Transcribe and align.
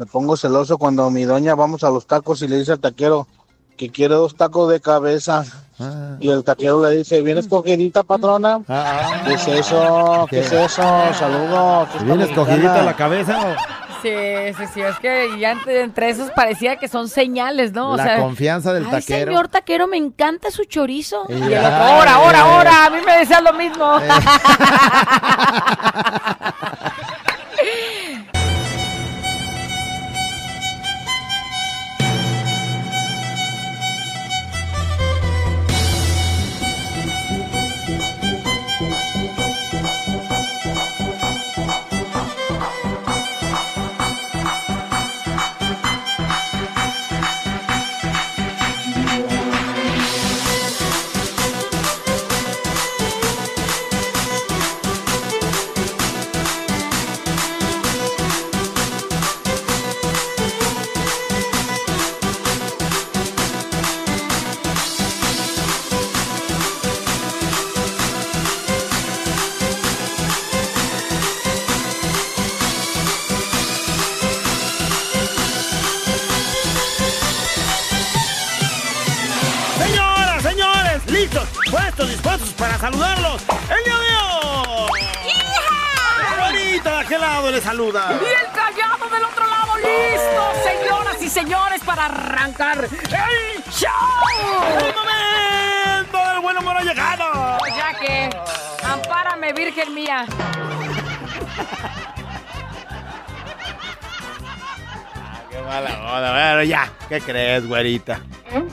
Me 0.00 0.06
pongo 0.06 0.34
celoso 0.34 0.78
cuando 0.78 1.10
mi 1.10 1.24
doña 1.24 1.54
vamos 1.54 1.84
a 1.84 1.90
los 1.90 2.06
tacos 2.06 2.40
y 2.40 2.48
le 2.48 2.56
dice 2.56 2.72
al 2.72 2.80
taquero 2.80 3.26
que 3.76 3.90
quiere 3.90 4.14
dos 4.14 4.34
tacos 4.34 4.70
de 4.70 4.80
cabeza. 4.80 5.44
Ah. 5.78 6.16
Y 6.18 6.30
el 6.30 6.42
taquero 6.42 6.82
le 6.82 6.96
dice, 6.96 7.20
¿vienes 7.20 7.46
cogidita, 7.46 8.02
patrona? 8.02 8.62
Ah, 8.66 9.20
¿Qué 9.26 9.34
es 9.34 9.46
eso? 9.46 10.26
¿Qué 10.30 10.40
es 10.40 10.50
eso? 10.52 10.82
Saludos. 11.12 11.90
¿Qué 11.98 12.04
¿Vienes 12.04 12.30
cogidita 12.30 12.82
la 12.82 12.96
cabeza 12.96 13.40
o 13.40 13.54
Sí, 14.00 14.08
sí, 14.56 14.64
sí, 14.72 14.80
es 14.80 14.98
que 15.00 15.38
ya 15.38 15.50
entre, 15.50 15.82
entre 15.82 16.08
esos 16.08 16.30
parecía 16.30 16.76
que 16.76 16.88
son 16.88 17.06
señales, 17.06 17.72
¿no? 17.72 17.90
O 17.90 17.96
la 17.98 18.04
sea, 18.04 18.20
confianza 18.20 18.72
del 18.72 18.86
Ay, 18.86 18.92
taquero? 18.92 19.32
señor 19.32 19.48
taquero, 19.48 19.86
me 19.86 19.98
encanta 19.98 20.50
su 20.50 20.64
chorizo. 20.64 21.26
Y 21.28 21.34
el 21.34 21.42
otro, 21.58 21.68
ahora, 21.68 22.14
ahora, 22.14 22.38
eh. 22.38 22.42
ahora, 22.42 22.86
a 22.86 22.90
mí 22.90 22.96
me 23.04 23.18
decían 23.18 23.44
lo 23.44 23.52
mismo. 23.52 23.84
saluda. 87.70 88.18
Y 88.20 88.24
el 88.24 88.52
callado 88.52 89.08
del 89.08 89.24
otro 89.24 89.46
lado, 89.46 89.76
listo, 89.76 90.42
señoras 90.64 91.22
y 91.22 91.28
señores, 91.28 91.80
para 91.84 92.06
arrancar 92.06 92.82
el 92.84 93.62
show. 93.70 93.90
¡El 94.80 94.92
momento 94.92 96.18
del 96.30 96.40
buen 96.40 96.58
humor 96.58 96.76
ha 96.78 96.82
llegado! 96.82 97.58
Ya 97.76 97.94
que, 98.00 98.30
ampárame, 98.84 99.52
virgen 99.52 99.94
mía. 99.94 100.26
¡Qué 105.50 105.62
mala 105.62 105.90
onda! 106.12 106.32
Bueno, 106.32 106.62
ya. 106.64 106.90
¿Qué 107.08 107.20
crees, 107.20 107.68
güerita? 107.68 108.20
¿Qué 108.50 108.64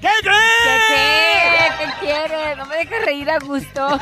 ¿Qué 0.00 0.08
crees? 0.22 0.82
qué? 0.88 1.72
¿Qué 1.78 2.06
quieres? 2.06 2.56
No 2.56 2.64
me 2.64 2.76
dejes 2.76 3.04
reír 3.04 3.30
a 3.30 3.38
gusto. 3.38 3.98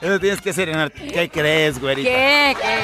Eso 0.00 0.20
tienes 0.20 0.40
que 0.40 0.52
serenar. 0.52 0.92
¿Qué 0.92 1.28
crees, 1.28 1.80
güerita? 1.80 2.08
¿Qué? 2.08 2.56
¿Qué? 2.60 2.78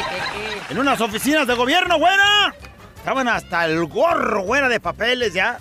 ¿Qué? 0.68 0.72
En 0.72 0.78
unas 0.78 1.00
oficinas 1.00 1.46
de 1.46 1.54
gobierno, 1.54 1.98
güera. 1.98 2.54
Estaban 2.96 3.28
hasta 3.28 3.66
el 3.66 3.84
gorro, 3.86 4.42
güera, 4.42 4.68
de 4.68 4.80
papeles 4.80 5.34
ya. 5.34 5.58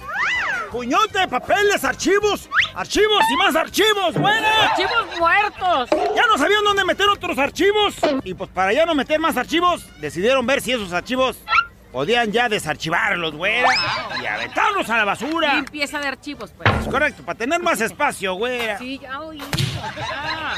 Puñote 0.71 1.19
de 1.19 1.27
papeles, 1.27 1.83
archivos, 1.83 2.49
archivos 2.73 3.23
y 3.31 3.35
más 3.35 3.55
archivos, 3.55 4.13
qué? 4.13 4.19
güera. 4.19 4.71
¡Archivos 4.71 5.19
muertos! 5.19 5.89
Ya 6.15 6.23
no 6.25 6.35
sabían 6.35 6.63
dónde 6.63 6.83
meter 6.83 7.07
otros 7.09 7.37
archivos. 7.37 7.93
Y 8.23 8.33
pues 8.33 8.49
para 8.49 8.73
ya 8.73 8.83
no 8.85 8.95
meter 8.95 9.19
más 9.19 9.37
archivos, 9.37 9.85
decidieron 9.99 10.47
ver 10.47 10.61
si 10.61 10.71
esos 10.71 10.91
archivos 10.91 11.37
podían 11.93 12.31
ya 12.31 12.49
desarchivarlos, 12.49 13.35
güera. 13.35 13.69
Y 14.21 14.25
aventarlos 14.25 14.89
a 14.89 14.97
la 14.97 15.05
basura. 15.05 15.55
Limpieza 15.55 15.99
de 15.99 16.07
archivos, 16.07 16.51
pues. 16.57 16.69
Correcto, 16.89 17.23
para 17.23 17.37
tener 17.37 17.61
más 17.61 17.79
espacio, 17.79 18.33
güera. 18.33 18.77
Sí, 18.79 18.99
ya 19.01 19.21
oí. 19.21 19.41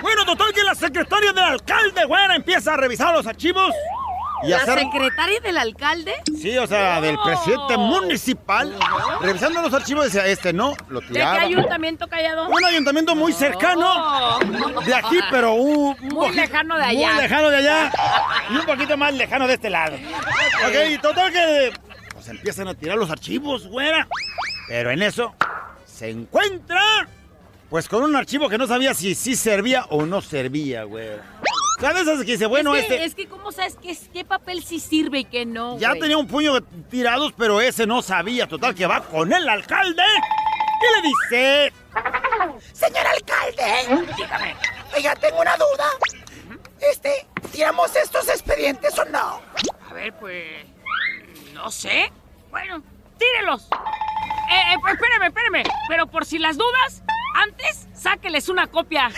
Bueno, 0.02 0.26
total 0.26 0.54
que 0.54 0.64
la 0.64 0.74
secretaria 0.74 1.34
del 1.34 1.44
alcalde, 1.44 2.06
güera, 2.06 2.36
empieza 2.36 2.74
a 2.74 2.78
revisar 2.78 3.14
los 3.14 3.28
archivos. 3.28 3.76
Y 4.44 4.50
¿La 4.50 4.58
hacer... 4.58 4.80
secretaria 4.80 5.40
del 5.40 5.58
alcalde? 5.58 6.14
Sí, 6.40 6.58
o 6.58 6.68
sea, 6.68 7.02
del 7.02 7.18
presidente 7.24 7.78
municipal. 7.78 8.76
Revisando 9.22 9.62
los 9.62 9.74
archivos 9.74 10.06
decía, 10.06 10.26
este 10.26 10.54
no, 10.54 10.74
lo 10.90 11.00
¿De 11.02 11.08
qué 11.08 11.14
tiraba. 11.14 11.42
ayuntamiento 11.42 12.08
callado? 12.08 12.50
Un 12.50 12.66
ayuntamiento 12.66 13.16
muy 13.16 13.34
cercano 13.34 14.40
de 14.86 14.94
aquí, 14.94 15.18
pero 15.32 15.54
un, 15.54 15.96
Muy 16.02 16.32
lejano 16.36 16.78
de 16.78 16.84
allá. 16.84 17.14
Muy 17.14 17.22
lejano 17.24 17.50
de 17.50 17.58
allá 17.58 17.92
y 18.52 18.56
un 18.58 18.66
poquito 18.66 18.98
más 18.98 19.14
lejano 19.14 19.48
de 19.48 19.54
este 19.54 19.70
lado. 19.70 19.96
Ok, 19.96 20.76
y 20.92 20.98
total 20.98 21.32
que 21.32 21.72
pues 22.14 22.28
empiezan 22.28 22.68
a 22.68 22.74
tirar 22.74 22.98
los 22.98 23.10
archivos, 23.10 23.68
güera. 23.68 24.08
Pero 24.68 24.92
en 24.92 25.02
eso 25.02 25.34
se 25.86 26.10
encuentra 26.10 26.82
pues 27.70 27.88
con 27.90 28.04
un 28.04 28.16
archivo 28.16 28.48
que 28.48 28.58
no 28.58 28.68
sabía 28.68 28.94
si 28.94 29.16
sí 29.16 29.36
servía 29.36 29.86
o 29.90 30.06
no 30.06 30.22
servía, 30.22 30.84
güera. 30.84 31.24
¿Sabes? 31.80 32.04
Esas 32.04 32.20
que 32.20 32.32
dice, 32.32 32.46
bueno, 32.46 32.76
es 32.76 32.86
que, 32.86 32.94
este 32.94 33.06
es 33.06 33.16
que 33.16 33.28
¿cómo 33.28 33.52
sabes 33.52 33.78
qué, 33.82 33.98
qué 34.14 34.24
papel 34.24 34.64
sí 34.64 34.80
sirve 34.80 35.20
y 35.20 35.26
qué 35.26 35.46
no? 35.46 35.78
ya 35.78 35.94
tenía 35.94 36.18
un 36.18 36.28
puño 36.28 36.62
tirados, 36.90 37.34
pero 37.38 37.60
ese 37.62 37.86
no 37.86 38.02
sabía. 38.02 38.48
Total 38.48 38.74
que 38.74 38.86
va 38.86 39.02
con 39.02 39.32
el 39.32 39.48
alcalde 39.48 40.04
y 40.82 41.02
le 41.02 41.10
dice, 41.10 41.74
Señor 42.74 43.06
alcalde, 43.08 44.06
dígame. 44.16 44.56
Oiga, 44.96 45.16
tengo 45.16 45.42
una 45.42 45.56
duda. 45.58 46.60
Este, 46.80 47.28
¿tiramos 47.52 47.96
estos 47.96 48.28
expedientes 48.30 48.98
o 49.00 49.06
no? 49.06 49.42
A 49.90 49.94
ver, 49.94 50.14
pues. 50.14 50.66
No 51.54 51.72
sé. 51.72 52.12
Bueno, 52.52 52.82
tírelos. 53.18 53.64
Eh, 53.64 54.74
eh, 54.74 54.78
pues, 54.82 54.94
espéreme, 54.94 55.28
espéreme. 55.28 55.64
Pero 55.90 56.08
por 56.08 56.26
si 56.26 56.38
las 56.38 56.58
dudas, 56.58 57.02
antes 57.36 57.88
sáqueles 57.94 58.50
una 58.50 58.68
copia. 58.68 59.10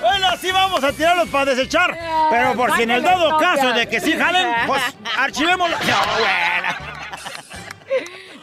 Bueno, 0.00 0.28
sí 0.40 0.50
vamos 0.52 0.82
a 0.84 0.92
tirarlos 0.92 1.28
para 1.28 1.46
desechar. 1.54 1.96
Pero 2.30 2.54
por 2.54 2.74
si 2.76 2.82
en 2.82 2.90
el 2.90 3.02
dado 3.02 3.36
caso 3.38 3.72
de 3.72 3.88
que 3.88 4.00
sí 4.00 4.16
jalen, 4.16 4.46
pues 4.66 4.82
archivémoslo. 5.16 5.76
No, 5.88 5.94
buena. 6.18 6.78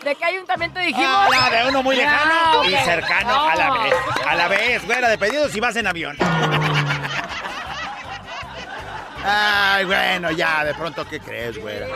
¿De 0.04 0.16
qué 0.16 0.26
ayuntamiento 0.26 0.80
dijimos? 0.80 1.28
Ah, 1.36 1.50
de 1.50 1.70
uno 1.70 1.82
muy 1.82 1.96
lejano 1.96 2.32
Ah, 2.32 2.62
y 2.68 2.76
cercano 2.86 3.50
a 3.50 3.56
la 3.56 3.72
vez. 3.72 3.94
A 4.28 4.36
la 4.36 4.48
vez, 4.48 4.86
güera, 4.86 5.10
dependiendo 5.10 5.50
si 5.50 5.60
vas 5.60 5.76
en 5.78 5.88
avión. 5.88 6.16
Ay, 9.28 9.86
bueno, 9.86 10.32
ya, 10.32 10.64
de 10.64 10.74
pronto, 10.76 11.06
¿qué 11.08 11.20
crees, 11.20 11.58
güera? 11.60 11.88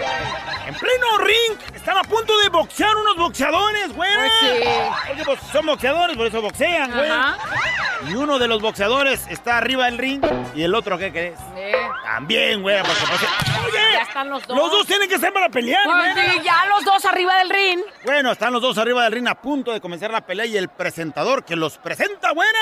En 0.65 0.73
pleno 0.73 1.17
ring, 1.19 1.57
están 1.75 1.97
a 1.97 2.01
punto 2.01 2.37
de 2.39 2.49
boxear 2.49 2.95
unos 2.95 3.15
boxeadores, 3.17 3.93
güera. 3.93 4.31
Pues 4.39 4.53
sí. 4.63 4.69
Porque 5.07 5.23
pues, 5.25 5.39
son 5.51 5.65
boxeadores, 5.67 6.17
por 6.17 6.27
eso 6.27 6.41
boxean, 6.41 6.91
güera. 6.91 7.29
Ajá. 7.29 7.37
Y 8.07 8.15
uno 8.15 8.39
de 8.39 8.47
los 8.47 8.61
boxeadores 8.61 9.27
está 9.29 9.57
arriba 9.57 9.85
del 9.85 9.97
ring 9.97 10.23
y 10.55 10.63
el 10.63 10.73
otro, 10.73 10.97
¿qué 10.97 11.11
crees? 11.11 11.37
También, 12.03 12.61
güey, 12.61 12.79
porque 12.81 13.01
pues, 13.07 13.21
Oye, 13.65 13.79
Ya 13.93 14.01
están 14.01 14.29
los 14.29 14.47
dos. 14.47 14.57
Los 14.57 14.71
dos 14.71 14.87
tienen 14.87 15.09
que 15.09 15.19
ser 15.19 15.33
para 15.33 15.49
pelear, 15.49 15.83
pues, 15.85 16.15
güey. 16.15 16.29
sí, 16.29 16.41
ya 16.43 16.65
los 16.67 16.83
dos 16.85 17.05
arriba 17.05 17.37
del 17.39 17.49
ring. 17.49 17.81
Bueno, 18.05 18.31
están 18.31 18.53
los 18.53 18.61
dos 18.61 18.77
arriba 18.77 19.03
del 19.03 19.11
ring 19.13 19.27
a 19.27 19.35
punto 19.35 19.71
de 19.73 19.81
comenzar 19.81 20.11
la 20.11 20.21
pelea 20.25 20.45
y 20.45 20.57
el 20.57 20.69
presentador 20.69 21.43
que 21.43 21.55
los 21.55 21.77
presenta, 21.77 22.31
buena, 22.31 22.59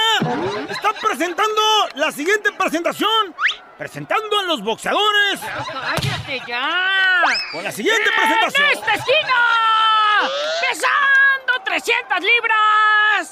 está 0.70 0.92
presentando 0.94 1.62
la 1.96 2.12
siguiente 2.12 2.52
presentación. 2.52 3.36
Presentando 3.78 4.40
a 4.40 4.44
los 4.44 4.62
boxeadores 4.64 5.40
¡Cállate 5.40 6.42
ya! 6.48 7.22
con 7.52 7.64
la 7.64 7.72
siguiente 7.72 8.10
presentación. 8.16 8.66
¡En 8.66 8.72
esta 8.78 8.94
esquina! 8.96 10.28
¡Pesando 10.68 11.54
300 11.64 12.20
libras! 12.22 13.32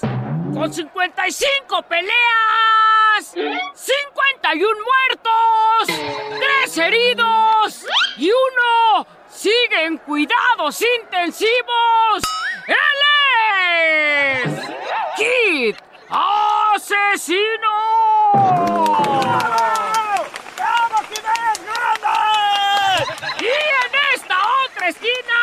¡Con 0.54 0.72
55 0.72 1.82
peleas! 1.84 3.34
¡51 3.34 4.78
muertos! 4.86 5.88
¡Tres 6.40 6.78
heridos! 6.78 7.86
¡Y 8.18 8.30
uno 8.30 9.08
sigue 9.30 9.86
en 9.86 9.98
cuidados 9.98 10.80
intensivos! 11.02 12.22
¡Él 12.68 14.44
es... 14.44 14.52
¡Kid 15.18 15.76
Asesino! 16.10 17.74
¡Aquí 23.46 23.98
en 23.98 24.16
esta 24.16 24.38
otra 24.66 24.90
esquina! 24.90 25.40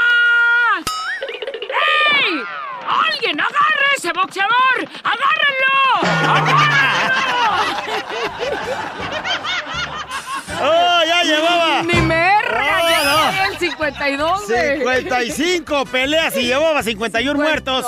¡Ey! 2.19 2.43
¡Alguien 2.89 3.41
agarre 3.41 3.87
ese 3.97 4.13
boxeador! 4.13 4.89
¡Agárrenlo! 5.05 5.77
¡Agárrenlo! 6.35 7.33
¡Oh, 10.65 11.05
ya 11.07 11.23
llevaba! 11.23 11.83
¡Ni 11.83 12.01
merga! 12.01 12.81
Oh, 12.83 12.89
ya 12.89 13.05
no. 13.05 13.31
¿eh? 13.31 13.49
el 13.51 13.59
52, 13.59 14.47
55 14.47 15.85
peleas 15.87 16.37
y 16.37 16.43
llevaba 16.43 16.83
51 16.83 17.41
muertos. 17.41 17.87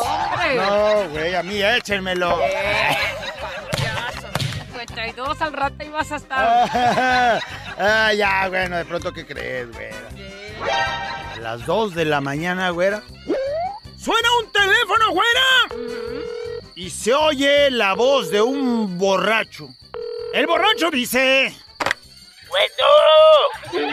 No, 0.56 1.08
güey, 1.10 1.34
a 1.34 1.42
mí 1.42 1.60
échenmelo. 1.62 2.40
Eh. 2.42 3.23
52 5.04 5.40
al 5.42 5.52
rato 5.52 5.84
ibas 5.84 6.12
a 6.12 6.16
estar. 6.16 6.70
ah, 7.78 8.12
ya, 8.14 8.48
bueno, 8.48 8.76
de 8.76 8.84
pronto, 8.84 9.12
¿qué 9.12 9.26
crees, 9.26 9.70
güera? 9.70 10.08
A 11.34 11.36
las 11.40 11.66
2 11.66 11.94
de 11.94 12.04
la 12.06 12.20
mañana, 12.20 12.70
güera. 12.70 13.02
¡Suena 13.98 14.28
un 14.40 14.50
teléfono, 14.52 15.10
güera! 15.10 15.68
Y 16.74 16.90
se 16.90 17.14
oye 17.14 17.70
la 17.70 17.94
voz 17.94 18.30
de 18.30 18.40
un 18.40 18.98
borracho. 18.98 19.68
El 20.32 20.46
borracho 20.46 20.90
dice... 20.90 21.54
Bueno, 22.48 23.90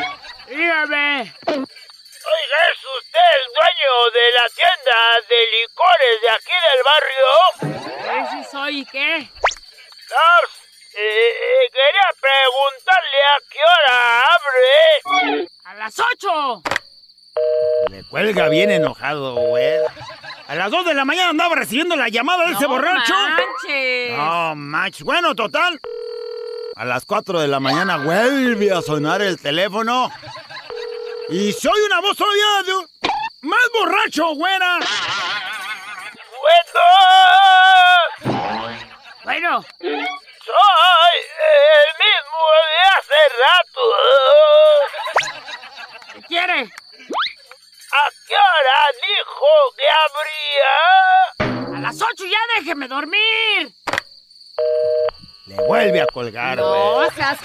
Dígame. 0.48 1.34
oiga, 1.48 2.58
¿es 2.72 2.82
usted 3.00 3.30
el 3.38 3.48
dueño 3.58 3.92
de 4.14 4.26
la 4.32 4.46
tienda 4.56 4.98
de 5.30 5.40
licores 5.58 6.16
de 6.22 6.30
aquí 6.30 6.56
del 6.68 6.82
barrio? 6.84 7.30
¿Qué 8.04 8.18
si 8.32 8.52
soy 8.52 8.80
y 8.80 8.86
qué? 8.86 9.30
Lars, 10.10 10.52
eh, 10.94 11.30
eh, 11.30 11.70
quería 11.72 12.08
preguntarle 12.20 13.20
a 13.28 13.40
qué 13.50 13.60
hora 13.72 14.22
abre. 14.22 15.48
A 15.66 15.74
las 15.76 16.00
8. 16.00 16.62
Le 17.90 18.04
cuelga 18.10 18.50
bien 18.50 18.72
enojado, 18.72 19.36
güera. 19.36 19.92
A 20.48 20.56
las 20.56 20.70
2 20.70 20.86
de 20.86 20.94
la 20.94 21.06
mañana 21.06 21.30
andaba 21.30 21.56
recibiendo 21.56 21.96
la 21.96 22.10
llamada 22.10 22.46
de 22.46 22.54
ese 22.54 22.66
borracho. 22.68 23.14
Manches. 23.14 24.12
No, 24.18 24.56
manches. 24.56 25.04
Bueno, 25.04 25.34
total. 25.36 25.80
A 26.76 26.86
las 26.86 27.06
4 27.06 27.40
de 27.40 27.48
la 27.48 27.60
mañana 27.60 27.98
vuelve 27.98 28.72
a 28.72 28.82
sonar 28.82 29.22
el 29.22 29.40
teléfono. 29.42 30.12
Y 31.30 31.54
se 31.54 31.70
oye 31.70 31.86
una 31.86 32.02
voz 32.02 32.18
todavía 32.18 32.64
de 32.66 32.74
un- 32.74 32.88
más 33.42 33.70
borracho, 33.74 34.28
güera. 34.36 34.80
Bueno, 38.24 38.46
Bueno, 39.24 39.66
soy 40.46 41.18
el 41.52 41.88
mismo 42.02 42.44
de 42.70 42.80
hace 42.98 43.22
rato. 43.44 43.84
¿qué 46.14 46.20
quiere? 46.28 46.60
¿A 47.94 48.04
qué 48.28 48.36
hora 48.36 48.80
dijo 49.02 49.50
que 49.78 49.88
abría? 50.06 51.78
A 51.78 51.80
las 51.82 52.02
8 52.02 52.26
ya 52.26 52.40
déjeme 52.58 52.88
dormir. 52.88 53.74
Le 55.48 55.56
vuelve 55.68 56.02
a 56.02 56.06
colgar, 56.08 56.58
güey. 56.58 56.72
No, 56.72 57.12
seas... 57.12 57.40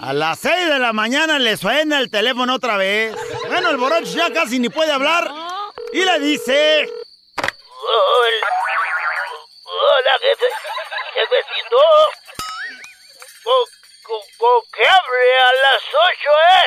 A 0.00 0.12
las 0.12 0.38
6 0.38 0.68
de 0.68 0.78
la 0.78 0.92
mañana 0.92 1.38
le 1.38 1.56
suena 1.56 1.98
el 1.98 2.10
teléfono 2.10 2.54
otra 2.54 2.76
vez. 2.76 3.16
Bueno, 3.48 3.70
el 3.70 3.76
borracho 3.76 4.06
ya 4.06 4.32
casi 4.32 4.58
ni 4.58 4.68
puede 4.68 4.92
hablar. 4.92 5.24
No. 5.24 5.72
Y 5.92 6.04
le 6.04 6.20
dice... 6.20 6.88
Hola, 7.80 8.46
hola 9.64 10.18
jefe, 10.20 10.46
jefecito. 11.14 11.78
¿Con, 13.44 13.64
con, 14.04 14.20
con 14.38 14.62
qué 14.74 14.86
abre 14.86 15.40
a 15.40 15.52
las 15.64 15.82
ocho, 16.10 16.30
eh? 16.54 16.66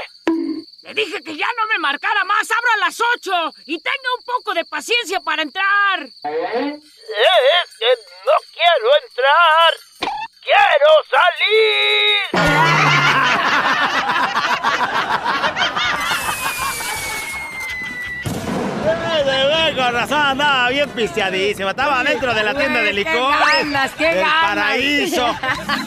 Le 0.84 0.94
dije 0.96 1.22
que 1.24 1.36
ya 1.38 1.48
no 1.58 1.68
me 1.68 1.78
marcara 1.78 2.24
más. 2.24 2.50
Abra 2.50 2.74
a 2.74 2.78
las 2.78 3.00
8 3.00 3.32
y 3.68 3.80
tenga 3.82 4.10
un 4.18 4.24
poco 4.26 4.54
de 4.56 4.66
paciencia 4.66 5.20
para 5.20 5.44
entrar. 5.44 6.00
Eh, 6.24 6.80
Es 6.80 7.78
que 7.78 7.96
no 8.26 8.34
quiero 8.52 8.90
entrar. 9.04 9.74
¡Quiero 10.42 10.92
salir! 11.12 12.32
con 19.76 19.94
razón 19.94 20.20
andaba 20.20 20.70
bien 20.70 20.90
pisteadísimo. 20.90 21.70
Estaba 21.70 22.04
dentro 22.04 22.34
de 22.34 22.44
la 22.44 22.54
tienda 22.54 22.82
de 22.82 22.92
Güey, 22.92 23.04
qué 23.04 23.20
ganas, 23.20 23.92
qué 23.98 24.06
del 24.06 24.16
ganas. 24.18 24.44
paraíso. 24.44 25.36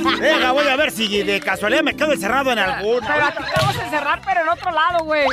Venga, 0.21 0.53
voy 0.53 0.69
a 0.69 0.76
ver 0.76 0.91
si 0.91 1.23
de 1.23 1.41
casualidad 1.41 1.82
me 1.82 1.94
quedo 1.94 2.12
encerrado 2.12 2.53
en 2.53 2.59
alguna. 2.59 3.06
Pero 3.06 3.26
a 3.26 3.31
ti 3.32 3.43
te 3.43 3.61
vamos 3.61 3.76
a 3.76 3.85
encerrar, 3.85 4.21
pero 4.25 4.43
en 4.43 4.49
otro 4.49 4.71
lado, 4.71 5.05
güey. 5.05 5.26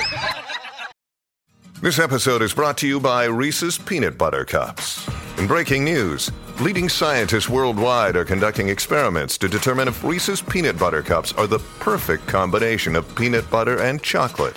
This 1.81 1.97
episode 1.97 2.43
is 2.43 2.53
brought 2.53 2.77
to 2.77 2.87
you 2.87 2.99
by 2.99 3.25
Reese's 3.25 3.77
Peanut 3.79 4.15
Butter 4.17 4.45
Cups. 4.45 5.07
In 5.39 5.47
breaking 5.47 5.83
news, 5.83 6.31
leading 6.59 6.87
scientists 6.87 7.49
worldwide 7.49 8.15
are 8.15 8.25
conducting 8.25 8.69
experiments 8.69 9.35
to 9.39 9.47
determine 9.47 9.87
if 9.87 10.03
Reese's 10.03 10.41
Peanut 10.41 10.77
Butter 10.77 11.01
Cups 11.01 11.33
are 11.33 11.47
the 11.47 11.57
perfect 11.79 12.27
combination 12.27 12.95
of 12.95 13.15
peanut 13.15 13.49
butter 13.49 13.79
and 13.81 14.03
chocolate. 14.03 14.55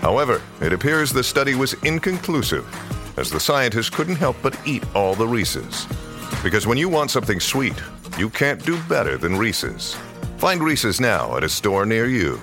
However, 0.00 0.42
it 0.60 0.72
appears 0.72 1.12
the 1.12 1.22
study 1.22 1.54
was 1.54 1.74
inconclusive, 1.84 2.66
as 3.18 3.30
the 3.30 3.40
scientists 3.40 3.90
couldn't 3.90 4.16
help 4.16 4.36
but 4.42 4.58
eat 4.66 4.84
all 4.94 5.14
the 5.14 5.26
Reese's. 5.26 5.86
Because 6.42 6.66
when 6.66 6.78
you 6.78 6.88
want 6.88 7.10
something 7.10 7.40
sweet, 7.40 7.80
you 8.18 8.30
can't 8.30 8.64
do 8.64 8.80
better 8.84 9.16
than 9.16 9.36
Reese's. 9.36 9.96
Find 10.38 10.62
Reese's 10.62 11.00
now 11.00 11.36
at 11.36 11.44
a 11.44 11.48
store 11.48 11.86
near 11.86 12.06
you. 12.06 12.40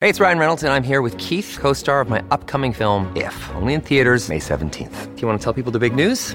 Hey, 0.00 0.08
it's 0.08 0.20
Ryan 0.20 0.38
Reynolds, 0.38 0.62
and 0.62 0.72
I'm 0.72 0.82
here 0.82 1.02
with 1.02 1.18
Keith, 1.18 1.58
co 1.60 1.74
star 1.74 2.00
of 2.00 2.08
my 2.08 2.22
upcoming 2.30 2.72
film, 2.72 3.12
If, 3.14 3.36
only 3.56 3.74
in 3.74 3.80
theaters, 3.80 4.28
May 4.28 4.38
17th. 4.38 5.14
Do 5.14 5.20
you 5.20 5.28
want 5.28 5.40
to 5.40 5.44
tell 5.44 5.52
people 5.52 5.72
the 5.72 5.78
big 5.78 5.94
news? 5.94 6.34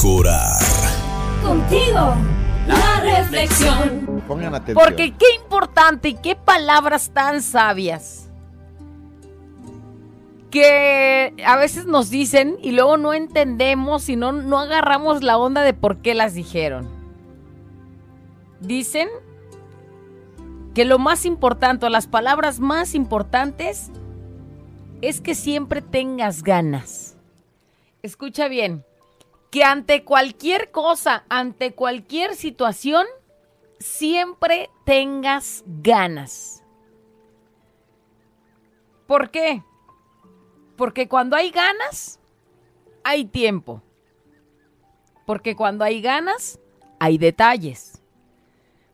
Mejorar. 0.00 0.58
Contigo, 1.42 2.14
la 2.66 3.00
reflexión. 3.00 4.22
Pongan 4.26 4.54
atención. 4.54 4.82
Porque 4.82 5.12
qué 5.12 5.34
importante 5.42 6.08
y 6.08 6.14
qué 6.14 6.36
palabras 6.36 7.10
tan 7.12 7.42
sabias 7.42 8.30
que 10.50 11.34
a 11.44 11.56
veces 11.56 11.86
nos 11.86 12.08
dicen 12.08 12.56
y 12.62 12.72
luego 12.72 12.96
no 12.96 13.12
entendemos 13.12 14.08
y 14.08 14.16
no, 14.16 14.32
no 14.32 14.58
agarramos 14.58 15.22
la 15.22 15.36
onda 15.36 15.62
de 15.62 15.74
por 15.74 15.98
qué 15.98 16.14
las 16.14 16.34
dijeron. 16.34 16.88
Dicen 18.60 19.08
que 20.74 20.84
lo 20.84 20.98
más 20.98 21.26
importante, 21.26 21.86
o 21.86 21.88
las 21.90 22.06
palabras 22.06 22.58
más 22.58 22.94
importantes, 22.94 23.90
es 25.02 25.20
que 25.20 25.34
siempre 25.34 25.82
tengas 25.82 26.42
ganas. 26.42 27.16
Escucha 28.02 28.48
bien, 28.48 28.84
que 29.50 29.64
ante 29.64 30.04
cualquier 30.04 30.70
cosa, 30.70 31.24
ante 31.28 31.74
cualquier 31.74 32.36
situación, 32.36 33.06
siempre 33.78 34.70
tengas 34.84 35.64
ganas. 35.66 36.62
¿Por 39.06 39.30
qué? 39.30 39.64
Porque 40.76 41.08
cuando 41.08 41.34
hay 41.36 41.50
ganas, 41.50 42.20
hay 43.02 43.24
tiempo. 43.24 43.82
Porque 45.26 45.56
cuando 45.56 45.84
hay 45.84 46.00
ganas, 46.00 46.60
hay 47.00 47.18
detalles. 47.18 48.00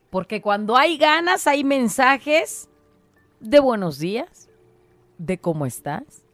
Porque 0.09 0.41
cuando 0.41 0.75
hay 0.75 0.97
ganas, 0.97 1.45
hay 1.45 1.63
mensajes 1.63 2.69
de 3.39 3.59
buenos 3.59 3.99
días, 3.99 4.49
de 5.17 5.37
cómo 5.37 5.65
estás. 5.65 6.26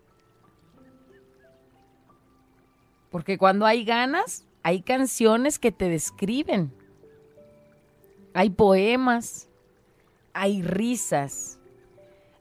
Porque 3.14 3.38
cuando 3.38 3.68
hay 3.68 3.86
ganas, 3.86 4.44
hay 4.64 4.82
canciones 4.82 5.60
que 5.60 5.72
te 5.72 5.88
describen. 5.88 6.74
Hay 8.34 8.50
poemas, 8.50 9.48
hay 10.34 10.64
risas, 10.64 11.60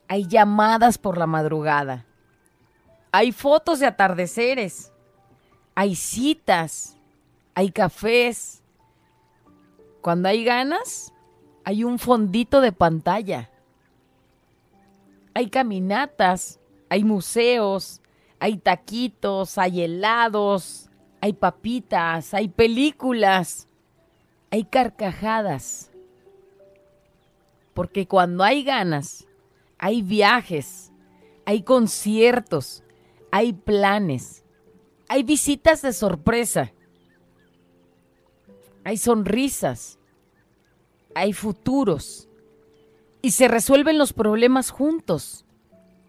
hay 0.08 0.26
llamadas 0.26 0.96
por 0.96 1.18
la 1.18 1.26
madrugada, 1.26 2.06
hay 3.10 3.32
fotos 3.32 3.80
de 3.80 3.86
atardeceres, 3.86 4.90
hay 5.74 5.94
citas, 5.94 6.96
hay 7.54 7.70
cafés. 7.70 8.62
Cuando 10.00 10.30
hay 10.30 10.42
ganas, 10.42 11.12
hay 11.64 11.84
un 11.84 11.98
fondito 11.98 12.62
de 12.62 12.72
pantalla. 12.72 13.50
Hay 15.34 15.50
caminatas, 15.50 16.58
hay 16.88 17.04
museos, 17.04 18.01
hay 18.42 18.56
taquitos, 18.56 19.56
hay 19.56 19.82
helados, 19.82 20.90
hay 21.20 21.32
papitas, 21.32 22.34
hay 22.34 22.48
películas, 22.48 23.68
hay 24.50 24.64
carcajadas. 24.64 25.92
Porque 27.72 28.08
cuando 28.08 28.42
hay 28.42 28.64
ganas, 28.64 29.28
hay 29.78 30.02
viajes, 30.02 30.90
hay 31.44 31.62
conciertos, 31.62 32.82
hay 33.30 33.52
planes, 33.52 34.44
hay 35.06 35.22
visitas 35.22 35.80
de 35.80 35.92
sorpresa, 35.92 36.72
hay 38.82 38.96
sonrisas, 38.96 40.00
hay 41.14 41.32
futuros 41.32 42.28
y 43.22 43.30
se 43.30 43.46
resuelven 43.46 43.98
los 43.98 44.12
problemas 44.12 44.70
juntos. 44.70 45.44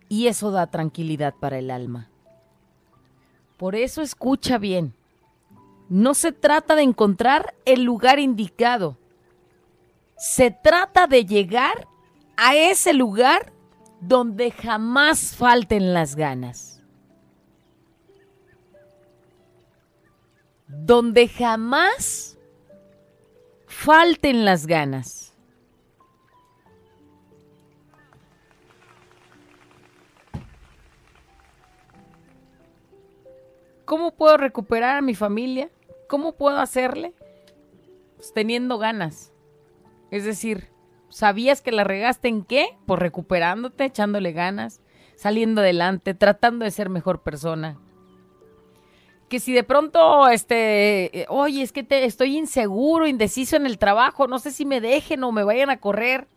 Y 0.09 0.29
eso 0.29 0.49
da 0.49 0.65
tranquilidad 0.65 1.35
para 1.39 1.59
el 1.59 1.69
alma. 1.69 2.09
Por 3.57 3.75
eso 3.75 4.01
escucha 4.01 4.57
bien. 4.57 4.93
No 5.89 6.13
se 6.13 6.31
trata 6.31 6.75
de 6.75 6.81
encontrar 6.81 7.53
el 7.65 7.83
lugar 7.83 8.19
indicado. 8.19 8.97
Se 10.17 10.51
trata 10.51 11.07
de 11.07 11.25
llegar 11.25 11.87
a 12.35 12.55
ese 12.55 12.93
lugar 12.93 13.53
donde 14.01 14.51
jamás 14.51 15.35
falten 15.35 15.93
las 15.93 16.15
ganas. 16.15 16.81
Donde 20.67 21.27
jamás 21.27 22.37
falten 23.67 24.45
las 24.45 24.65
ganas. 24.65 25.22
¿Cómo 33.93 34.15
puedo 34.15 34.37
recuperar 34.37 34.97
a 34.97 35.01
mi 35.03 35.13
familia? 35.13 35.69
¿Cómo 36.07 36.31
puedo 36.35 36.57
hacerle? 36.57 37.13
Pues 38.15 38.33
teniendo 38.33 38.79
ganas. 38.79 39.31
Es 40.09 40.23
decir, 40.23 40.71
¿sabías 41.09 41.61
que 41.61 41.71
la 41.71 41.83
regaste 41.83 42.27
en 42.27 42.43
qué? 42.43 42.75
Pues 42.87 42.99
recuperándote, 42.99 43.85
echándole 43.85 44.31
ganas, 44.31 44.81
saliendo 45.15 45.61
adelante, 45.61 46.15
tratando 46.15 46.65
de 46.65 46.71
ser 46.71 46.89
mejor 46.89 47.21
persona. 47.21 47.79
Que 49.29 49.39
si 49.39 49.53
de 49.53 49.63
pronto, 49.63 50.27
este, 50.27 51.19
eh, 51.19 51.25
oye, 51.29 51.61
es 51.61 51.71
que 51.71 51.83
te, 51.83 52.03
estoy 52.05 52.35
inseguro, 52.35 53.05
indeciso 53.05 53.57
en 53.57 53.67
el 53.67 53.77
trabajo, 53.77 54.25
no 54.25 54.39
sé 54.39 54.49
si 54.49 54.65
me 54.65 54.81
dejen 54.81 55.23
o 55.23 55.31
me 55.31 55.43
vayan 55.43 55.69
a 55.69 55.79
correr. 55.79 56.27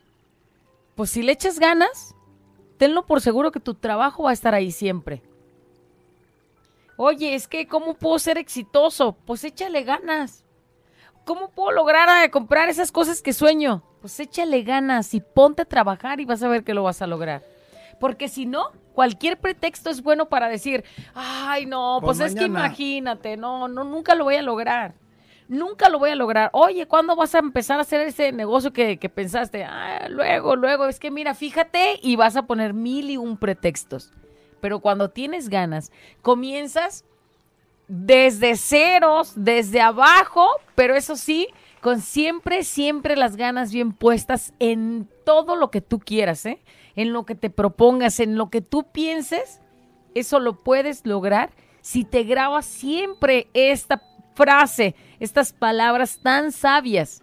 Pues 0.95 1.09
si 1.09 1.23
le 1.23 1.33
echas 1.33 1.59
ganas, 1.59 2.15
tenlo 2.77 3.07
por 3.07 3.23
seguro 3.23 3.51
que 3.51 3.61
tu 3.61 3.73
trabajo 3.73 4.25
va 4.25 4.31
a 4.31 4.35
estar 4.35 4.53
ahí 4.53 4.73
siempre. 4.73 5.23
Oye, 6.97 7.35
es 7.35 7.47
que 7.47 7.67
¿cómo 7.67 7.95
puedo 7.95 8.19
ser 8.19 8.39
exitoso? 8.39 9.17
Pues 9.27 9.45
échale 9.45 9.83
ganas. 9.83 10.45
¿Cómo 11.25 11.51
puedo 11.51 11.73
lograr 11.73 12.25
eh, 12.25 12.31
comprar 12.31 12.69
esas 12.69 12.93
cosas 12.93 13.21
que 13.21 13.33
sueño? 13.33 13.83
Pues 14.01 14.19
échale 14.21 14.63
ganas 14.63 15.13
y 15.13 15.21
ponte 15.21 15.63
a 15.63 15.65
trabajar 15.65 16.21
y 16.21 16.25
vas 16.25 16.43
a 16.43 16.49
ver 16.49 16.65
que 16.65 16.73
lo 16.73 16.85
vas 16.85 17.03
a 17.03 17.07
lograr. 17.07 17.43
Porque 17.99 18.29
si 18.29 18.47
no, 18.47 18.71
cualquier 18.95 19.39
pretexto 19.39 19.91
es 19.91 20.03
bueno 20.03 20.29
para 20.29 20.49
decir, 20.49 20.85
ay, 21.15 21.67
no, 21.67 21.99
pues, 22.01 22.19
Pues 22.19 22.33
es 22.33 22.39
que 22.39 22.45
imagínate, 22.45 23.37
no, 23.37 23.69
no, 23.69 23.85
nunca 23.85 24.15
lo 24.15 24.25
voy 24.25 24.37
a 24.37 24.43
lograr. 24.43 24.95
Nunca 25.49 25.89
lo 25.89 25.99
voy 25.99 26.11
a 26.11 26.17
lograr. 26.17 26.51
Oye, 26.53 26.87
¿cuándo 26.87 27.15
vas 27.15 27.35
a 27.35 27.39
empezar 27.39 27.79
a 27.79 27.83
hacer 27.83 28.01
ese 28.01 28.33
negocio 28.33 28.73
que, 28.73 28.99
que 28.99 29.09
pensaste? 29.09 29.65
Ah, 29.65 30.09
luego, 30.09 30.57
luego. 30.57 30.87
Es 30.87 30.99
que 30.99 31.11
mira, 31.11 31.35
fíjate 31.35 32.01
y 32.03 32.17
vas 32.17 32.37
a 32.37 32.47
poner 32.47 32.75
mil 32.75 33.11
y 33.11 33.17
un 33.17 33.37
pretextos. 33.37 34.13
Pero 34.61 34.81
cuando 34.81 35.11
tienes 35.11 35.49
ganas, 35.49 35.93
comienzas 36.23 37.05
desde 37.89 38.57
ceros, 38.57 39.33
desde 39.37 39.81
abajo, 39.81 40.49
pero 40.75 40.95
eso 40.95 41.17
sí, 41.17 41.49
con 41.81 42.01
siempre, 42.01 42.65
siempre 42.65 43.17
las 43.17 43.37
ganas 43.37 43.73
bien 43.73 43.93
puestas 43.93 44.53
en 44.59 45.09
todo 45.25 45.57
lo 45.57 45.71
que 45.71 45.81
tú 45.81 45.99
quieras, 46.01 46.45
¿eh? 46.47 46.61
En 46.97 47.13
lo 47.13 47.25
que 47.25 47.35
te 47.35 47.51
propongas, 47.51 48.21
en 48.21 48.37
lo 48.37 48.51
que 48.51 48.61
tú 48.61 48.85
pienses, 48.91 49.61
eso 50.15 50.41
lo 50.41 50.55
puedes 50.55 51.05
lograr 51.07 51.51
si 51.87 52.05
te 52.05 52.25
grabas 52.25 52.67
siempre 52.67 53.49
esta 53.55 54.03
frase, 54.35 54.97
estas 55.21 55.53
palabras 55.53 56.19
tan 56.21 56.51
sabias, 56.51 57.23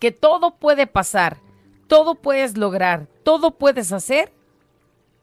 que 0.00 0.10
todo 0.10 0.56
puede 0.56 0.88
pasar, 0.88 1.38
todo 1.86 2.16
puedes 2.16 2.56
lograr, 2.56 3.06
todo 3.22 3.52
puedes 3.52 3.92
hacer 3.92 4.32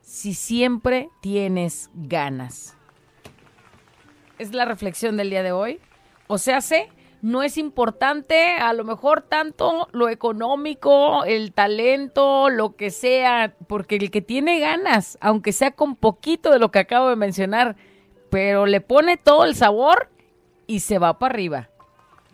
si 0.10 0.34
siempre 0.34 1.12
tienes 1.22 1.92
ganas. 1.94 2.76
Es 4.40 4.56
la 4.56 4.66
reflexión 4.66 5.18
del 5.18 5.30
día 5.30 5.44
de 5.44 5.52
hoy. 5.52 5.80
O 6.26 6.40
sea, 6.40 6.62
sé, 6.62 6.90
no 7.22 7.44
es 7.44 7.60
importante 7.60 8.54
a 8.54 8.74
lo 8.74 8.84
mejor 8.86 9.22
tanto 9.22 9.88
lo 9.92 10.10
económico, 10.10 11.26
el 11.26 11.54
talento, 11.54 12.50
lo 12.50 12.76
que 12.76 12.90
sea, 12.90 13.54
porque 13.68 13.98
el 13.98 14.10
que 14.10 14.24
tiene 14.24 14.60
ganas, 14.60 15.20
aunque 15.22 15.52
sea 15.52 15.72
con 15.72 15.96
poquito 15.96 16.50
de 16.50 16.58
lo 16.58 16.72
que 16.72 16.80
acabo 16.80 17.10
de 17.10 17.16
mencionar, 17.16 17.76
pero 18.32 18.66
le 18.66 18.82
pone 18.82 19.16
todo 19.16 19.46
el 19.46 19.54
sabor 19.54 20.10
y 20.66 20.80
se 20.80 20.98
va 20.98 21.20
para 21.20 21.36
arriba. 21.36 21.70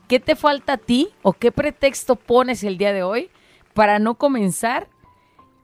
¿Qué 0.08 0.22
te 0.22 0.38
falta 0.38 0.74
a 0.74 0.77
ti 0.77 1.10
o 1.24 1.34
qué 1.34 1.51
pretexto 1.51 2.15
pones 2.15 2.63
el 2.63 2.77
día 2.77 2.94
de 2.94 3.03
hoy 3.03 3.29
para 3.74 4.00
no 4.00 4.15
comenzar 4.15 4.88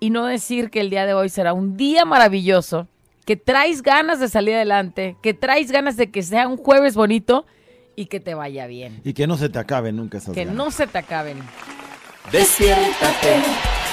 y 0.02 0.10
no 0.10 0.26
decir 0.26 0.72
que 0.72 0.82
el 0.82 0.90
día 0.90 1.06
de 1.06 1.14
hoy 1.14 1.30
será 1.30 1.54
un 1.54 1.78
día 1.78 2.06
maravilloso, 2.06 2.88
que 3.24 3.36
traes 3.38 3.84
ganas 3.84 4.20
de 4.20 4.28
salir 4.30 4.56
adelante, 4.56 5.16
que 5.22 5.36
traes 5.36 5.72
ganas 5.72 5.96
de 5.96 6.10
que 6.10 6.24
sea 6.24 6.48
un 6.48 6.58
jueves 6.58 6.96
bonito 6.96 7.46
y 7.96 8.08
que 8.08 8.20
te 8.20 8.34
vaya 8.34 8.66
bien, 8.66 9.00
Y 9.04 9.14
que 9.14 9.28
no 9.28 9.38
se 9.38 9.48
te 9.48 9.60
acabe 9.60 9.92
nunca 9.92 10.18
esas 10.18 10.34
que 10.34 10.42
ganas. 10.46 10.56
no 10.58 10.72
se 10.72 10.88
te 10.88 10.98
acaben. 10.98 11.38
Despiértate, 12.32 13.42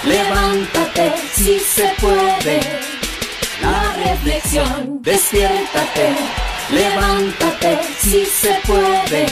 levántate, 0.07 1.13
si 1.31 1.59
se 1.59 1.91
puede. 2.01 2.61
La 3.61 3.93
reflexión. 4.11 5.03
Despiértate, 5.03 6.15
levántate, 6.73 7.79
si 7.99 8.25
se 8.25 8.57
puede. 8.67 9.27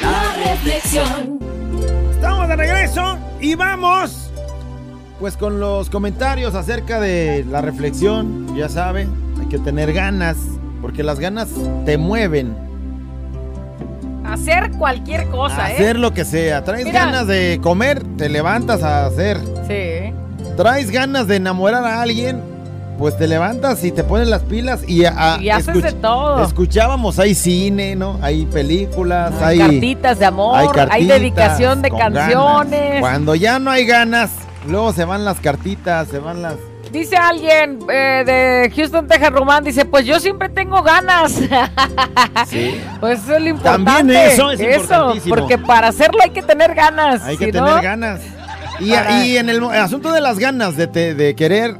La 0.00 0.34
reflexión. 0.44 1.38
Estamos 2.12 2.46
de 2.48 2.56
regreso 2.56 3.18
y 3.40 3.56
vamos 3.56 4.31
pues 5.22 5.36
con 5.36 5.60
los 5.60 5.88
comentarios 5.88 6.56
acerca 6.56 6.98
de 6.98 7.46
la 7.48 7.60
reflexión. 7.60 8.56
Ya 8.56 8.68
saben, 8.68 9.08
hay 9.40 9.46
que 9.46 9.60
tener 9.60 9.92
ganas, 9.92 10.36
porque 10.80 11.04
las 11.04 11.20
ganas 11.20 11.46
te 11.86 11.96
mueven 11.96 12.56
Hacer 14.24 14.72
cualquier 14.72 15.28
cosa, 15.28 15.66
hacer 15.66 15.94
¿eh? 15.94 15.98
lo 16.00 16.12
que 16.12 16.24
sea. 16.24 16.64
Traes 16.64 16.86
Mira. 16.86 17.04
ganas 17.04 17.28
de 17.28 17.60
comer, 17.62 18.02
te 18.16 18.28
levantas 18.28 18.82
a 18.82 19.06
hacer. 19.06 19.38
Sí. 19.68 20.12
Traes 20.56 20.90
ganas 20.90 21.28
de 21.28 21.36
enamorar 21.36 21.84
a 21.84 22.02
alguien, 22.02 22.42
pues 22.98 23.16
te 23.16 23.28
levantas 23.28 23.84
y 23.84 23.92
te 23.92 24.02
pones 24.02 24.26
las 24.26 24.42
pilas 24.42 24.80
y, 24.88 25.04
a, 25.04 25.38
Y 25.40 25.50
haces 25.50 25.84
de 25.84 25.92
todo. 25.92 26.44
Escuchábamos, 26.44 27.20
hay 27.20 27.36
cine, 27.36 27.94
¿no? 27.94 28.18
Hay 28.22 28.44
películas, 28.46 29.32
hay, 29.40 29.58
cartitas 29.58 30.18
de 30.18 30.26
amor, 30.26 30.56
hay 30.90 31.02
hay, 31.02 31.06
dedicación 31.06 31.80
de 31.80 31.90
ganas. 31.90 32.28
canciones. 32.28 32.98
Cuando 32.98 33.36
ya 33.36 33.60
no 33.60 33.70
hay 33.70 33.86
ganas, 33.86 34.30
luego 34.66 34.92
se 34.92 35.04
van 35.04 35.24
las 35.24 35.40
cartitas, 35.40 36.08
se 36.08 36.18
van 36.18 36.42
las... 36.42 36.54
Dice 36.90 37.16
alguien 37.16 37.78
eh, 37.90 38.22
de 38.26 38.72
Houston, 38.76 39.06
Texas, 39.06 39.30
Román, 39.30 39.64
dice, 39.64 39.84
pues 39.86 40.04
yo 40.04 40.20
siempre 40.20 40.48
tengo 40.50 40.82
ganas. 40.82 41.40
Pues 43.00 43.20
eso 43.24 43.36
es 43.36 43.42
lo 43.42 43.48
importante. 43.48 43.90
También 43.90 44.18
eso 44.30 44.50
es 44.52 44.60
importantísimo. 44.60 45.34
Porque 45.34 45.58
para 45.58 45.88
hacerlo 45.88 46.18
hay 46.22 46.30
que 46.30 46.42
tener 46.42 46.74
ganas. 46.74 47.22
Hay 47.22 47.36
que 47.36 47.50
tener 47.50 47.76
no- 47.76 47.82
ganas. 47.82 48.20
Y, 48.78 48.90
Para- 48.90 49.24
y 49.24 49.36
en 49.38 49.48
el 49.48 49.64
asunto 49.64 50.12
de 50.12 50.20
las 50.20 50.38
ganas 50.38 50.76
de, 50.76 50.86
te- 50.86 51.14
de 51.14 51.34
querer 51.34 51.76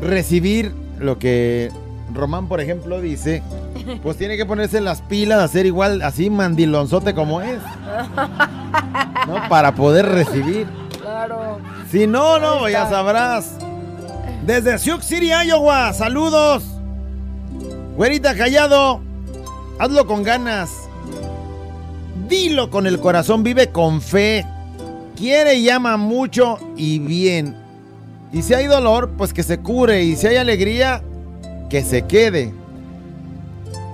recibir 0.00 0.74
lo 0.98 1.18
que 1.18 1.70
Román, 2.12 2.48
por 2.48 2.60
ejemplo, 2.60 3.00
dice, 3.00 3.42
pues 4.02 4.16
tiene 4.16 4.36
que 4.36 4.44
ponerse 4.46 4.80
las 4.80 5.00
pilas, 5.02 5.40
hacer 5.40 5.64
igual 5.66 6.02
así 6.02 6.28
mandilonzote 6.30 7.14
como 7.14 7.40
es, 7.40 7.58
¿no? 9.26 9.48
Para 9.48 9.74
poder 9.74 10.06
recibir. 10.06 10.66
Claro. 11.14 11.60
Si 11.92 12.08
no, 12.08 12.40
no, 12.40 12.68
ya 12.68 12.90
sabrás. 12.90 13.52
Desde 14.44 14.80
Sioux 14.80 15.00
City, 15.00 15.30
Iowa, 15.46 15.92
saludos. 15.92 16.64
Güerita 17.94 18.34
Callado, 18.34 19.00
hazlo 19.78 20.08
con 20.08 20.24
ganas. 20.24 20.72
Dilo 22.28 22.68
con 22.68 22.88
el 22.88 22.98
corazón, 22.98 23.44
vive 23.44 23.68
con 23.68 24.02
fe. 24.02 24.44
Quiere 25.14 25.54
y 25.54 25.70
ama 25.70 25.96
mucho 25.96 26.58
y 26.76 26.98
bien. 26.98 27.56
Y 28.32 28.42
si 28.42 28.54
hay 28.54 28.66
dolor, 28.66 29.12
pues 29.16 29.32
que 29.32 29.44
se 29.44 29.60
cure. 29.60 30.02
Y 30.02 30.16
si 30.16 30.26
hay 30.26 30.36
alegría, 30.38 31.00
que 31.70 31.84
se 31.84 32.02
quede. 32.06 32.52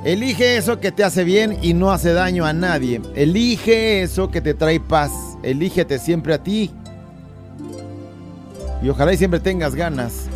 Elige 0.07 0.57
eso 0.57 0.81
que 0.81 0.91
te 0.91 1.05
hace 1.05 1.25
bien 1.25 1.59
y 1.61 1.75
no 1.75 1.93
hace 1.93 2.15
daño 2.15 2.47
a 2.47 2.55
nadie. 2.55 3.03
Elige 3.15 4.01
eso 4.01 4.31
que 4.31 4.41
te 4.41 4.55
trae 4.55 4.81
paz. 4.81 5.13
Elígete 5.43 5.99
siempre 5.99 6.33
a 6.33 6.43
ti. 6.43 6.71
Y 8.83 8.89
ojalá 8.89 9.13
y 9.13 9.17
siempre 9.17 9.41
tengas 9.41 9.75
ganas. 9.75 10.29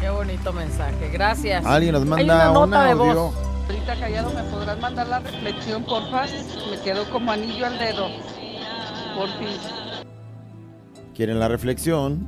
Qué 0.00 0.10
bonito 0.10 0.52
mensaje, 0.52 1.08
gracias. 1.12 1.64
Alguien 1.64 1.92
nos 1.92 2.02
Hay 2.02 2.08
manda 2.08 2.50
una 2.50 2.60
un 2.60 2.70
nota 2.70 2.84
de 2.84 2.90
audio. 2.92 3.14
voz. 3.14 3.34
Rita 3.68 3.94
Callado, 3.98 4.30
¿me 4.34 4.42
podrás 4.44 4.78
mandar 4.80 5.06
la 5.08 5.20
reflexión, 5.20 5.84
porfa? 5.84 6.24
Me 6.70 6.78
quedó 6.82 7.08
como 7.10 7.30
anillo 7.32 7.66
al 7.66 7.78
dedo. 7.78 8.08
Por 9.16 9.28
fin. 9.38 9.56
¿Quieren 11.14 11.38
la 11.38 11.48
reflexión? 11.48 12.26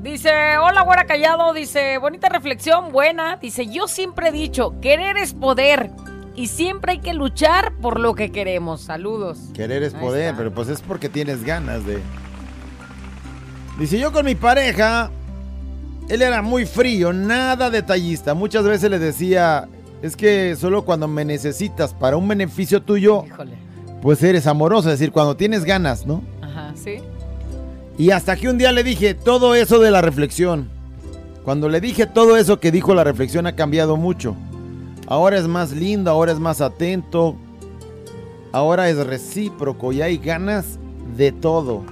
Dice, 0.00 0.30
hola 0.58 0.82
güera 0.82 1.04
callado, 1.04 1.52
dice, 1.52 1.98
bonita 1.98 2.28
reflexión, 2.30 2.90
buena. 2.92 3.36
Dice, 3.36 3.66
yo 3.66 3.86
siempre 3.86 4.28
he 4.28 4.32
dicho, 4.32 4.74
querer 4.80 5.18
es 5.18 5.34
poder 5.34 5.90
y 6.34 6.46
siempre 6.46 6.92
hay 6.92 6.98
que 7.00 7.12
luchar 7.12 7.74
por 7.82 8.00
lo 8.00 8.14
que 8.14 8.30
queremos. 8.32 8.80
Saludos. 8.82 9.38
Querer 9.52 9.82
es 9.82 9.92
Ahí 9.94 10.00
poder, 10.00 10.24
está. 10.26 10.36
pero 10.38 10.52
pues 10.54 10.68
es 10.68 10.80
porque 10.80 11.08
tienes 11.10 11.44
ganas 11.44 11.84
de. 11.84 12.00
Dice 13.80 13.98
yo 13.98 14.12
con 14.12 14.26
mi 14.26 14.34
pareja, 14.34 15.10
él 16.10 16.20
era 16.20 16.42
muy 16.42 16.66
frío, 16.66 17.14
nada 17.14 17.70
detallista. 17.70 18.34
Muchas 18.34 18.62
veces 18.64 18.90
le 18.90 18.98
decía, 18.98 19.68
es 20.02 20.16
que 20.16 20.54
solo 20.54 20.84
cuando 20.84 21.08
me 21.08 21.24
necesitas 21.24 21.94
para 21.94 22.18
un 22.18 22.28
beneficio 22.28 22.82
tuyo, 22.82 23.24
Híjole. 23.26 23.54
pues 24.02 24.22
eres 24.22 24.46
amoroso, 24.46 24.90
es 24.92 24.98
decir, 24.98 25.12
cuando 25.12 25.34
tienes 25.34 25.64
ganas, 25.64 26.04
¿no? 26.04 26.22
Ajá, 26.42 26.74
sí. 26.74 26.96
Y 27.96 28.10
hasta 28.10 28.36
que 28.36 28.50
un 28.50 28.58
día 28.58 28.70
le 28.70 28.84
dije 28.84 29.14
todo 29.14 29.54
eso 29.54 29.78
de 29.78 29.90
la 29.90 30.02
reflexión. 30.02 30.68
Cuando 31.42 31.70
le 31.70 31.80
dije 31.80 32.04
todo 32.04 32.36
eso 32.36 32.60
que 32.60 32.70
dijo 32.70 32.94
la 32.94 33.02
reflexión 33.02 33.46
ha 33.46 33.56
cambiado 33.56 33.96
mucho. 33.96 34.36
Ahora 35.06 35.38
es 35.38 35.48
más 35.48 35.72
lindo, 35.72 36.10
ahora 36.10 36.32
es 36.32 36.38
más 36.38 36.60
atento. 36.60 37.34
Ahora 38.52 38.90
es 38.90 38.98
recíproco 38.98 39.90
y 39.92 40.02
hay 40.02 40.18
ganas 40.18 40.78
de 41.16 41.32
todo. 41.32 41.82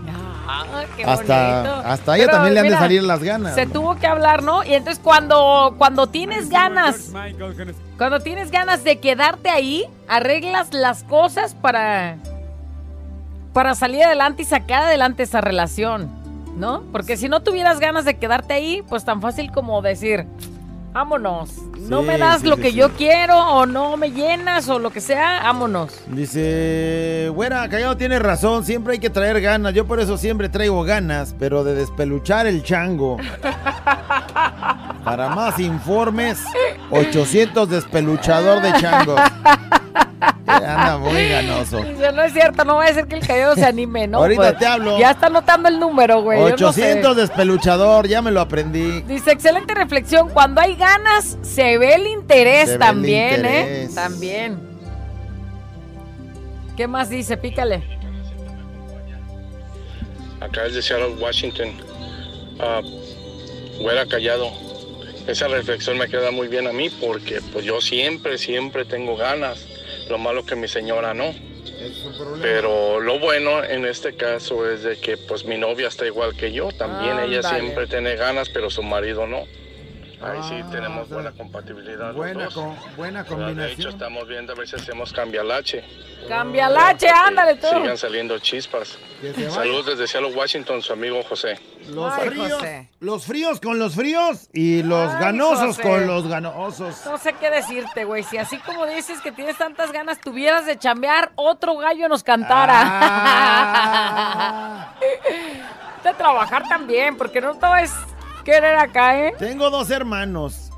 Ah, 0.51 0.65
qué 0.97 1.05
Hasta, 1.05 1.63
bonito. 1.63 1.89
hasta 1.89 2.17
ella 2.17 2.25
Pero, 2.25 2.37
también 2.39 2.55
le 2.55 2.61
han 2.61 2.69
de 2.69 2.77
salir 2.77 3.03
las 3.03 3.23
ganas. 3.23 3.55
Se 3.55 3.67
tuvo 3.67 3.97
que 3.97 4.07
hablar, 4.07 4.43
¿no? 4.43 4.65
Y 4.65 4.73
entonces 4.73 5.01
cuando, 5.03 5.75
cuando 5.77 6.07
tienes 6.07 6.49
ganas, 6.49 7.13
cuando 7.99 8.21
tienes 8.21 8.51
ganas 8.51 8.83
de 8.83 8.99
quedarte 8.99 9.51
ahí, 9.51 9.85
arreglas 10.09 10.73
las 10.73 11.05
cosas 11.05 11.55
para, 11.55 12.17
para 13.53 13.75
salir 13.75 14.03
adelante 14.05 14.43
y 14.43 14.45
sacar 14.47 14.85
adelante 14.85 15.23
esa 15.23 15.43
relación, 15.43 16.11
¿no? 16.57 16.83
Porque 16.93 17.19
si 17.19 17.29
no 17.29 17.41
tuvieras 17.43 17.79
ganas 17.79 18.07
de 18.07 18.17
quedarte 18.17 18.55
ahí, 18.55 18.83
pues 18.89 19.05
tan 19.05 19.21
fácil 19.21 19.53
como 19.53 19.83
decir, 19.83 20.27
vámonos, 20.99 21.51
no 21.79 22.03
me 22.03 22.19
das 22.19 22.41
sí, 22.41 22.49
lo 22.49 22.57
sí, 22.57 22.63
que 22.63 22.73
yo 22.73 22.91
quiero 22.91 23.39
o 23.39 23.67
no 23.67 23.97
me 23.97 24.11
llenas 24.11 24.69
o 24.69 24.81
lo 24.81 24.91
que 24.91 25.01
sea, 25.01 25.43
vámonos. 25.45 25.95
Dice, 26.09 27.31
güera, 27.33 27.69
Callado 27.69 27.97
tiene 27.97 28.19
razón, 28.19 28.65
siempre 28.65 28.95
hay 28.95 28.99
que 28.99 29.09
traer 29.09 29.41
ganas. 29.41 29.75
Yo 29.75 29.87
por 29.87 30.01
eso 30.01 30.19
siempre 30.19 30.49
traigo 30.49 30.83
ganas, 30.83 31.37
pero 31.39 31.63
de 31.63 31.77
despeluchar 31.77 32.49
el 32.49 32.65
chango. 32.65 33.17
Para 35.05 35.29
más 35.29 35.61
informes, 35.61 36.43
800 36.91 37.71
despeluchador 37.71 38.61
de 38.61 38.73
changos. 38.81 39.21
Anda 40.49 40.99
muy 40.99 41.29
ganoso. 41.29 41.79
Dice, 41.83 42.13
no 42.13 42.23
es 42.23 42.33
cierto, 42.33 42.65
no 42.65 42.77
va 42.77 42.85
a 42.87 42.95
ser 42.95 43.07
que 43.07 43.17
el 43.17 43.27
callado 43.27 43.55
se 43.55 43.65
anime, 43.67 44.07
¿no? 44.07 44.19
Ahorita 44.19 44.41
Pues, 44.43 44.59
te 44.59 44.67
hablo. 44.67 44.99
Ya 44.99 45.11
está 45.13 45.27
anotando 45.27 45.69
el 45.69 45.79
número, 45.79 46.23
güey. 46.23 46.39
yo 46.41 46.49
no 46.51 46.73
sé. 46.73 46.83
800 46.83 47.17
despeluchador, 47.17 48.09
ya 48.09 48.23
me 48.23 48.31
lo 48.31 48.41
aprendí. 48.41 49.03
Dice, 49.03 49.33
excelente 49.33 49.75
reflexión. 49.75 50.29
Cuando 50.31 50.61
hay 50.61 50.75
ganas, 50.77 51.39
se 51.43 51.79
ve 51.79 51.95
el 51.95 52.07
interés 52.07 52.65
Se 52.65 52.67
ve 52.67 52.73
el 52.75 52.79
también, 52.81 53.35
interés. 53.37 53.91
¿eh? 53.91 53.95
También. 53.95 54.61
¿Qué 56.77 56.87
más 56.87 57.09
dice? 57.11 57.37
Pícale. 57.37 57.83
Acá 60.41 60.67
es 60.67 60.75
de 60.75 60.83
Seattle, 60.83 61.17
Washington. 61.21 61.69
Güera 63.81 64.07
callado. 64.07 64.51
Esa 65.27 65.47
reflexión 65.49 65.99
me 65.99 66.09
queda 66.09 66.31
muy 66.31 66.49
bien 66.49 66.67
a 66.67 66.73
mí 66.73 66.89
porque 66.89 67.41
pues 67.53 67.65
yo 67.65 67.81
siempre, 67.81 68.39
siempre 68.39 68.85
tengo 68.85 69.17
ganas. 69.17 69.67
Lo 70.09 70.19
malo 70.19 70.45
que 70.45 70.57
mi 70.57 70.69
señora 70.69 71.15
no. 71.15 71.35
Pero 72.41 73.01
lo 73.01 73.19
bueno 73.19 73.63
en 73.63 73.85
este 73.85 74.15
caso 74.15 74.69
es 74.71 74.83
de 74.83 74.99
que 74.99 75.17
pues 75.17 75.45
mi 75.45 75.59
novia 75.59 75.89
está 75.89 76.07
igual 76.07 76.35
que 76.37 76.53
yo. 76.53 76.73
También 76.73 77.19
ella 77.19 77.43
siempre 77.43 77.87
tiene 77.87 78.17
ganas, 78.17 78.49
pero 78.49 78.71
su 78.71 78.83
marido 78.83 79.27
no. 79.27 79.47
Ahí 80.21 80.41
sí 80.49 80.65
tenemos 80.73 81.09
buena 81.09 81.31
compatibilidad. 81.31 82.09
los 82.09 82.17
Buena, 82.17 82.45
dos. 82.47 82.55
co- 82.55 82.77
buena 82.97 83.23
De 83.23 83.29
hecho, 83.29 83.37
combinación. 83.37 83.93
estamos 83.93 84.27
viendo 84.27 84.53
a 84.53 84.57
ver 84.57 84.67
si 84.69 84.75
hacemos 84.77 85.13
cambialache. 85.13 85.85
Cambia 86.29 86.69
la 86.69 86.89
H, 86.89 87.09
ándale 87.09 87.55
tú. 87.55 87.69
Sigan 87.69 87.97
saliendo 87.97 88.37
chispas. 88.41 88.99
Saludos 89.51 89.87
desde 89.87 90.07
Seattle, 90.09 90.35
Washington, 90.35 90.83
su 90.83 90.93
amigo 90.93 91.23
José. 91.23 91.59
Los 91.89 92.13
Ay, 92.13 92.29
fríos, 92.31 92.53
José. 92.53 92.89
los 93.01 93.25
fríos 93.25 93.61
con 93.61 93.79
los 93.79 93.95
fríos 93.95 94.49
y 94.53 94.83
los 94.83 95.13
Ay, 95.15 95.21
ganosos 95.21 95.77
José. 95.77 95.83
con 95.83 96.07
los 96.07 96.27
ganosos. 96.27 97.07
No 97.07 97.17
sé 97.19 97.33
qué 97.35 97.51
decirte, 97.51 98.05
güey. 98.05 98.25
Si 98.25 98.37
así 98.39 98.59
como 98.59 98.87
dices 98.87 99.21
que 99.21 99.31
tienes 99.33 99.57
tantas 99.57 99.93
ganas, 99.93 100.21
tuvieras 100.21 100.67
de 100.67 100.77
chambear, 100.79 101.31
otro 101.37 101.77
gallo 101.77 102.09
nos 102.09 102.25
cantara. 102.25 102.83
Ah. 102.85 104.95
de 106.05 106.15
trabajar 106.15 106.65
también, 106.69 107.17
porque 107.17 107.41
no 107.41 107.55
todo 107.55 107.77
es 107.77 107.93
querer 108.49 108.77
acá, 108.77 109.27
¿eh? 109.27 109.35
Tengo 109.39 109.69
dos 109.69 109.91
hermanos. 109.91 110.71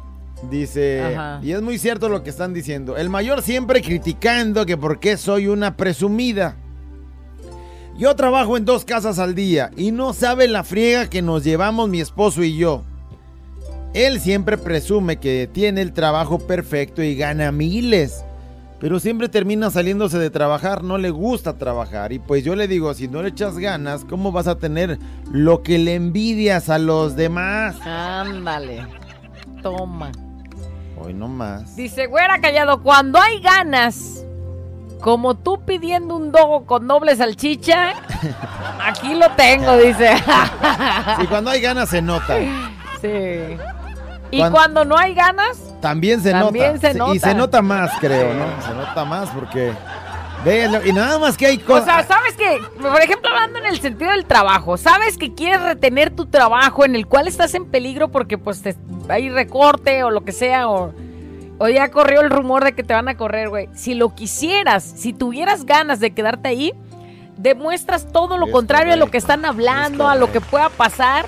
Dice, 0.51 1.03
Ajá. 1.03 1.41
y 1.43 1.53
es 1.53 1.61
muy 1.63 1.79
cierto 1.79 2.09
lo 2.09 2.23
que 2.23 2.31
están 2.31 2.53
diciendo. 2.53 2.97
El 2.97 3.11
mayor 3.11 3.43
siempre 3.43 3.83
criticando 3.83 4.67
que 4.67 4.77
por 4.77 4.99
qué 4.99 5.17
soy 5.17 5.47
una 5.47 5.77
presumida. 5.77 6.57
Yo 7.97 8.17
trabajo 8.17 8.57
en 8.57 8.65
dos 8.65 8.85
casas 8.85 9.19
al 9.19 9.35
día 9.35 9.71
y 9.77 9.93
no 9.93 10.15
sabe 10.15 10.49
la 10.49 10.65
friega 10.65 11.11
que 11.11 11.21
nos 11.23 11.45
llevamos 11.45 11.89
mi 11.89 12.01
esposo 12.01 12.43
y 12.43 12.57
yo. 12.57 12.85
Él 13.93 14.21
siempre 14.21 14.57
presume 14.57 15.19
que 15.19 15.49
tiene 15.53 15.83
el 15.83 15.93
trabajo 15.93 16.39
perfecto 16.39 17.03
y 17.03 17.15
gana 17.15 17.53
miles. 17.53 18.25
Pero 18.81 18.99
siempre 18.99 19.29
termina 19.29 19.71
saliéndose 19.71 20.19
de 20.19 20.31
trabajar, 20.31 20.83
no 20.83 20.97
le 20.97 21.11
gusta 21.11 21.59
trabajar. 21.59 22.13
Y 22.13 22.19
pues 22.19 22.43
yo 22.45 22.57
le 22.57 22.67
digo, 22.67 22.95
si 22.95 23.09
no 23.09 23.23
le 23.23 23.29
echas 23.29 23.59
ganas, 23.59 24.07
¿cómo 24.07 24.33
vas 24.33 24.47
a 24.47 24.57
tener 24.57 24.99
lo 25.31 25.63
que 25.63 25.79
le 25.79 25.95
envidias 25.95 26.71
a 26.71 26.79
los 26.79 27.15
demás? 27.15 27.77
Ándale. 27.83 28.87
Toma. 29.63 30.11
Hoy 30.99 31.13
no 31.13 31.29
más. 31.29 31.77
Dice, 31.77 32.07
güera 32.07 32.41
callado, 32.41 32.83
cuando 32.83 33.21
hay 33.21 33.43
ganas, 33.43 34.25
como 35.03 35.37
tú 35.37 35.63
pidiendo 35.67 36.17
un 36.17 36.33
dogo 36.33 36.65
con 36.65 36.89
doble 36.89 37.15
salchicha, 37.17 37.93
aquí 38.83 39.15
lo 39.15 39.31
tengo, 39.33 39.77
dice. 39.77 40.15
Y 41.23 41.27
cuando 41.27 41.51
hay 41.51 41.61
ganas 41.61 41.91
se 41.91 42.01
nota. 42.01 42.39
sí. 43.03 43.59
Y 44.31 44.39
Cuan- 44.39 44.53
cuando 44.53 44.85
no 44.85 44.97
hay 44.97 45.15
ganas, 45.15 45.59
También 45.81 46.21
se 46.23 46.31
También 46.33 46.75
nota. 46.75 46.93
se 46.93 46.99
nota. 46.99 47.15
Y 47.15 47.19
se 47.19 47.35
nota 47.35 47.63
más, 47.63 47.91
creo, 48.01 48.35
¿no? 48.35 48.63
Se 48.63 48.75
nota 48.75 49.05
más 49.05 49.29
porque. 49.31 49.73
Véalo, 50.45 50.87
y 50.87 50.93
nada 50.93 51.19
más 51.19 51.37
que 51.37 51.47
hay 51.47 51.57
o 51.59 51.67
cosas. 51.67 51.85
sea, 51.85 52.05
sabes 52.07 52.35
que, 52.35 52.59
por 52.81 53.01
ejemplo, 53.03 53.29
hablando 53.31 53.59
en 53.59 53.67
el 53.67 53.79
sentido 53.81 54.11
del 54.11 54.25
trabajo, 54.25 54.79
sabes 54.79 55.19
que 55.19 55.35
quieres 55.35 55.61
retener 55.61 56.11
tu 56.11 56.27
trabajo 56.27 56.85
en 56.87 56.95
el 56.97 57.07
cual 57.07 57.29
estás 57.29 57.53
en 57.55 57.67
peligro 57.67 58.09
porque 58.09 58.39
pues 58.39 58.63
te, 58.63 58.75
hay 59.11 59.29
recorte 59.29 60.03
o 60.03 60.11
lo 60.11 60.25
que 60.25 60.33
sea, 60.33 60.69
o, 60.71 60.95
o 61.59 61.69
ya 61.69 61.91
corrió 61.91 62.23
el 62.23 62.31
rumor 62.31 62.65
de 62.65 62.73
que 62.73 62.83
te 62.83 62.95
van 62.95 63.09
a 63.09 63.19
correr, 63.19 63.51
güey. 63.51 63.69
Si 63.75 63.93
lo 63.93 64.15
quisieras, 64.15 64.83
si 64.83 65.13
tuvieras 65.13 65.67
ganas 65.67 66.01
de 66.01 66.13
quedarte 66.13 66.49
ahí, 66.49 66.73
demuestras 67.37 68.11
todo 68.11 68.39
lo 68.39 68.47
Es 68.47 68.53
contrario 68.53 68.95
a 68.95 68.97
lo 68.97 69.11
que 69.11 69.19
están 69.19 69.45
hablando, 69.45 70.09
a 70.09 70.15
lo 70.15 70.33
que 70.33 70.41
pueda 70.41 70.71
pasar. 70.71 71.27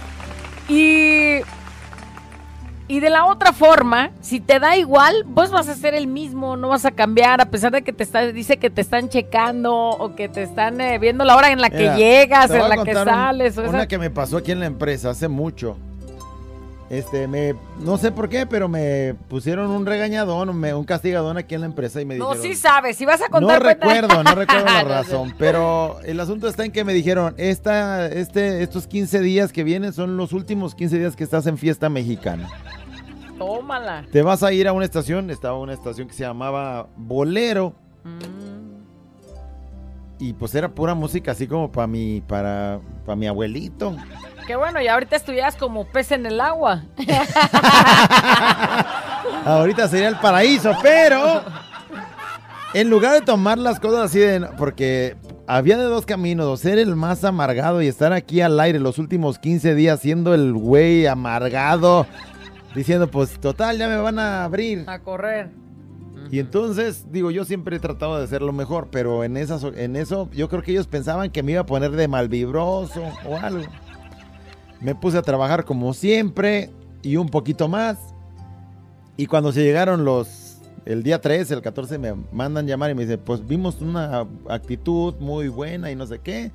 Y 0.70 1.40
y 2.92 3.00
de 3.00 3.08
la 3.08 3.24
otra 3.24 3.52
forma, 3.54 4.10
si 4.20 4.38
te 4.38 4.60
da 4.60 4.76
igual, 4.76 5.24
pues 5.34 5.50
vas 5.50 5.66
a 5.68 5.74
ser 5.74 5.94
el 5.94 6.06
mismo, 6.06 6.56
no 6.58 6.68
vas 6.68 6.84
a 6.84 6.90
cambiar, 6.90 7.40
a 7.40 7.46
pesar 7.46 7.72
de 7.72 7.80
que 7.82 7.92
te 7.94 8.02
está, 8.02 8.20
dice 8.26 8.58
que 8.58 8.68
te 8.68 8.82
están 8.82 9.08
checando 9.08 9.74
o 9.74 10.14
que 10.14 10.28
te 10.28 10.42
están 10.42 10.78
eh, 10.80 10.98
viendo 10.98 11.24
la 11.24 11.34
hora 11.36 11.50
en 11.52 11.60
la 11.62 11.70
que 11.70 11.78
Mira, 11.78 11.96
llegas, 11.96 12.50
en 12.50 12.68
la 12.68 12.84
que 12.84 12.90
un- 12.94 13.04
sales. 13.04 13.56
o 13.56 13.62
una 13.62 13.78
esa- 13.78 13.88
que 13.88 13.96
me 13.96 14.10
pasó 14.10 14.36
aquí 14.36 14.52
en 14.52 14.60
la 14.60 14.66
empresa 14.66 15.08
hace 15.08 15.26
mucho. 15.28 15.78
Este, 16.90 17.26
me. 17.26 17.54
No 17.78 17.96
sé 17.96 18.12
por 18.12 18.28
qué, 18.28 18.44
pero 18.44 18.68
me 18.68 19.14
pusieron 19.30 19.70
un 19.70 19.86
regañadón, 19.86 20.54
me- 20.54 20.74
un 20.74 20.84
castigadón 20.84 21.38
aquí 21.38 21.54
en 21.54 21.62
la 21.62 21.66
empresa 21.68 22.02
y 22.02 22.04
me 22.04 22.16
No, 22.16 22.32
dijeron. 22.34 22.42
sí 22.42 22.54
sabes, 22.60 22.98
si 22.98 23.06
vas 23.06 23.22
a 23.22 23.28
No 23.28 23.30
contar... 23.30 23.62
cuenta- 23.62 23.86
recuerdo, 23.86 24.22
no 24.22 24.34
recuerdo 24.34 24.66
la 24.66 24.72
No 24.82 24.88
sé. 24.88 24.94
razón, 24.94 25.34
pero 25.38 25.96
el 26.04 26.20
asunto 26.20 26.48
está 26.48 26.66
en 26.66 26.72
que 26.72 26.84
me 26.84 26.92
dijeron, 26.92 27.34
esta, 27.38 28.08
este, 28.08 28.62
estos 28.62 28.86
15 28.86 29.20
días 29.20 29.52
que 29.52 29.64
vienen 29.64 29.94
son 29.94 30.18
los 30.18 30.34
últimos 30.34 30.74
15 30.74 30.98
días 30.98 31.16
que 31.16 31.24
estás 31.24 31.46
en 31.46 31.56
fiesta 31.56 31.88
mexicana. 31.88 32.50
Tómala. 33.46 34.04
Te 34.10 34.22
vas 34.22 34.42
a 34.42 34.52
ir 34.52 34.68
a 34.68 34.72
una 34.72 34.84
estación, 34.84 35.30
estaba 35.30 35.58
una 35.58 35.72
estación 35.72 36.08
que 36.08 36.14
se 36.14 36.24
llamaba 36.24 36.88
Bolero. 36.96 37.74
Y 40.18 40.34
pues 40.34 40.54
era 40.54 40.68
pura 40.68 40.94
música 40.94 41.32
así 41.32 41.48
como 41.48 41.72
para 41.72 41.86
mi, 41.86 42.20
para, 42.20 42.80
para 43.04 43.16
mi 43.16 43.26
abuelito. 43.26 43.96
Qué 44.46 44.56
bueno, 44.56 44.80
y 44.80 44.88
ahorita 44.88 45.16
estuvieras 45.16 45.56
como 45.56 45.84
pez 45.84 46.12
en 46.12 46.26
el 46.26 46.40
agua. 46.40 46.84
Ahorita 49.44 49.88
sería 49.88 50.08
el 50.08 50.16
paraíso, 50.16 50.72
pero 50.82 51.42
en 52.74 52.90
lugar 52.90 53.14
de 53.14 53.20
tomar 53.20 53.58
las 53.58 53.80
cosas 53.80 54.06
así 54.06 54.18
de... 54.18 54.40
Porque 54.56 55.16
había 55.46 55.76
de 55.76 55.84
dos 55.84 56.06
caminos, 56.06 56.46
o 56.46 56.56
ser 56.56 56.78
el 56.78 56.96
más 56.96 57.24
amargado 57.24 57.82
y 57.82 57.86
estar 57.86 58.12
aquí 58.12 58.40
al 58.40 58.58
aire 58.60 58.78
los 58.78 58.98
últimos 58.98 59.38
15 59.38 59.74
días 59.74 60.00
siendo 60.00 60.34
el 60.34 60.52
güey 60.52 61.06
amargado, 61.06 62.06
diciendo, 62.74 63.10
pues 63.10 63.38
total, 63.40 63.78
ya 63.78 63.88
me 63.88 63.96
van 63.96 64.18
a 64.18 64.44
abrir. 64.44 64.84
A 64.88 65.00
correr. 65.00 65.50
Y 66.30 66.38
entonces, 66.38 67.06
digo, 67.10 67.30
yo 67.30 67.44
siempre 67.44 67.76
he 67.76 67.80
tratado 67.80 68.18
de 68.18 68.24
hacer 68.24 68.42
lo 68.42 68.52
mejor, 68.52 68.88
pero 68.90 69.24
en, 69.24 69.36
esas, 69.36 69.64
en 69.64 69.96
eso 69.96 70.30
yo 70.32 70.48
creo 70.48 70.62
que 70.62 70.72
ellos 70.72 70.86
pensaban 70.86 71.30
que 71.30 71.42
me 71.42 71.52
iba 71.52 71.60
a 71.60 71.66
poner 71.66 71.90
de 71.90 72.08
malvibroso 72.08 73.02
o 73.26 73.36
algo. 73.36 73.64
Me 74.80 74.94
puse 74.94 75.18
a 75.18 75.22
trabajar 75.22 75.64
como 75.64 75.92
siempre 75.94 76.70
y 77.02 77.16
un 77.16 77.28
poquito 77.28 77.68
más. 77.68 77.98
Y 79.16 79.26
cuando 79.26 79.52
se 79.52 79.62
llegaron 79.62 80.04
los, 80.04 80.62
el 80.86 81.02
día 81.02 81.20
13, 81.20 81.54
el 81.54 81.62
14, 81.62 81.98
me 81.98 82.14
mandan 82.32 82.66
llamar 82.66 82.90
y 82.90 82.94
me 82.94 83.02
dicen, 83.02 83.20
pues 83.22 83.46
vimos 83.46 83.80
una 83.80 84.26
actitud 84.48 85.14
muy 85.20 85.48
buena 85.48 85.90
y 85.90 85.96
no 85.96 86.06
sé 86.06 86.20
qué, 86.20 86.50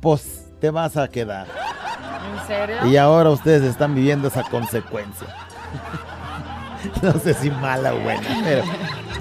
pues 0.00 0.52
te 0.60 0.70
vas 0.70 0.96
a 0.96 1.08
quedar. 1.08 1.48
¿En 1.48 2.46
serio? 2.46 2.76
Y 2.86 2.96
ahora 2.96 3.30
ustedes 3.30 3.62
están 3.64 3.94
viviendo 3.94 4.28
esa 4.28 4.44
consecuencia. 4.44 5.26
no 7.02 7.12
sé 7.18 7.34
si 7.34 7.50
mala 7.50 7.94
o 7.94 8.00
buena, 8.00 8.22
pero, 8.44 8.62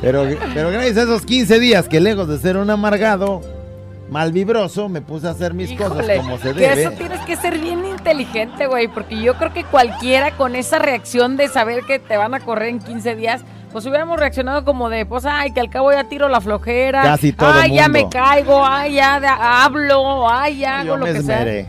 pero, 0.01 0.37
pero 0.53 0.69
gracias 0.71 0.97
a 0.97 1.03
esos 1.03 1.25
15 1.25 1.59
días 1.59 1.87
que 1.87 1.99
lejos 1.99 2.27
de 2.27 2.37
ser 2.37 2.57
un 2.57 2.69
amargado, 2.69 3.41
malvibroso, 4.09 4.89
me 4.89 5.01
puse 5.01 5.27
a 5.27 5.31
hacer 5.31 5.53
mis 5.53 5.71
cosas 5.73 6.05
como 6.17 6.37
se 6.37 6.53
que 6.53 6.67
debe. 6.67 6.83
eso 6.83 6.91
tienes 6.91 7.21
que 7.21 7.35
ser 7.35 7.57
bien 7.57 7.85
inteligente, 7.85 8.67
güey, 8.67 8.87
porque 8.87 9.19
yo 9.21 9.35
creo 9.35 9.51
que 9.53 9.63
cualquiera 9.63 10.31
con 10.37 10.55
esa 10.55 10.79
reacción 10.79 11.37
de 11.37 11.47
saber 11.47 11.83
que 11.85 11.99
te 11.99 12.17
van 12.17 12.33
a 12.33 12.39
correr 12.39 12.69
en 12.69 12.79
15 12.79 13.15
días, 13.15 13.43
pues 13.71 13.85
hubiéramos 13.85 14.19
reaccionado 14.19 14.63
como 14.63 14.89
de, 14.89 15.05
pues, 15.05 15.25
ay, 15.25 15.51
que 15.51 15.59
al 15.59 15.69
cabo 15.69 15.91
ya 15.91 16.05
tiro 16.05 16.29
la 16.29 16.39
flojera. 16.39 17.01
Casi 17.03 17.33
todo 17.33 17.51
Ay, 17.51 17.75
ya 17.75 17.89
me 17.89 18.07
caigo, 18.07 18.65
ay, 18.65 18.93
ya 18.93 19.15
hablo, 19.65 20.29
ay, 20.29 20.59
ya 20.59 20.79
hago 20.79 20.87
Yo 20.87 20.97
lo 20.97 21.05
que 21.05 21.21
sea. 21.21 21.65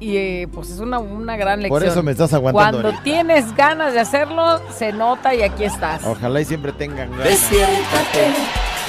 Y 0.00 0.16
eh, 0.16 0.48
pues 0.52 0.70
es 0.70 0.78
una, 0.78 0.98
una 1.00 1.36
gran 1.36 1.60
lección. 1.60 1.80
Por 1.80 1.88
eso 1.88 2.02
me 2.04 2.12
estás 2.12 2.32
aguantando 2.32 2.78
Cuando 2.78 2.88
ahorita. 2.88 3.02
tienes 3.02 3.54
ganas 3.56 3.92
de 3.94 4.00
hacerlo, 4.00 4.60
se 4.76 4.92
nota 4.92 5.34
y 5.34 5.42
aquí 5.42 5.64
estás. 5.64 6.04
Ojalá 6.04 6.40
y 6.40 6.44
siempre 6.44 6.70
tengan 6.72 7.10
ganas. 7.10 7.24
Despiértate, 7.26 8.28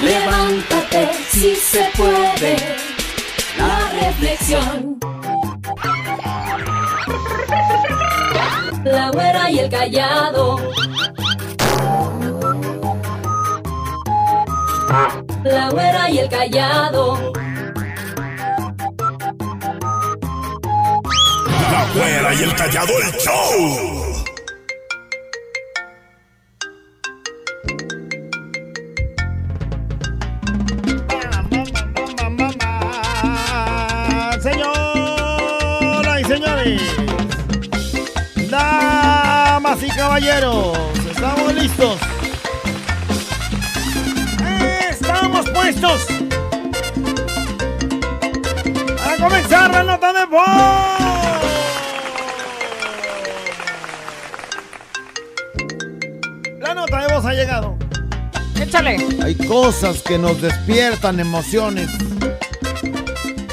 levántate, 0.02 1.10
si 1.30 1.56
se 1.56 1.88
puede. 1.96 2.56
La 3.58 4.06
reflexión. 4.06 4.98
La 8.84 9.10
güera 9.10 9.50
y 9.50 9.58
el 9.58 9.68
callado. 9.70 10.58
La 15.44 15.70
güera 15.70 16.10
y 16.10 16.18
el 16.18 16.28
callado. 16.28 17.32
Y 21.82 22.42
el 22.42 22.54
callado 22.54 22.92
el 23.00 23.12
show. 23.18 24.24
Señoras 34.42 36.20
y 36.20 36.24
señores, 36.24 36.82
damas 38.50 39.82
y 39.82 39.88
caballeros, 39.88 40.78
estamos 41.10 41.54
listos. 41.54 41.98
Estamos 44.90 45.50
puestos 45.50 46.06
a 49.02 49.16
comenzar 49.16 49.70
la 49.70 49.82
nota 49.82 50.12
de 50.12 50.26
voz. 50.26 50.99
Ha 57.22 57.34
llegado. 57.34 57.76
Échale. 58.58 58.96
Hay 59.22 59.34
cosas 59.34 60.00
que 60.02 60.18
nos 60.18 60.40
despiertan 60.40 61.20
emociones. 61.20 61.90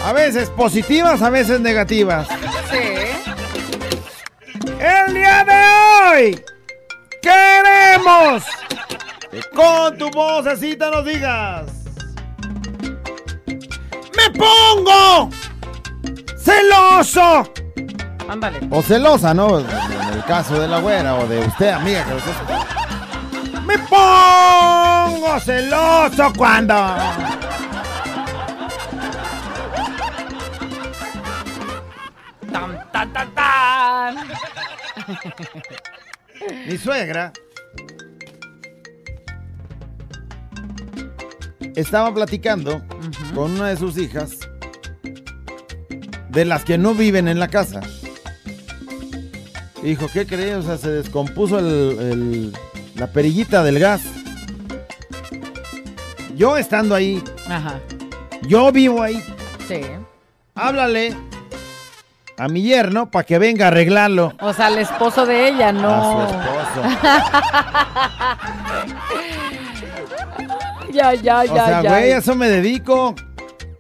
A 0.06 0.14
veces 0.14 0.50
positivas, 0.50 1.22
a 1.22 1.30
veces 1.30 1.60
negativas. 1.60 2.28
Sí. 2.72 2.78
El 4.80 5.14
día 5.14 5.44
de 5.44 6.32
hoy 6.32 6.42
queremos 7.22 8.44
que 9.32 9.42
con 9.54 9.98
tu 9.98 10.10
vocecita 10.12 10.90
nos 10.90 11.06
digas. 11.06 11.66
¡Me 13.46 14.30
pongo 14.38 15.30
celoso! 16.38 17.52
Ándale. 18.30 18.60
O 18.72 18.82
celosa, 18.82 19.34
¿no? 19.34 19.60
En 19.60 19.66
el 20.14 20.24
caso 20.26 20.60
de 20.60 20.68
la 20.68 20.80
güera 20.80 21.16
o 21.16 21.28
de 21.28 21.40
usted, 21.40 21.70
amiga, 21.70 22.06
que 22.06 22.14
¡Me 23.68 23.78
pongo 23.80 25.40
celoso 25.42 26.32
cuando! 26.38 26.74
Tan, 32.52 32.92
tan, 32.92 33.14
tan, 33.14 33.36
tan. 33.36 34.16
Mi 36.68 36.78
suegra 36.78 37.34
estaba 41.76 42.14
platicando 42.14 42.82
con 43.36 43.52
una 43.52 43.70
de 43.70 43.78
sus 43.78 43.98
hijas 43.98 44.38
de 46.30 46.46
las 46.46 46.64
que 46.64 46.78
no 46.78 46.94
viven 46.94 47.28
en 47.28 47.40
la 47.40 47.48
casa. 47.48 47.82
Dijo, 49.82 50.08
¿qué 50.12 50.26
crees? 50.26 50.56
O 50.58 50.62
sea, 50.64 50.78
se 50.78 50.90
descompuso 50.90 51.60
el- 51.60 51.98
el- 52.00 52.54
la 52.98 53.08
perillita 53.08 53.64
del 53.64 53.80
gas. 53.80 54.02
Yo 56.36 56.58
estando 56.58 56.94
ahí, 56.96 57.24
Ajá. 57.50 57.80
yo 58.44 58.72
vivo 58.72 59.02
ahí, 59.02 59.24
Sí. 59.68 59.82
háblale 60.56 61.16
a 62.38 62.48
mi 62.48 62.62
yerno 62.62 63.10
para 63.10 63.26
que 63.26 63.40
venga 63.40 63.66
a 63.66 63.68
arreglarlo. 63.70 64.34
O 64.40 64.54
sea, 64.54 64.68
el 64.68 64.78
esposo 64.78 65.26
de 65.26 65.48
ella, 65.50 65.72
no. 65.72 66.22
A 66.22 66.30
su 66.30 66.36
esposo. 66.36 66.82
ya, 70.92 71.14
ya, 71.22 71.44
ya, 71.46 71.52
O 71.52 71.56
sea, 71.56 71.82
ya. 71.82 71.90
güey, 71.90 72.12
a 72.12 72.18
eso 72.18 72.36
me 72.36 72.50
dedico. 72.50 73.16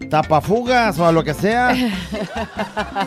Tapafugas 0.09 0.97
o 0.99 1.05
a 1.07 1.11
lo 1.11 1.23
que 1.23 1.33
sea. 1.33 1.75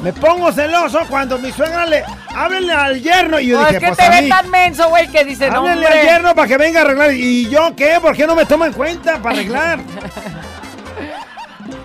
Me 0.03 0.13
pongo 0.13 0.53
celoso 0.53 1.01
cuando 1.09 1.39
mi 1.39 1.51
suegra 1.53 1.87
le. 1.87 2.03
Háblenle 2.35 2.73
al 2.73 3.01
yerno. 3.01 3.39
Y 3.41 3.47
yo 3.49 3.59
No, 3.61 3.67
dije, 3.67 3.77
es 3.77 3.81
que 3.81 3.87
pues 3.89 3.99
te 3.99 4.05
a 4.05 4.11
ve 4.11 4.23
mí. 4.23 4.29
tan 4.29 4.51
menso, 4.51 4.89
güey, 4.89 5.09
que 5.09 5.25
dice, 5.25 5.49
no, 5.51 5.61
Háblenle 5.61 5.87
al 5.87 6.03
yerno 6.03 6.35
para 6.35 6.49
que 6.49 6.57
venga 6.59 6.81
a 6.81 6.83
arreglar. 6.85 7.15
¿Y 7.15 7.49
yo 7.49 7.75
qué? 7.77 7.99
¿Por 8.03 8.15
qué 8.17 8.27
no 8.27 8.35
me 8.35 8.45
toma 8.45 8.67
en 8.67 8.73
cuenta 8.73 9.19
para 9.23 9.35
arreglar? 9.37 9.79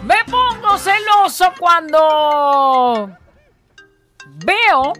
Me 0.04 0.18
pongo 0.30 0.78
celoso 0.78 1.52
cuando 1.60 3.10
veo, 4.46 4.94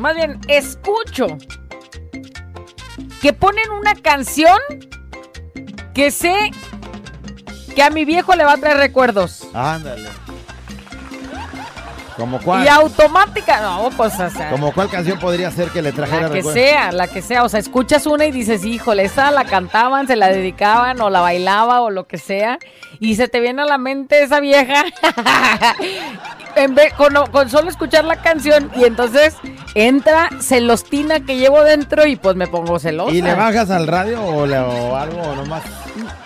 más 0.00 0.14
bien 0.16 0.40
escucho, 0.48 1.26
que 3.20 3.34
ponen 3.34 3.70
una 3.70 3.94
canción 3.96 4.56
que 5.92 6.10
sé 6.10 6.52
que 7.74 7.82
a 7.82 7.90
mi 7.90 8.04
viejo 8.04 8.34
le 8.34 8.44
va 8.44 8.52
a 8.52 8.56
traer 8.56 8.76
recuerdos. 8.78 9.46
Ándale. 9.52 10.08
¿Como 12.16 12.38
cuál? 12.40 12.62
Y 12.64 12.68
automática, 12.68 13.60
no, 13.60 13.90
pues 13.96 14.14
o 14.20 14.30
sea, 14.30 14.48
¿Como 14.50 14.72
cuál 14.72 14.88
canción 14.88 15.18
podría 15.18 15.50
ser 15.50 15.70
que 15.70 15.82
le 15.82 15.90
trajera 15.90 16.22
la 16.22 16.28
que 16.28 16.34
recuerdos? 16.34 16.62
sea, 16.62 16.92
la 16.92 17.08
que 17.08 17.20
sea. 17.20 17.42
O 17.42 17.48
sea, 17.48 17.58
escuchas 17.58 18.06
una 18.06 18.24
y 18.24 18.30
dices, 18.30 18.64
híjole, 18.64 19.02
esa 19.02 19.32
la 19.32 19.44
cantaban, 19.44 20.06
se 20.06 20.14
la 20.14 20.28
dedicaban 20.28 21.00
o 21.00 21.10
la 21.10 21.20
bailaba 21.20 21.80
o 21.80 21.90
lo 21.90 22.06
que 22.06 22.18
sea. 22.18 22.60
Y 23.00 23.16
se 23.16 23.26
te 23.26 23.40
viene 23.40 23.62
a 23.62 23.64
la 23.64 23.78
mente 23.78 24.22
esa 24.22 24.38
vieja. 24.38 24.84
en 26.54 26.76
vez, 26.76 26.92
con, 26.94 27.14
con 27.32 27.50
solo 27.50 27.68
escuchar 27.68 28.04
la 28.04 28.14
canción 28.22 28.70
y 28.76 28.84
entonces 28.84 29.34
entra 29.74 30.30
celostina 30.40 31.18
que 31.18 31.36
llevo 31.36 31.64
dentro 31.64 32.06
y 32.06 32.14
pues 32.14 32.36
me 32.36 32.46
pongo 32.46 32.78
celosa. 32.78 33.12
¿Y 33.12 33.22
le 33.22 33.34
bajas 33.34 33.70
al 33.72 33.88
radio 33.88 34.22
o, 34.24 34.46
le- 34.46 34.58
o 34.60 34.94
algo 34.96 35.34
nomás? 35.34 35.64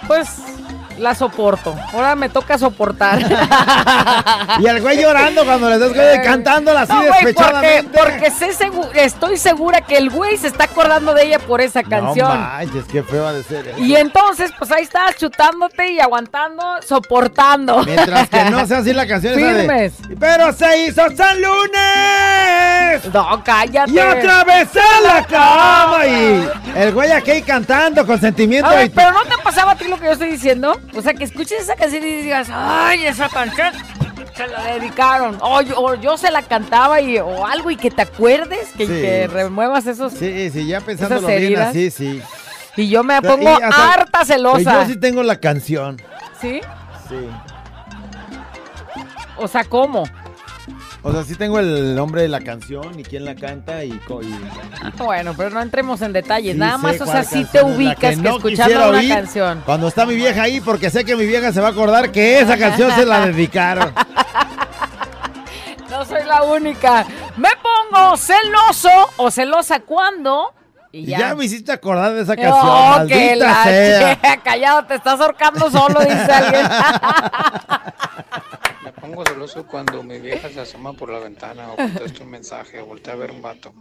Pues 0.07 0.29
La 0.99 1.15
soporto. 1.15 1.77
Ahora 1.93 2.15
me 2.17 2.29
toca 2.29 2.59
soportar. 2.59 3.19
Y 4.61 4.67
el 4.67 4.81
güey 4.81 5.01
llorando 5.01 5.45
cuando 5.45 5.69
le 5.69 5.77
estás 5.77 5.93
güey, 5.95 6.23
cantándola 6.23 6.81
así 6.83 6.93
No, 6.93 6.99
güey, 7.01 7.11
despechadamente. 7.25 7.99
porque 7.99 8.31
sé 8.31 8.51
segu- 8.51 8.89
estoy 8.95 9.37
segura 9.37 9.81
que 9.83 9.97
el 9.97 10.11
güey 10.11 10.37
se 10.37 10.49
está 10.49 10.65
acordando 10.65 11.15
de 11.15 11.25
ella 11.27 11.39
por 11.39 11.61
esa 11.61 11.83
No 11.83 11.89
canción. 11.89 12.29
manches, 12.29 12.85
qué 12.91 13.03
feo 13.03 13.33
de 13.33 13.43
ser 13.45 13.69
eso. 13.69 13.79
y 13.79 13.95
entonces, 13.95 14.51
pues 14.59 14.71
ahí 14.73 14.83
estás 14.83 15.17
chutándote 15.17 15.93
y 15.93 16.01
aguantando, 16.01 16.63
soportando. 16.87 17.85
Mientras 17.85 18.29
que 18.29 18.45
no 18.51 18.67
sea 18.67 18.79
así 18.79 18.93
la 18.93 19.07
canción 19.07 19.39
esa 19.39 19.53
de, 19.53 19.61
Firmes. 19.61 19.93
Pero 20.19 20.53
se 20.53 20.87
hizo 20.87 21.03
San 21.17 21.41
Lunes. 21.41 23.13
No, 23.13 23.43
cállate. 23.45 23.91
Y 23.93 23.99
en 23.99 24.07
la 25.05 25.25
cama. 25.29 26.07
Y 26.07 26.49
el 26.77 26.93
güey 26.93 27.13
aquí 27.13 27.43
cantando 27.43 28.05
con 28.07 28.21
sentimiento. 28.21 28.69
A 28.69 28.75
ver, 28.75 28.87
y- 28.87 28.91
pero 28.91 29.13
¿no 29.13 29.23
te 29.25 29.37
pasaba 29.43 29.73
a 29.73 29.77
ti 29.77 29.87
lo 29.89 29.99
que 29.99 30.07
yo 30.07 30.13
estoy 30.13 30.31
diciendo? 30.31 30.81
O 30.95 31.03
sea, 31.03 31.15
que 31.15 31.25
escuches 31.25 31.61
esa 31.63 31.77
canción 31.77 32.03
y 32.05 32.23
digas, 32.23 32.49
ay, 32.53 33.07
esa 33.07 33.29
canción 33.29 33.73
se 34.35 34.47
la 34.47 34.63
dedicaron. 34.75 35.39
O 35.41 35.61
yo, 35.61 35.79
o 35.81 35.95
yo 35.95 36.17
se 36.17 36.31
la 36.31 36.43
cantaba 36.43 37.01
y, 37.01 37.19
o 37.19 37.47
algo 37.47 37.71
y 37.71 37.77
que 37.77 37.91
te 37.91 38.03
acuerdes, 38.03 38.69
que, 38.77 38.87
Sí. 38.87 38.93
que 38.93 39.27
remuevas 39.27 39.87
esos... 39.87 40.13
Sí, 40.13 40.51
sí, 40.51 40.67
ya 40.67 40.81
pensándolo 40.81 41.27
bien 41.29 41.59
así, 41.61 41.91
sí. 41.91 42.23
Y 42.77 42.89
yo 42.89 43.03
me 43.05 43.21
pongo 43.21 43.49
hasta- 43.49 43.93
harta 43.93 44.19
Pues 44.19 44.29
celosa. 44.29 44.83
yo 44.83 44.87
sí 44.89 44.97
tengo 44.97 45.23
la 45.23 45.41
canción. 45.41 46.01
¿Sí? 46.41 46.61
Sí. 47.09 47.29
O 49.37 49.47
sea, 49.49 49.65
¿cómo? 49.65 50.05
O 51.03 51.13
sea, 51.13 51.23
sí 51.23 51.37
tengo 51.37 51.61
el 51.61 51.95
nombre 51.95 52.23
de 52.23 52.29
la 52.29 52.41
canción 52.41 52.99
y 52.99 53.05
quién 53.05 53.25
la 53.25 53.35
canta 53.37 53.85
y... 53.85 53.99
Bueno, 54.97 55.33
pero 55.37 55.51
no 55.51 55.63
entremos 55.63 56.03
en 56.03 56.13
detalles. 56.13 56.55
Sí 56.55 56.59
Nada 56.59 56.77
más, 56.77 57.01
o 57.01 57.07
sea, 57.07 57.23
sí 57.23 57.45
te 57.45 57.63
ubicas 57.63 58.17
que, 58.17 58.17
no 58.17 58.39
quisiera 58.41 58.67
escuchando 58.67 58.91
una 58.91 59.09
canción. 59.15 59.63
Cuando 59.65 59.89
está 59.89 60.05
mi 60.05 60.17
vieja 60.17 60.43
ahí, 60.43 60.61
porque 60.61 60.91
sé 60.91 61.05
que 61.05 61.15
mi 61.15 61.25
vieja 61.25 61.53
se 61.53 61.61
va 61.61 61.69
a 61.69 61.71
acordar 61.71 62.11
que 62.11 62.41
esa 62.41 62.59
canción 62.59 62.91
se 62.93 63.07
la 63.07 63.27
dedicaron. 63.27 63.95
No 65.89 66.05
soy 66.05 66.25
la 66.25 66.43
única. 66.43 67.07
Me 67.37 67.49
pongo 67.63 68.17
celoso 68.17 68.91
o 69.19 69.31
celosa 69.31 69.81
cuando. 69.81 70.53
Y 70.91 71.07
ya. 71.07 71.19
ya 71.19 71.35
me 71.35 71.45
hiciste 71.45 71.71
acordar 71.71 72.13
de 72.15 72.23
esa 72.23 72.35
canción, 72.35 72.67
No, 72.67 73.07
que 73.07 73.37
la 73.37 73.65
sea. 73.65 74.21
che- 74.23 74.41
Callado, 74.43 74.85
te 74.87 74.95
estás 74.97 75.21
ahorcando 75.21 75.71
solo, 75.71 76.01
dice 76.01 76.33
alguien. 76.33 76.67
Pongo 79.01 79.25
celoso 79.25 79.67
cuando 79.67 80.03
mi 80.03 80.19
vieja 80.19 80.49
se 80.49 80.61
asoma 80.61 80.93
por 80.93 81.11
la 81.11 81.19
ventana 81.19 81.73
o 81.73 81.77
contesta 81.77 82.23
un 82.25 82.31
mensaje 82.31 82.81
o 82.81 82.87
voltea 82.87 83.15
a 83.15 83.17
ver 83.17 83.31
un 83.31 83.43
vato. 83.43 83.73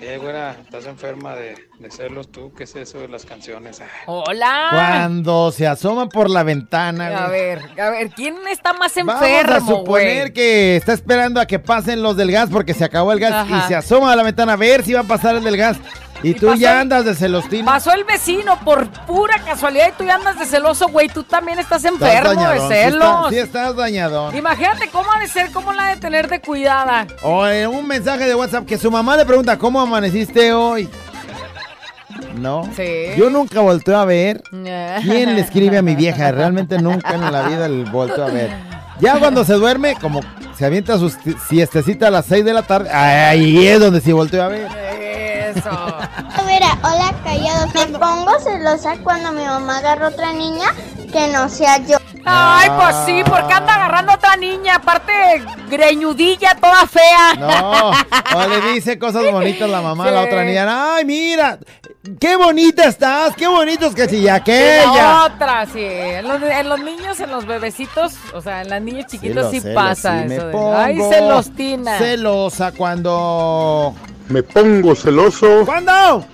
Eh, 0.00 0.18
güera, 0.20 0.56
¿estás 0.64 0.86
enferma 0.86 1.36
de, 1.36 1.54
de 1.78 1.90
celos 1.90 2.32
tú? 2.32 2.52
¿Qué 2.54 2.64
es 2.64 2.74
eso 2.74 2.98
de 2.98 3.08
las 3.08 3.24
canciones? 3.24 3.80
Ah, 3.80 3.86
Hola. 4.06 4.68
Cuando 4.72 5.52
se 5.52 5.66
asoman 5.66 6.08
por 6.08 6.28
la 6.28 6.42
ventana, 6.42 7.24
A 7.24 7.28
güey. 7.28 7.40
ver, 7.40 7.80
a 7.80 7.90
ver, 7.90 8.10
¿quién 8.10 8.36
está 8.50 8.72
más 8.72 8.92
Vamos 8.96 9.22
enfermo, 9.22 9.54
a 9.54 9.60
suponer 9.60 10.20
güey? 10.22 10.32
que 10.32 10.76
está 10.76 10.92
esperando 10.92 11.40
a 11.40 11.46
que 11.46 11.58
pasen 11.58 12.02
los 12.02 12.16
del 12.16 12.32
gas 12.32 12.48
porque 12.50 12.74
se 12.74 12.84
acabó 12.84 13.12
el 13.12 13.20
gas 13.20 13.32
Ajá. 13.32 13.58
y 13.64 13.68
se 13.68 13.76
asoma 13.76 14.12
a 14.12 14.16
la 14.16 14.22
ventana 14.24 14.54
a 14.54 14.56
ver 14.56 14.82
si 14.84 14.92
va 14.92 15.00
a 15.00 15.04
pasar 15.04 15.36
el 15.36 15.44
del 15.44 15.56
gas. 15.56 15.76
Y, 16.22 16.34
tú 16.34 16.54
ya 16.54 16.72
el- 16.72 16.78
andas 16.82 17.04
de 17.04 17.14
celostín. 17.14 17.64
Pasó 17.64 17.92
el 17.92 18.04
vecino 18.04 18.58
por 18.64 18.88
pura 19.06 19.38
casualidad 19.44 19.88
y 19.88 19.92
tú 19.98 20.04
ya 20.04 20.14
andas 20.16 20.38
de 20.38 20.46
celoso, 20.46 20.88
güey. 20.88 21.08
Tú 21.08 21.24
también 21.24 21.58
estás 21.58 21.84
Estás 21.84 21.92
enfermo 22.00 22.30
de 22.30 22.36
dañadón, 22.36 22.68
sí 22.68 22.74
celos. 22.74 23.02
estás- 23.04 23.28
Sí, 23.30 23.38
estás 23.38 23.76
dañadón. 23.76 24.36
Imagínate 24.36 24.88
cómo 24.88 25.12
ha 25.12 25.18
de 25.20 25.28
ser, 25.28 25.50
cómo 25.52 25.72
la 25.72 25.86
ha 25.86 25.90
de 25.90 25.96
tener 25.96 26.28
de 26.28 26.40
cuidada. 26.40 27.06
O 27.22 27.46
en 27.46 27.68
un 27.70 27.86
mensaje 27.86 28.24
de 28.26 28.34
WhatsApp 28.34 28.66
que 28.66 28.78
su 28.78 28.90
mamá 28.90 29.16
le 29.16 29.24
pregunta, 29.24 29.58
¿cómo 29.58 29.80
amaneciste 29.80 30.52
hoy? 30.52 30.88
No. 32.34 32.68
Sí. 32.76 33.08
Yo 33.16 33.30
nunca 33.30 33.60
volteo 33.60 33.98
a 33.98 34.04
ver 34.04 34.42
quién 34.50 35.34
le 35.34 35.40
escribe 35.40 35.78
a 35.78 35.82
mi 35.82 35.94
vieja. 35.96 36.30
Realmente 36.32 36.78
nunca 36.78 37.14
en 37.14 37.30
la 37.32 37.42
vida 37.42 37.68
le 37.68 37.84
volteo 37.84 38.24
a 38.24 38.28
ver. 38.30 38.50
Ya 39.00 39.18
cuando 39.18 39.44
se 39.44 39.54
duerme, 39.54 39.96
como 40.00 40.20
se 40.56 40.64
avienta 40.64 40.96
su 40.98 41.10
si- 41.10 41.34
siestecita 41.48 42.08
a 42.08 42.10
las 42.10 42.26
6 42.26 42.44
de 42.44 42.52
la 42.52 42.62
tarde, 42.62 42.90
ahí 42.90 43.66
es 43.66 43.80
donde 43.80 44.00
sí 44.00 44.12
volteo 44.12 44.44
a 44.44 44.48
ver. 44.48 44.68
Eso. 45.54 45.70
Mira, 46.46 46.78
hola 46.82 47.12
callado. 47.24 47.66
Me 47.74 47.98
pongo 47.98 48.38
celosa 48.40 48.96
cuando 49.02 49.32
mi 49.32 49.44
mamá 49.44 49.78
agarra 49.78 50.08
otra 50.08 50.32
niña 50.32 50.66
que 51.12 51.28
no 51.28 51.48
sea 51.48 51.78
yo. 51.78 51.98
Ay, 52.24 52.70
pues 52.76 52.96
sí, 53.04 53.22
porque 53.28 53.52
anda 53.52 53.74
agarrando 53.74 54.12
a 54.12 54.14
otra 54.14 54.36
niña, 54.36 54.76
aparte 54.76 55.12
greñudilla, 55.68 56.54
toda 56.54 56.86
fea. 56.86 57.34
No, 57.36 57.90
o 57.90 58.48
le 58.48 58.72
dice 58.72 58.96
cosas 58.96 59.28
bonitas 59.32 59.68
la 59.68 59.80
mamá 59.82 60.04
a 60.06 60.10
la 60.12 60.20
Sí. 60.22 60.26
otra 60.28 60.44
niña. 60.44 60.94
Ay, 60.94 61.04
mira, 61.04 61.58
qué 62.20 62.36
bonita 62.36 62.84
estás, 62.84 63.34
qué 63.34 63.48
bonitos 63.48 63.92
que 63.96 64.08
si 64.08 64.20
ya 64.20 64.20
Y 64.20 64.24
la 64.26 64.34
aquella. 64.36 65.24
otra, 65.24 65.66
sí. 65.66 65.80
En 65.82 66.28
los, 66.28 66.40
en 66.40 66.68
los 66.68 66.80
niños, 66.80 67.18
en 67.18 67.30
los 67.32 67.44
bebecitos, 67.44 68.12
o 68.34 68.40
sea, 68.40 68.62
en 68.62 68.68
las 68.68 68.80
niñas 68.80 69.06
chiquitos 69.10 69.50
sí, 69.50 69.60
pasa 69.74 70.22
sí, 70.22 70.28
me 70.28 70.36
eso. 70.36 70.46
de, 70.46 70.52
pongo 70.52 70.76
Ay, 70.76 70.98
celostina. 71.10 71.98
Celosa 71.98 72.70
cuando. 72.70 73.94
Me 74.32 74.42
pongo 74.42 74.94
celoso. 74.94 75.64
¿Cuándo? 75.66 76.24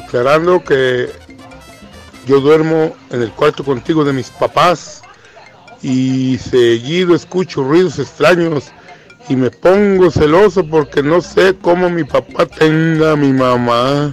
Aclarando 0.00 0.62
que 0.62 1.10
yo 2.26 2.40
duermo 2.40 2.94
en 3.10 3.22
el 3.22 3.30
cuarto 3.32 3.64
contigo 3.64 4.04
de 4.04 4.12
mis 4.12 4.30
papás 4.30 5.02
y 5.82 6.38
seguido 6.38 7.14
escucho 7.14 7.62
ruidos 7.64 7.98
extraños 7.98 8.70
y 9.28 9.34
me 9.36 9.50
pongo 9.50 10.10
celoso 10.10 10.64
porque 10.64 11.02
no 11.02 11.20
sé 11.20 11.56
cómo 11.60 11.90
mi 11.90 12.04
papá 12.04 12.46
tenga 12.46 13.12
a 13.12 13.16
mi 13.16 13.32
mamá. 13.32 14.12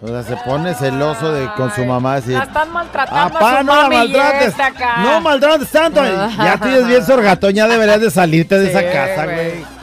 O 0.00 0.08
sea, 0.08 0.22
se 0.22 0.36
pone 0.44 0.74
celoso 0.74 1.32
de, 1.32 1.48
con 1.56 1.74
su 1.74 1.84
mamá. 1.84 2.16
Así, 2.16 2.32
La 2.32 2.44
están 2.44 2.70
maltratando 2.72 3.38
a 3.38 3.58
su 3.58 3.64
no 3.64 3.74
la 3.74 3.82
mami 3.82 3.94
y 3.94 3.98
maltrates. 3.98 4.60
acá. 4.60 4.96
No 4.98 5.20
maltrates 5.20 5.70
tanto. 5.70 6.00
Ya 6.38 6.58
tienes 6.58 6.86
bien 6.86 7.04
sorgatón, 7.04 7.52
ya 7.54 7.66
deberías 7.68 8.00
de 8.00 8.10
salirte 8.10 8.58
de 8.58 8.70
Sí, 8.70 8.70
esa 8.76 8.92
casa, 8.92 9.24
güey. 9.26 9.73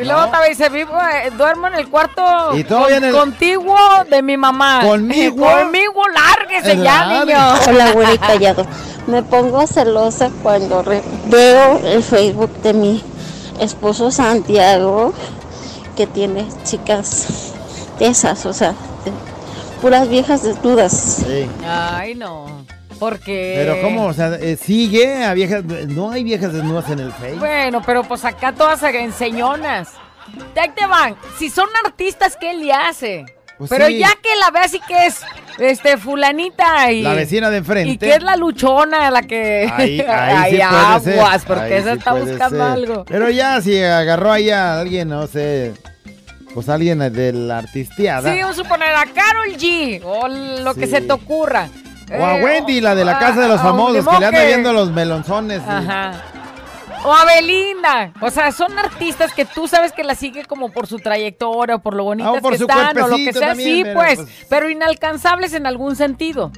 Y 0.00 0.04
luego 0.04 0.26
también 0.28 0.50
dice, 0.50 0.68
vivo, 0.70 0.92
eh, 1.00 1.30
duermo 1.36 1.68
en 1.68 1.74
el 1.76 1.88
cuarto 1.88 2.22
Y 2.56 2.64
todavía 2.64 2.96
en 2.96 3.04
el- 3.04 3.12
contiguo 3.12 3.76
de 4.10 4.22
mi 4.22 4.36
mamá. 4.36 4.80
¿Conmigo? 4.84 5.46
Conmigo, 5.50 6.02
lárguese 6.08 6.76
ya, 6.78 7.06
niño. 7.24 7.38
Hola, 7.68 7.92
güera 7.92 8.14
y 8.14 8.18
callado. 8.18 8.66
Me 9.06 9.22
pongo 9.22 9.66
celosa 9.66 10.30
cuando 10.42 10.82
re- 10.82 11.02
veo 11.26 11.78
el 11.84 12.02
Facebook 12.02 12.50
de 12.62 12.72
mi 12.72 13.02
esposo 13.60 14.10
Santiago, 14.10 15.12
que 15.96 16.06
tiene 16.06 16.46
chicas 16.64 17.52
de 17.98 18.06
esas, 18.08 18.44
o 18.46 18.52
sea, 18.52 18.70
de 19.04 19.12
puras 19.80 20.08
viejas 20.08 20.42
desnudas. 20.42 21.22
Sí. 21.26 21.48
Ay, 21.68 22.14
no. 22.16 22.46
Porque... 22.98 23.54
Pero 23.56 23.82
¿cómo? 23.82 24.06
O 24.06 24.12
sea, 24.12 24.34
eh, 24.34 24.56
sigue 24.56 25.24
a 25.24 25.34
viejas. 25.34 25.64
No 25.64 26.10
hay 26.10 26.24
viejas 26.24 26.52
desnudas 26.52 26.88
en 26.90 27.00
el 27.00 27.12
Facebook. 27.12 27.40
Bueno, 27.40 27.82
pero 27.84 28.02
pues 28.04 28.24
acá 28.24 28.52
todas 28.52 28.82
enseñonas. 28.82 29.90
Ahí 30.56 30.70
te 30.74 30.86
van. 30.86 31.16
Si 31.38 31.50
son 31.50 31.68
artistas, 31.84 32.36
¿qué 32.40 32.54
le 32.54 32.72
hace? 32.72 33.24
Pues 33.58 33.70
pero 33.70 33.86
sí. 33.86 33.98
ya 33.98 34.08
que 34.20 34.34
la 34.40 34.50
ve 34.50 34.60
así 34.64 34.80
que 34.80 35.06
es 35.06 35.20
este 35.58 35.96
fulanita 35.96 36.90
y 36.90 37.02
La 37.02 37.14
vecina 37.14 37.50
de 37.50 37.58
enfrente. 37.58 37.88
y 37.92 37.98
que 37.98 38.14
es 38.14 38.22
la 38.22 38.34
luchona 38.36 39.12
la 39.12 39.22
que 39.22 39.70
Ahí, 39.72 39.98
sí 40.50 40.60
aguas, 40.60 41.02
ser. 41.04 41.46
porque 41.46 41.62
Ahí 41.62 41.72
esa 41.74 41.92
sí 41.92 41.98
está 41.98 42.12
buscando 42.14 42.48
ser. 42.50 42.60
algo. 42.60 43.04
Pero 43.04 43.30
ya 43.30 43.60
si 43.60 43.80
agarró 43.80 44.32
ahí 44.32 44.50
a 44.50 44.80
alguien, 44.80 45.08
no 45.08 45.28
sé, 45.28 45.72
pues 46.52 46.68
alguien 46.68 46.98
de 46.98 47.32
la 47.32 47.58
artisteada. 47.58 48.32
Sí, 48.32 48.40
vamos 48.40 48.58
a 48.58 48.62
suponer 48.64 48.88
a 48.90 49.06
Carol 49.06 49.56
G 49.56 50.00
o 50.04 50.26
lo 50.26 50.74
que 50.74 50.88
se 50.88 51.00
te 51.00 51.12
ocurra. 51.12 51.68
O 52.18 52.24
a 52.24 52.34
Wendy, 52.36 52.80
la 52.80 52.94
de 52.94 53.04
la 53.04 53.16
a- 53.16 53.18
casa 53.18 53.40
de 53.40 53.48
los 53.48 53.60
a- 53.60 53.62
famosos, 53.62 54.06
que 54.06 54.18
le 54.18 54.26
anda 54.26 54.44
viendo 54.44 54.72
los 54.72 54.90
melonzones. 54.90 55.60
y- 55.66 55.70
Ajá. 55.70 56.12
O 57.06 57.12
a 57.12 57.26
Belinda. 57.26 58.12
O 58.22 58.30
sea, 58.30 58.50
son 58.50 58.78
artistas 58.78 59.34
que 59.34 59.44
tú 59.44 59.68
sabes 59.68 59.92
que 59.92 60.02
la 60.04 60.14
sigue 60.14 60.46
como 60.46 60.70
por 60.72 60.86
su 60.86 60.98
trayectoria 60.98 61.74
o 61.74 61.78
por 61.80 61.94
lo 61.94 62.04
bonitas 62.04 62.32
Ah, 62.34 62.38
o 62.38 62.40
por 62.40 62.52
que 62.52 62.58
su 62.58 62.64
están 62.64 62.96
o 62.96 63.08
lo 63.08 63.16
que 63.16 63.24
cuerpecito 63.24 63.38
sea. 63.40 63.48
también, 63.48 63.68
sí, 63.76 63.82
pero, 63.84 63.94
pues, 64.00 64.16
pues- 64.20 64.46
Pero 64.48 64.70
inalcanzables 64.70 65.52
en 65.52 65.66
algún 65.66 65.96
sentido. 65.96 66.50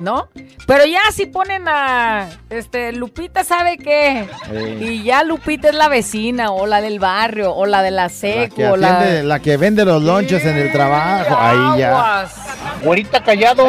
¿No? 0.00 0.28
Pero 0.66 0.84
ya 0.86 0.98
si 1.12 1.26
ponen 1.26 1.68
a 1.68 2.26
este 2.50 2.92
Lupita 2.92 3.44
sabe 3.44 3.76
qué. 3.78 4.26
Sí. 4.50 4.84
Y 4.84 5.02
ya 5.04 5.22
Lupita 5.22 5.68
es 5.68 5.74
la 5.76 5.86
vecina, 5.88 6.50
o 6.50 6.66
la 6.66 6.80
del 6.80 6.98
barrio, 6.98 7.54
o 7.54 7.66
la 7.66 7.82
de 7.82 7.92
la 7.92 8.04
La 8.04 8.08
secu, 8.08 8.56
que, 8.56 8.66
o 8.66 8.76
la. 8.76 8.98
atiende- 9.00 9.22
la 9.22 9.38
que 9.38 9.56
vende 9.58 9.84
los 9.84 10.02
lonches 10.02 10.44
en 10.44 10.56
el 10.56 10.72
trabajo. 10.72 11.36
Ahí 11.38 11.78
ya. 11.78 11.90
Aguas. 11.90 12.34
Güerita 12.82 13.22
callado. 13.22 13.64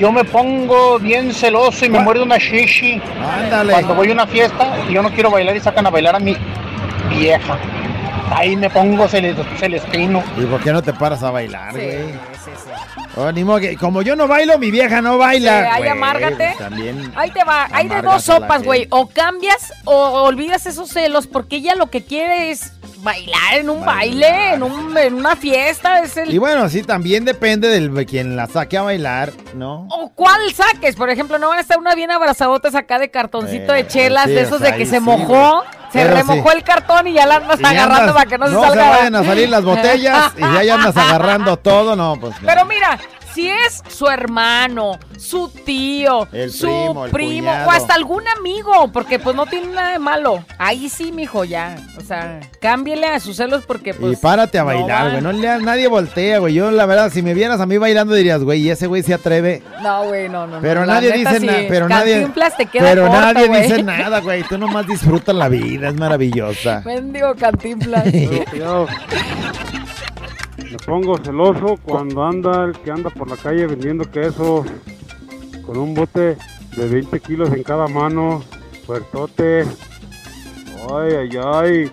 Yo 0.00 0.10
me 0.10 0.24
pongo 0.24 0.98
bien 0.98 1.32
celoso 1.32 1.84
y 1.84 1.90
me 1.90 2.00
muerde 2.00 2.22
una 2.22 2.38
shishi. 2.38 3.00
Ándale. 3.44 3.72
Cuando 3.72 3.94
voy 3.94 4.10
a 4.10 4.12
una 4.12 4.26
fiesta 4.26 4.78
y 4.88 4.92
yo 4.94 5.02
no 5.02 5.10
quiero 5.10 5.30
bailar 5.30 5.54
y 5.56 5.60
sacan 5.60 5.86
a 5.86 5.90
bailar 5.90 6.16
a 6.16 6.18
mi 6.18 6.36
vieja. 7.10 7.58
Ahí 8.34 8.56
me 8.56 8.70
pongo 8.70 9.06
cele- 9.06 9.34
celestino. 9.58 10.22
¿Y 10.38 10.44
por 10.46 10.60
qué 10.62 10.72
no 10.72 10.82
te 10.82 10.92
paras 10.94 11.22
a 11.22 11.30
bailar, 11.30 11.72
Sí, 11.74 11.80
güey? 11.80 11.92
sí, 12.12 12.50
sí. 12.56 12.70
Ni 13.34 13.44
modo 13.44 13.60
que- 13.60 13.76
como 13.76 14.02
yo 14.02 14.16
no 14.16 14.26
bailo, 14.28 14.58
mi 14.58 14.70
vieja 14.70 15.02
no 15.02 15.18
baila. 15.18 15.60
Sí, 15.64 15.68
ahí 15.72 15.78
güey, 15.78 15.90
amárgate. 15.90 16.36
pues 16.56 16.58
También. 16.58 17.12
Ahí 17.14 17.30
te 17.30 17.44
va, 17.44 17.68
hay 17.72 17.88
de 17.88 18.00
dos 18.02 18.24
sopas, 18.24 18.62
güey. 18.62 18.86
O 18.90 19.06
cambias 19.08 19.72
o 19.84 20.22
olvidas 20.22 20.66
esos 20.66 20.88
celos 20.88 21.26
porque 21.26 21.56
ella 21.56 21.74
lo 21.74 21.90
que 21.90 22.04
quiere 22.04 22.50
es 22.50 22.72
bailar 22.98 23.54
en 23.54 23.68
un 23.68 23.84
baile, 23.84 24.54
en, 24.54 24.62
un- 24.62 24.96
en 24.96 25.14
una 25.14 25.34
fiesta, 25.34 26.00
es 26.02 26.16
el... 26.16 26.32
Y 26.32 26.38
bueno, 26.38 26.68
sí, 26.68 26.82
también 26.84 27.24
depende 27.24 27.66
del 27.68 27.92
de 27.92 28.06
quien 28.06 28.36
la 28.36 28.46
saque 28.46 28.78
a 28.78 28.82
bailar, 28.82 29.32
¿no? 29.54 29.88
¿O 29.90 30.10
cuál 30.14 30.40
saques? 30.54 30.94
Por 30.94 31.10
ejemplo, 31.10 31.36
no 31.38 31.48
van 31.48 31.58
a 31.58 31.62
estar 31.62 31.78
una 31.78 31.96
bien 31.96 32.12
abrazadotas 32.12 32.76
acá 32.76 33.00
de 33.00 33.10
cartoncito 33.10 33.74
Eh, 33.74 33.78
de 33.82 33.86
chelas, 33.88 34.26
sí, 34.26 34.30
de 34.34 34.42
o 34.42 34.44
esos 34.46 34.60
sea, 34.60 34.70
de 34.72 34.78
que 34.78 34.86
se 34.86 34.98
sí, 34.98 35.00
mojó, 35.00 35.56
güey. 35.64 35.81
Se 35.92 35.98
Pero 36.02 36.14
remojó 36.14 36.50
sí. 36.50 36.56
el 36.56 36.62
cartón 36.64 37.06
y 37.06 37.12
ya 37.12 37.26
la 37.26 37.36
andas 37.36 37.60
Y 37.60 37.64
agarrando 37.64 37.94
andas- 37.94 38.14
para 38.14 38.26
que 38.26 38.38
no 38.38 38.46
se 38.46 38.52
no 38.52 38.62
salga. 38.62 38.82
se 38.84 38.90
vayan 38.90 39.14
a 39.16 39.24
salir 39.24 39.48
las 39.50 39.62
botellas 39.64 40.32
y 40.36 40.64
ya 40.66 40.74
andas 40.74 40.96
agarrando 40.96 41.56
todo, 41.58 41.94
no, 41.96 42.16
pues. 42.20 42.40
no. 42.40 42.46
Pero 42.46 42.64
mira, 42.64 42.98
si 43.34 43.48
es 43.48 43.82
su 43.88 44.06
hermano, 44.08 44.98
su 45.16 45.48
tío, 45.48 46.28
El 46.32 46.50
su 46.50 47.08
primo, 47.10 47.50
o 47.50 47.70
hasta 47.70 47.94
algún 47.94 48.24
amigo, 48.38 48.90
porque 48.92 49.18
pues 49.18 49.34
no 49.36 49.46
tiene 49.46 49.68
nada 49.68 49.92
de 49.92 49.98
malo. 49.98 50.44
Ahí 50.58 50.88
sí, 50.88 51.12
mijo, 51.12 51.44
ya. 51.44 51.76
O 51.98 52.00
sea, 52.00 52.40
cámbiele 52.60 53.06
a 53.06 53.20
sus 53.20 53.36
celos 53.36 53.64
porque 53.66 53.94
pues. 53.94 54.12
y 54.12 54.16
párate 54.16 54.58
a 54.58 54.62
no 54.62 54.66
bailar, 54.66 55.10
güey. 55.10 55.22
No, 55.22 55.32
le 55.32 55.58
nadie 55.60 55.88
voltea, 55.88 56.38
güey. 56.38 56.54
Yo, 56.54 56.70
la 56.70 56.86
verdad, 56.86 57.10
si 57.12 57.22
me 57.22 57.34
vieras 57.34 57.60
a 57.60 57.66
mí 57.66 57.78
bailando, 57.78 58.14
dirías, 58.14 58.42
güey, 58.42 58.60
y 58.60 58.70
ese 58.70 58.86
güey 58.86 59.02
se 59.02 59.14
atreve. 59.14 59.62
No, 59.82 60.04
güey, 60.04 60.28
no, 60.28 60.46
no. 60.46 60.56
no. 60.56 60.62
Pero 60.62 60.84
La 60.84 60.94
nadie 60.94 61.12
dice 61.12 61.40
sí. 61.40 61.46
nada. 61.46 61.60
Pero 61.68 61.88
nadie. 61.88 62.14
Cantinflas 62.14 62.56
te 62.56 62.66
queda 62.66 62.84
Pero 62.84 63.06
corto, 63.06 63.20
nadie 63.20 63.62
dice 63.62 63.82
nada, 63.82 64.20
güey. 64.20 64.42
Tú 64.44 64.58
nomás 64.58 64.86
disfrutas 64.86 65.34
la 65.34 65.48
vida, 65.48 65.88
es 65.88 65.94
maravillosa. 65.94 66.82
Mendigo 66.84 67.34
cantinflas. 67.34 68.04
Me 70.72 70.78
pongo 70.78 71.18
celoso 71.18 71.78
cuando 71.84 72.24
anda 72.24 72.64
el 72.64 72.72
que 72.72 72.90
anda 72.90 73.10
por 73.10 73.28
la 73.28 73.36
calle 73.36 73.66
vendiendo 73.66 74.10
queso 74.10 74.64
con 75.66 75.76
un 75.76 75.92
bote 75.92 76.38
de 76.74 76.88
20 76.88 77.20
kilos 77.20 77.52
en 77.52 77.62
cada 77.62 77.88
mano, 77.88 78.42
fuertote. 78.86 79.66
Ay, 80.90 81.12
ay, 81.12 81.30
ay. 81.44 81.92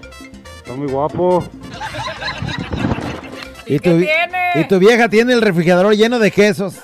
Está 0.60 0.76
muy 0.76 0.88
guapo. 0.88 1.44
Y 3.66 3.80
tu, 3.80 3.90
y 3.90 4.68
tu 4.70 4.80
vieja 4.80 5.10
tiene 5.10 5.34
el 5.34 5.42
refrigerador 5.42 5.94
lleno 5.94 6.18
de 6.18 6.32
quesos. 6.32 6.76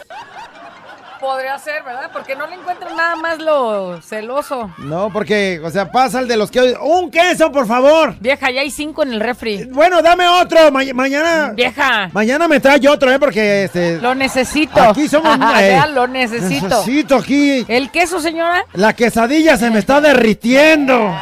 Podría 1.26 1.58
ser, 1.58 1.82
¿verdad? 1.84 2.12
Porque 2.14 2.36
no 2.36 2.46
le 2.46 2.54
encuentran 2.54 2.96
nada 2.96 3.16
más 3.16 3.40
lo 3.40 4.00
celoso. 4.02 4.70
No, 4.78 5.10
porque, 5.12 5.60
o 5.64 5.72
sea, 5.72 5.92
pasa 5.92 6.20
el 6.20 6.28
de 6.28 6.38
los 6.38 6.52
que. 6.52 6.76
¡Un 6.80 7.10
queso, 7.10 7.52
por 7.52 7.66
favor! 7.66 8.14
Vieja, 8.20 8.52
ya 8.52 8.62
hay 8.62 8.70
cinco 8.70 9.02
en 9.02 9.12
el 9.14 9.20
refri. 9.20 9.66
Bueno, 9.72 10.04
dame 10.04 10.28
otro. 10.28 10.72
ma- 10.72 10.84
mañana. 10.94 11.52
Vieja. 11.56 12.10
Mañana 12.14 12.48
me 12.48 12.60
trae 12.60 12.88
otro, 12.88 13.12
¿eh? 13.12 13.18
Porque 13.18 13.64
este. 13.64 13.98
Lo 14.00 14.14
necesito. 14.14 14.80
Aquí 14.80 15.08
somos. 15.08 15.36
eh, 15.60 15.72
Ya 15.72 15.88
lo 15.88 16.06
necesito. 16.08 16.68
Necesito 16.68 17.16
aquí. 17.16 17.66
¿El 17.68 17.90
queso, 17.90 18.20
señora? 18.20 18.64
La 18.74 18.94
quesadilla 18.94 19.58
se 19.58 19.72
me 19.72 19.80
está 19.80 20.00
derritiendo. 20.02 20.96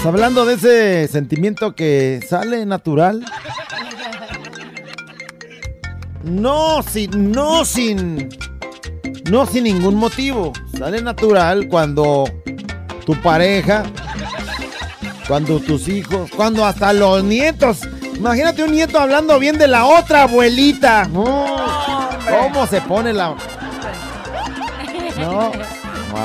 Pues 0.00 0.14
hablando 0.14 0.46
de 0.46 0.54
ese 0.54 1.08
sentimiento 1.08 1.74
que 1.74 2.24
sale 2.26 2.64
natural. 2.64 3.22
No 6.24 6.82
sin, 6.82 7.32
no 7.32 7.66
sin, 7.66 8.30
no 9.30 9.44
sin 9.44 9.64
ningún 9.64 9.96
motivo. 9.96 10.54
Sale 10.78 11.02
natural 11.02 11.68
cuando 11.68 12.24
tu 13.04 13.14
pareja, 13.20 13.82
cuando 15.28 15.60
tus 15.60 15.86
hijos, 15.88 16.30
cuando 16.34 16.64
hasta 16.64 16.94
los 16.94 17.22
nietos. 17.22 17.80
Imagínate 18.16 18.62
un 18.64 18.72
nieto 18.72 18.98
hablando 18.98 19.38
bien 19.38 19.58
de 19.58 19.68
la 19.68 19.84
otra 19.84 20.22
abuelita. 20.22 21.10
¿Cómo 21.12 22.66
se 22.70 22.80
pone 22.80 23.12
la... 23.12 23.36
No, 25.18 25.52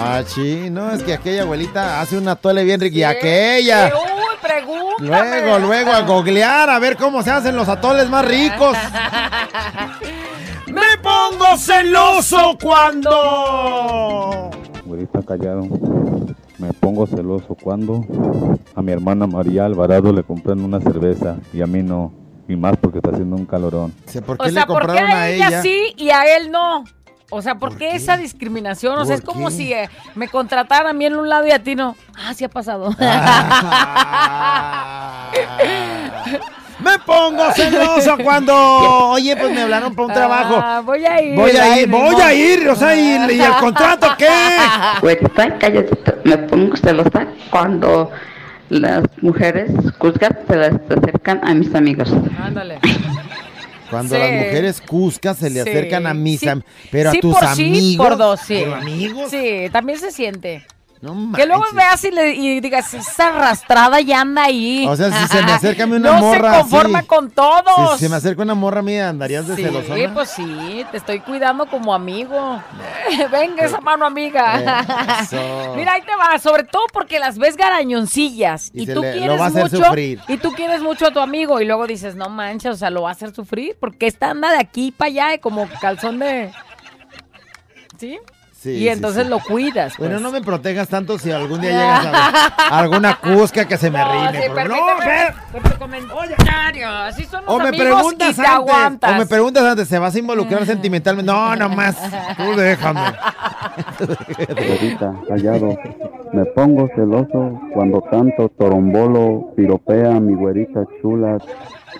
machi, 0.05 0.69
no, 0.69 0.91
es 0.91 1.03
que 1.03 1.13
aquella 1.13 1.41
abuelita 1.43 2.01
hace 2.01 2.17
una 2.17 2.35
tole 2.35 2.63
bien 2.63 2.79
rica. 2.79 2.97
Y 2.97 3.03
aquella. 3.03 3.87
Uy, 3.87 4.37
pregúntame. 4.41 5.41
Luego, 5.41 5.59
luego 5.59 5.91
a 5.91 6.01
googlear 6.01 6.69
a 6.69 6.79
ver 6.79 6.95
cómo 6.95 7.23
se 7.23 7.31
hacen 7.31 7.55
los 7.55 7.67
atoles 7.67 8.09
más 8.09 8.25
ricos. 8.25 8.77
Me 10.67 10.97
pongo 11.01 11.57
celoso 11.57 12.57
cuando. 12.61 14.49
Güerita 14.85 15.21
callado. 15.23 15.67
Me 16.57 16.71
pongo 16.73 17.05
celoso 17.05 17.55
cuando 17.61 18.05
a 18.75 18.81
mi 18.81 18.91
hermana 18.91 19.27
María 19.27 19.65
Alvarado 19.65 20.13
le 20.13 20.23
compran 20.23 20.61
una 20.61 20.79
cerveza 20.79 21.37
y 21.53 21.61
a 21.61 21.67
mí 21.67 21.83
no. 21.83 22.13
Y 22.47 22.55
más 22.55 22.77
porque 22.77 22.99
está 22.99 23.09
haciendo 23.09 23.35
un 23.35 23.45
calorón. 23.45 23.93
¿Por 24.25 24.41
O 24.41 24.49
sea, 24.49 24.65
¿por 24.67 24.91
qué 24.91 24.99
a 24.99 25.29
ella, 25.29 25.61
sí 25.61 25.93
y 25.97 26.11
a 26.11 26.37
él 26.37 26.51
no? 26.51 26.83
O 27.29 27.41
sea, 27.41 27.55
¿por, 27.55 27.77
qué, 27.77 27.95
esa 27.95 28.17
discriminación? 28.17 28.97
O 28.97 29.05
sea, 29.05 29.15
es 29.15 29.21
¿Por 29.21 29.33
como 29.33 29.47
qué? 29.47 29.53
si 29.53 29.73
eh, 29.73 29.89
me 30.13 30.27
contrataran 30.27 30.87
a 30.87 30.93
mí 30.93 31.05
en 31.05 31.15
un 31.15 31.27
lado 31.27 31.47
y 31.47 31.51
a 31.51 31.63
ti 31.63 31.75
no. 31.75 31.95
Ah, 32.15 32.33
sí 32.33 32.43
ha 32.43 32.49
pasado. 32.49 32.95
Me 36.79 36.99
pongo 36.99 37.51
celoso 37.53 38.17
cuando. 38.23 38.53
Oye, 39.11 39.35
pues 39.37 39.53
me 39.53 39.61
hablaron 39.61 39.95
para 39.95 40.07
un 40.07 40.13
trabajo. 40.13 40.55
Ah, 40.61 40.81
voy 40.85 41.05
a 41.05 41.21
ir. 41.21 41.35
Voy 41.35 41.51
a 41.51 41.79
ir, 41.79 41.89
voy 41.89 42.21
a 42.21 42.33
ir, 42.33 42.69
o 42.69 42.75
sea, 42.75 42.95
y, 42.95 43.33
y 43.33 43.41
el 43.41 43.53
contrato 43.59 44.07
qué? 44.17 44.27
Güerita, 45.01 45.57
cállate. 45.57 45.97
Me 46.25 46.37
pongo 46.37 46.75
celosa 46.75 47.27
cuando 47.49 48.11
las 48.69 49.03
mujeres 49.21 49.71
juzgas 49.97 50.33
se 50.47 50.55
las 50.55 50.73
acercan 50.89 51.47
a 51.47 51.53
mis 51.53 51.73
amigos. 51.73 52.11
Ándale. 52.39 52.79
Cuando 53.95 54.15
Sí. 54.15 54.21
las 54.21 54.31
mujeres 54.31 54.81
cuscas 54.81 55.37
se 55.37 55.49
le 55.49 55.63
Sí, 55.63 55.69
acercan 55.69 56.05
a 56.05 56.13
am- 56.47 56.63
pero 56.91 57.09
a 57.11 57.13
tus 57.13 57.33
por 57.33 57.45
amigos. 57.45 57.77
sí, 57.79 57.97
por 57.97 58.17
dos, 58.17 58.39
sí. 58.41 58.55
¿Pero 58.59 58.75
amigos? 58.75 59.31
Sí, 59.31 59.69
también 59.71 59.99
se 59.99 60.11
siente. 60.11 60.63
No 61.13 61.33
que 61.37 61.45
luego 61.45 61.63
veas 61.73 62.03
y, 62.03 62.11
le, 62.11 62.33
y 62.33 62.59
digas, 62.59 62.93
esa 62.93 63.27
arrastrada 63.27 64.01
ya 64.01 64.21
anda 64.21 64.43
ahí. 64.45 64.85
O 64.87 64.95
sea, 64.95 65.11
si 65.11 65.27
se 65.27 65.41
me 65.43 65.51
acerca 65.51 65.83
a 65.83 65.87
mí 65.87 65.95
una 65.97 66.13
no 66.13 66.19
morra 66.19 66.53
se 66.55 66.59
conforma 66.61 67.03
con 67.03 67.29
todos. 67.31 67.93
Si 67.93 67.99
se 68.05 68.09
me 68.09 68.15
acerca 68.15 68.41
una 68.41 68.55
morra 68.55 68.81
mía, 68.81 69.09
¿andarías 69.09 69.47
de 69.47 69.55
Sí, 69.55 69.63
celosona? 69.63 70.13
pues 70.13 70.29
sí, 70.31 70.85
te 70.91 70.97
estoy 70.97 71.19
cuidando 71.19 71.65
como 71.67 71.93
amigo. 71.93 72.61
Venga 73.31 73.65
esa 73.65 73.79
mano 73.81 74.05
amiga. 74.05 74.83
Eso. 75.21 75.73
Mira, 75.75 75.93
ahí 75.93 76.01
te 76.01 76.15
va, 76.15 76.39
sobre 76.39 76.63
todo 76.63 76.83
porque 76.91 77.19
las 77.19 77.37
ves 77.37 77.55
garañoncillas 77.55 78.71
y, 78.73 78.87
tú 78.87 79.01
le- 79.01 79.13
quieres 79.13 79.39
mucho 79.53 79.77
sufrir. 79.77 80.19
y 80.27 80.37
tú 80.37 80.51
quieres 80.53 80.81
mucho 80.81 81.07
a 81.07 81.11
tu 81.11 81.19
amigo 81.19 81.61
y 81.61 81.65
luego 81.65 81.85
dices, 81.87 82.15
"No 82.15 82.29
manches, 82.29 82.71
o 82.73 82.77
sea, 82.77 82.89
lo 82.89 83.03
va 83.03 83.09
a 83.09 83.11
hacer 83.11 83.33
sufrir 83.33 83.77
porque 83.79 84.07
esta 84.07 84.31
anda 84.31 84.49
de 84.51 84.57
aquí 84.59 84.91
para 84.91 85.07
allá 85.09 85.37
como 85.39 85.67
calzón 85.79 86.19
de 86.19 86.51
¿Sí? 87.97 88.17
Sí, 88.65 88.71
y 88.77 88.89
entonces 88.89 89.25
sí. 89.25 89.29
lo 89.29 89.39
cuidas. 89.39 89.93
Bueno, 89.99 90.13
pues. 90.15 90.21
no 90.23 90.31
me 90.31 90.41
protejas 90.41 90.87
tanto 90.87 91.19
si 91.19 91.31
algún 91.31 91.61
día 91.61 91.69
llegas 91.69 92.05
a, 92.07 92.75
a 92.75 92.79
alguna 92.79 93.19
cusca 93.19 93.65
que 93.67 93.77
se 93.77 93.91
me 93.91 93.99
No, 94.03 94.31
rime. 94.31 94.39
no, 95.53 95.69
tu 95.69 95.77
comentario. 95.77 96.89
Así 96.89 97.25
son 97.25 97.45
los 97.45 97.53
O 97.53 97.59
me 97.59 97.67
amigos 97.67 97.85
preguntas 97.85 98.31
y 98.31 98.33
te 98.33 98.41
antes, 98.41 98.55
aguantas. 98.55 99.11
o 99.11 99.15
me 99.19 99.25
preguntas 99.27 99.63
antes, 99.63 99.87
¿se 99.87 99.99
vas 99.99 100.15
a 100.15 100.17
involucrar 100.17 100.65
sentimentalmente? 100.65 101.31
No, 101.31 101.55
no 101.55 101.69
más. 101.69 101.95
Tú 102.37 102.55
déjame. 102.55 103.01
Güerita, 104.55 105.13
callado. 105.27 105.77
Me 106.33 106.43
pongo 106.45 106.89
celoso 106.95 107.59
cuando 107.71 108.01
tanto 108.09 108.49
torombolo 108.57 109.53
piropea 109.55 110.15
a 110.15 110.19
mi 110.19 110.33
güerita 110.33 110.85
chula. 111.01 111.37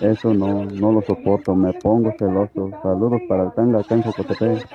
Eso 0.00 0.34
no, 0.34 0.64
no 0.64 0.92
lo 0.92 1.02
soporto. 1.02 1.54
Me 1.54 1.72
pongo 1.74 2.12
celoso. 2.18 2.70
Saludos 2.82 3.20
para 3.28 3.44
el 3.44 3.52
tanga 3.54 3.80
acá 3.80 3.94
en 3.94 4.02
Jocotepec. 4.02 4.66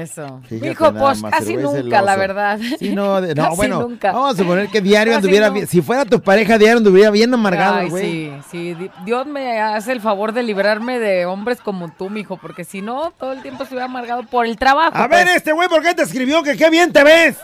Eso. 0.00 0.40
Fíjate 0.44 0.68
Dijo, 0.70 0.92
nada 0.92 1.06
pues 1.06 1.22
más, 1.22 1.32
casi 1.32 1.56
nunca, 1.56 2.02
la 2.02 2.16
verdad. 2.16 2.58
Sí, 2.78 2.94
no, 2.94 3.20
de- 3.20 3.34
no 3.34 3.44
Casi 3.44 3.56
bueno, 3.56 3.80
nunca. 3.82 4.12
vamos 4.12 4.34
a 4.34 4.36
suponer 4.42 4.68
que 4.68 4.80
diario 4.80 5.12
Casi 5.12 5.24
anduviera 5.24 5.48
no. 5.48 5.54
bien. 5.54 5.66
Si 5.66 5.80
fuera 5.82 6.04
tu 6.04 6.20
pareja 6.20 6.58
diario 6.58 6.78
anduviera 6.78 7.10
bien 7.10 7.32
amargado, 7.32 7.88
güey. 7.88 8.02
sí, 8.04 8.32
sí. 8.50 8.74
Di- 8.74 8.90
Dios 9.04 9.26
me 9.26 9.60
hace 9.60 9.92
el 9.92 10.00
favor 10.00 10.32
de 10.32 10.42
librarme 10.42 10.98
de 10.98 11.26
hombres 11.26 11.60
como 11.60 11.88
tú, 11.92 12.10
mijo, 12.10 12.36
porque 12.36 12.64
si 12.64 12.82
no, 12.82 13.12
todo 13.18 13.32
el 13.32 13.42
tiempo 13.42 13.62
estuviera 13.62 13.86
amargado 13.86 14.22
por 14.24 14.46
el 14.46 14.56
trabajo. 14.56 14.92
A 14.96 15.06
ver, 15.08 15.24
pues. 15.24 15.36
este 15.36 15.52
güey, 15.52 15.68
¿por 15.68 15.82
qué 15.82 15.94
te 15.94 16.02
escribió 16.02 16.42
que 16.42 16.56
qué 16.56 16.70
bien 16.70 16.92
te 16.92 17.04
ves? 17.04 17.38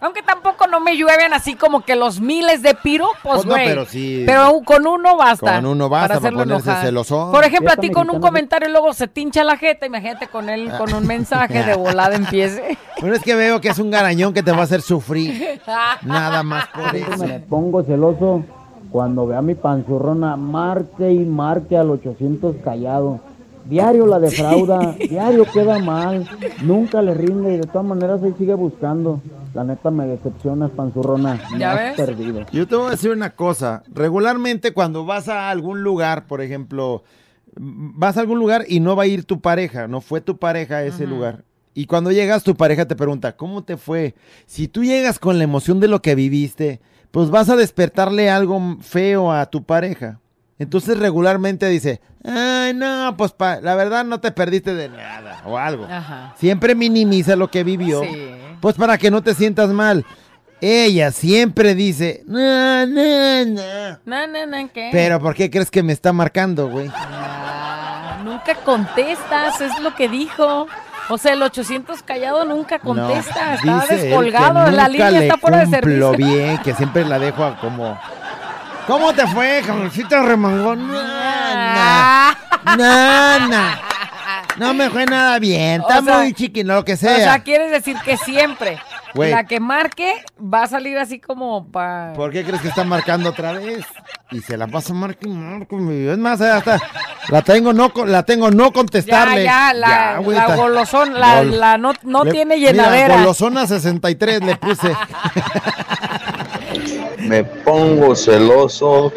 Aunque 0.00 0.22
tampoco 0.22 0.66
no 0.66 0.78
me 0.80 0.96
llueven 0.96 1.32
así 1.32 1.54
como 1.54 1.80
que 1.82 1.96
los 1.96 2.20
miles 2.20 2.62
de 2.62 2.74
piropos, 2.74 3.16
Pues 3.22 3.44
no, 3.46 3.52
güey. 3.52 3.66
pero 3.66 3.86
sí. 3.86 4.24
Pero 4.26 4.60
con 4.64 4.86
uno 4.86 5.16
basta. 5.16 5.56
Con 5.56 5.66
uno 5.66 5.88
basta 5.88 6.08
para 6.08 6.18
hacerlo 6.18 6.38
ponerse 6.40 6.74
celosón. 6.82 7.32
Por 7.32 7.44
ejemplo, 7.44 7.72
a 7.72 7.76
ti 7.76 7.90
con 7.90 8.10
un 8.10 8.20
comentario 8.20 8.68
y 8.68 8.72
luego 8.72 8.92
se 8.92 9.08
tincha 9.08 9.42
la 9.42 9.56
jeta, 9.56 9.86
imagínate 9.86 10.28
con 10.28 10.48
él 10.50 10.70
con 10.76 10.92
un 10.92 11.06
mensaje 11.06 11.62
de 11.62 11.74
volada 11.76 12.14
empiece. 12.16 12.76
Pero 13.00 13.14
es 13.14 13.22
que 13.22 13.34
veo 13.34 13.60
que 13.60 13.68
es 13.68 13.78
un 13.78 13.90
garañón 13.90 14.32
que 14.34 14.42
te 14.42 14.52
va 14.52 14.58
a 14.58 14.62
hacer 14.64 14.82
sufrir. 14.82 15.60
Nada 16.02 16.42
más 16.42 16.66
por 16.68 16.94
eso. 16.94 17.26
Me 17.26 17.40
pongo 17.40 17.82
celoso 17.82 18.42
cuando 18.90 19.26
vea 19.26 19.42
mi 19.42 19.54
panzurrona 19.54 20.36
marque 20.36 21.10
y 21.10 21.18
marque 21.24 21.76
al 21.76 21.90
800 21.90 22.56
callado. 22.64 23.20
Diario 23.64 24.06
la 24.06 24.20
defrauda, 24.20 24.92
diario 25.10 25.44
queda 25.52 25.78
mal, 25.80 26.28
nunca 26.62 27.02
le 27.02 27.14
rinde 27.14 27.54
y 27.54 27.56
de 27.56 27.66
todas 27.66 27.84
maneras 27.84 28.22
ahí 28.22 28.32
sigue 28.38 28.54
buscando. 28.54 29.20
La 29.56 29.64
neta 29.64 29.90
me 29.90 30.06
decepcionas, 30.06 30.70
panzurrona. 30.72 31.40
Me 31.50 31.58
¿Ya 31.58 31.72
has 31.72 31.96
ves? 31.96 32.06
perdido. 32.06 32.44
Yo 32.52 32.68
te 32.68 32.76
voy 32.76 32.88
a 32.88 32.90
decir 32.90 33.10
una 33.10 33.30
cosa. 33.30 33.82
Regularmente 33.90 34.74
cuando 34.74 35.06
vas 35.06 35.30
a 35.30 35.48
algún 35.48 35.82
lugar, 35.82 36.26
por 36.26 36.42
ejemplo, 36.42 37.04
vas 37.56 38.18
a 38.18 38.20
algún 38.20 38.38
lugar 38.38 38.66
y 38.68 38.80
no 38.80 38.96
va 38.96 39.04
a 39.04 39.06
ir 39.06 39.24
tu 39.24 39.40
pareja, 39.40 39.88
no 39.88 40.02
fue 40.02 40.20
tu 40.20 40.36
pareja 40.36 40.76
a 40.76 40.82
ese 40.84 41.06
lugar. 41.06 41.46
Y 41.72 41.86
cuando 41.86 42.12
llegas, 42.12 42.44
tu 42.44 42.54
pareja 42.54 42.86
te 42.86 42.96
pregunta, 42.96 43.34
¿cómo 43.34 43.64
te 43.64 43.78
fue? 43.78 44.14
Si 44.44 44.68
tú 44.68 44.84
llegas 44.84 45.18
con 45.18 45.38
la 45.38 45.44
emoción 45.44 45.80
de 45.80 45.88
lo 45.88 46.02
que 46.02 46.14
viviste, 46.14 46.82
pues 47.10 47.30
vas 47.30 47.48
a 47.48 47.56
despertarle 47.56 48.28
algo 48.28 48.60
feo 48.80 49.32
a 49.32 49.46
tu 49.46 49.64
pareja. 49.64 50.20
Entonces 50.58 50.98
regularmente 50.98 51.68
dice, 51.68 52.00
ay, 52.24 52.72
no, 52.74 53.14
pues 53.18 53.32
pa- 53.32 53.60
la 53.60 53.74
verdad 53.74 54.04
no 54.04 54.20
te 54.20 54.32
perdiste 54.32 54.74
de 54.74 54.88
nada 54.88 55.42
o 55.44 55.58
algo. 55.58 55.84
Ajá. 55.84 56.34
Siempre 56.38 56.74
minimiza 56.74 57.36
lo 57.36 57.50
que 57.50 57.62
vivió. 57.62 58.02
Sí. 58.02 58.30
Pues 58.60 58.76
para 58.76 58.96
que 58.96 59.10
no 59.10 59.22
te 59.22 59.34
sientas 59.34 59.68
mal. 59.70 60.04
Ella 60.62 61.10
siempre 61.12 61.74
dice, 61.74 62.22
no, 62.26 62.86
no, 62.86 63.44
no. 63.44 63.98
No, 64.06 64.26
no, 64.26 64.46
no, 64.46 64.70
¿qué? 64.72 64.88
Pero 64.90 65.20
¿por 65.20 65.34
qué 65.34 65.50
crees 65.50 65.70
que 65.70 65.82
me 65.82 65.92
está 65.92 66.14
marcando, 66.14 66.68
güey? 66.70 66.90
Ah, 66.94 68.20
nunca 68.24 68.54
contestas, 68.64 69.60
es 69.60 69.78
lo 69.80 69.94
que 69.94 70.08
dijo. 70.08 70.66
O 71.08 71.18
sea, 71.18 71.34
el 71.34 71.42
800 71.42 72.02
callado 72.02 72.44
nunca 72.44 72.80
contesta, 72.80 73.54
está 73.54 73.82
él 73.82 73.88
que 73.88 73.94
descolgado, 73.96 74.70
la 74.72 74.88
línea 74.88 75.20
está 75.22 75.36
fuera 75.36 75.58
de 75.58 75.66
servicio. 75.66 76.12
bien, 76.12 76.58
que 76.58 76.74
siempre 76.74 77.04
la 77.04 77.18
dejo 77.20 77.54
como... 77.60 77.96
¿Cómo 78.86 79.12
te 79.12 79.26
fue, 79.26 79.62
jamoncito 79.64 80.22
remangón? 80.22 80.86
No, 80.88 82.32
no, 82.76 83.48
no. 83.48 83.86
No 84.58 84.72
me 84.74 84.88
fue 84.88 85.04
nada 85.04 85.38
bien, 85.38 85.82
está 85.82 85.98
O 85.98 86.02
sea, 86.02 86.18
muy 86.18 86.32
chiquino, 86.32 86.74
lo 86.76 86.84
que 86.84 86.94
O 86.94 86.96
sea, 86.96 87.16
sea. 87.16 87.38
quieres 87.42 87.70
decir 87.70 87.96
que 88.04 88.16
siempre 88.16 88.78
la 89.14 89.44
que 89.44 89.60
marque 89.60 90.24
va 90.38 90.62
a 90.62 90.66
salir 90.66 90.96
así 90.98 91.18
como 91.20 91.66
para... 91.70 92.12
¿Por 92.14 92.30
qué 92.32 92.42
crees 92.44 92.60
que 92.62 92.68
está 92.68 92.84
marcando 92.84 93.30
otra 93.30 93.52
vez? 93.52 93.84
Y 94.30 94.40
se 94.40 94.56
la 94.56 94.66
pasa 94.66 94.92
marco 94.94 95.20
y 95.26 95.28
marco. 95.28 95.78
Es 95.90 96.18
más, 96.18 96.40
hasta 96.40 96.80
la 97.28 97.42
tengo 97.42 97.72
no, 97.72 97.90
la 98.06 98.22
tengo 98.24 98.50
no 98.50 98.66
Ya, 98.68 98.72
contestarle. 98.72 99.44
ya, 99.44 99.72
la, 99.74 100.18
güey, 100.18 100.36
la 100.36 100.44
está- 100.44 100.56
golosón, 100.56 101.14
la, 101.20 101.36
Gol- 101.42 101.58
la 101.60 101.78
no, 101.78 101.92
no 102.02 102.24
Le- 102.24 102.30
tiene 102.32 102.56
mira, 102.56 102.72
llenadera. 102.72 103.16
golosona 103.16 103.66
63 103.66 104.42
le 104.42 104.56
puse. 104.56 104.88
Me 107.26 107.44
pongo 107.44 108.14
celoso 108.14 109.12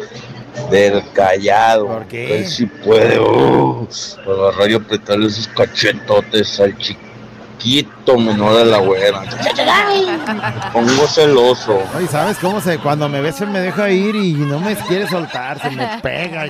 del 0.70 1.02
callado. 1.12 1.86
¿Por 1.86 2.06
qué? 2.06 2.38
Él 2.38 2.46
sí 2.46 2.66
puede. 2.66 3.18
Uh, 3.18 3.88
agarrar 4.26 4.70
y 4.70 4.74
apretarle 4.74 5.26
esos 5.28 5.48
cachetotes 5.48 6.60
al 6.60 6.76
chiquito 6.78 8.18
menor 8.18 8.56
de 8.56 8.64
la 8.66 8.78
güera. 8.78 9.20
Me 9.20 10.70
pongo 10.72 11.06
celoso. 11.06 11.82
Ay, 11.94 12.06
¿sabes 12.06 12.38
cómo 12.38 12.60
se 12.60 12.78
cuando 12.78 13.08
me 13.08 13.20
besa 13.20 13.46
me 13.46 13.60
deja 13.60 13.90
ir 13.90 14.14
y 14.16 14.32
no 14.34 14.58
me 14.58 14.76
quiere 14.76 15.08
soltar, 15.08 15.60
se 15.60 15.70
me 15.70 15.86
pega? 16.02 16.46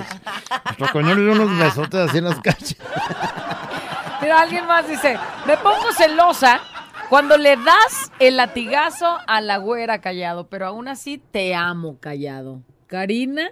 Hasta 0.49 0.91
coño 0.91 1.13
le 1.15 1.21
doy 1.23 1.39
unos 1.39 1.57
besotes 1.57 2.09
así 2.09 2.17
en 2.17 2.25
las 2.25 2.39
cachas. 2.43 2.75
Mira, 4.21 4.41
alguien 4.41 4.67
más 4.67 4.87
dice, 4.87 5.17
me 5.45 5.57
pongo 5.57 5.91
celosa 5.97 6.61
cuando 7.11 7.37
le 7.37 7.57
das 7.57 8.09
el 8.19 8.37
latigazo 8.37 9.17
a 9.27 9.41
la 9.41 9.57
güera 9.57 9.99
callado, 9.99 10.47
pero 10.47 10.65
aún 10.67 10.87
así 10.87 11.17
te 11.17 11.53
amo 11.53 11.97
callado. 11.99 12.61
Karina, 12.87 13.49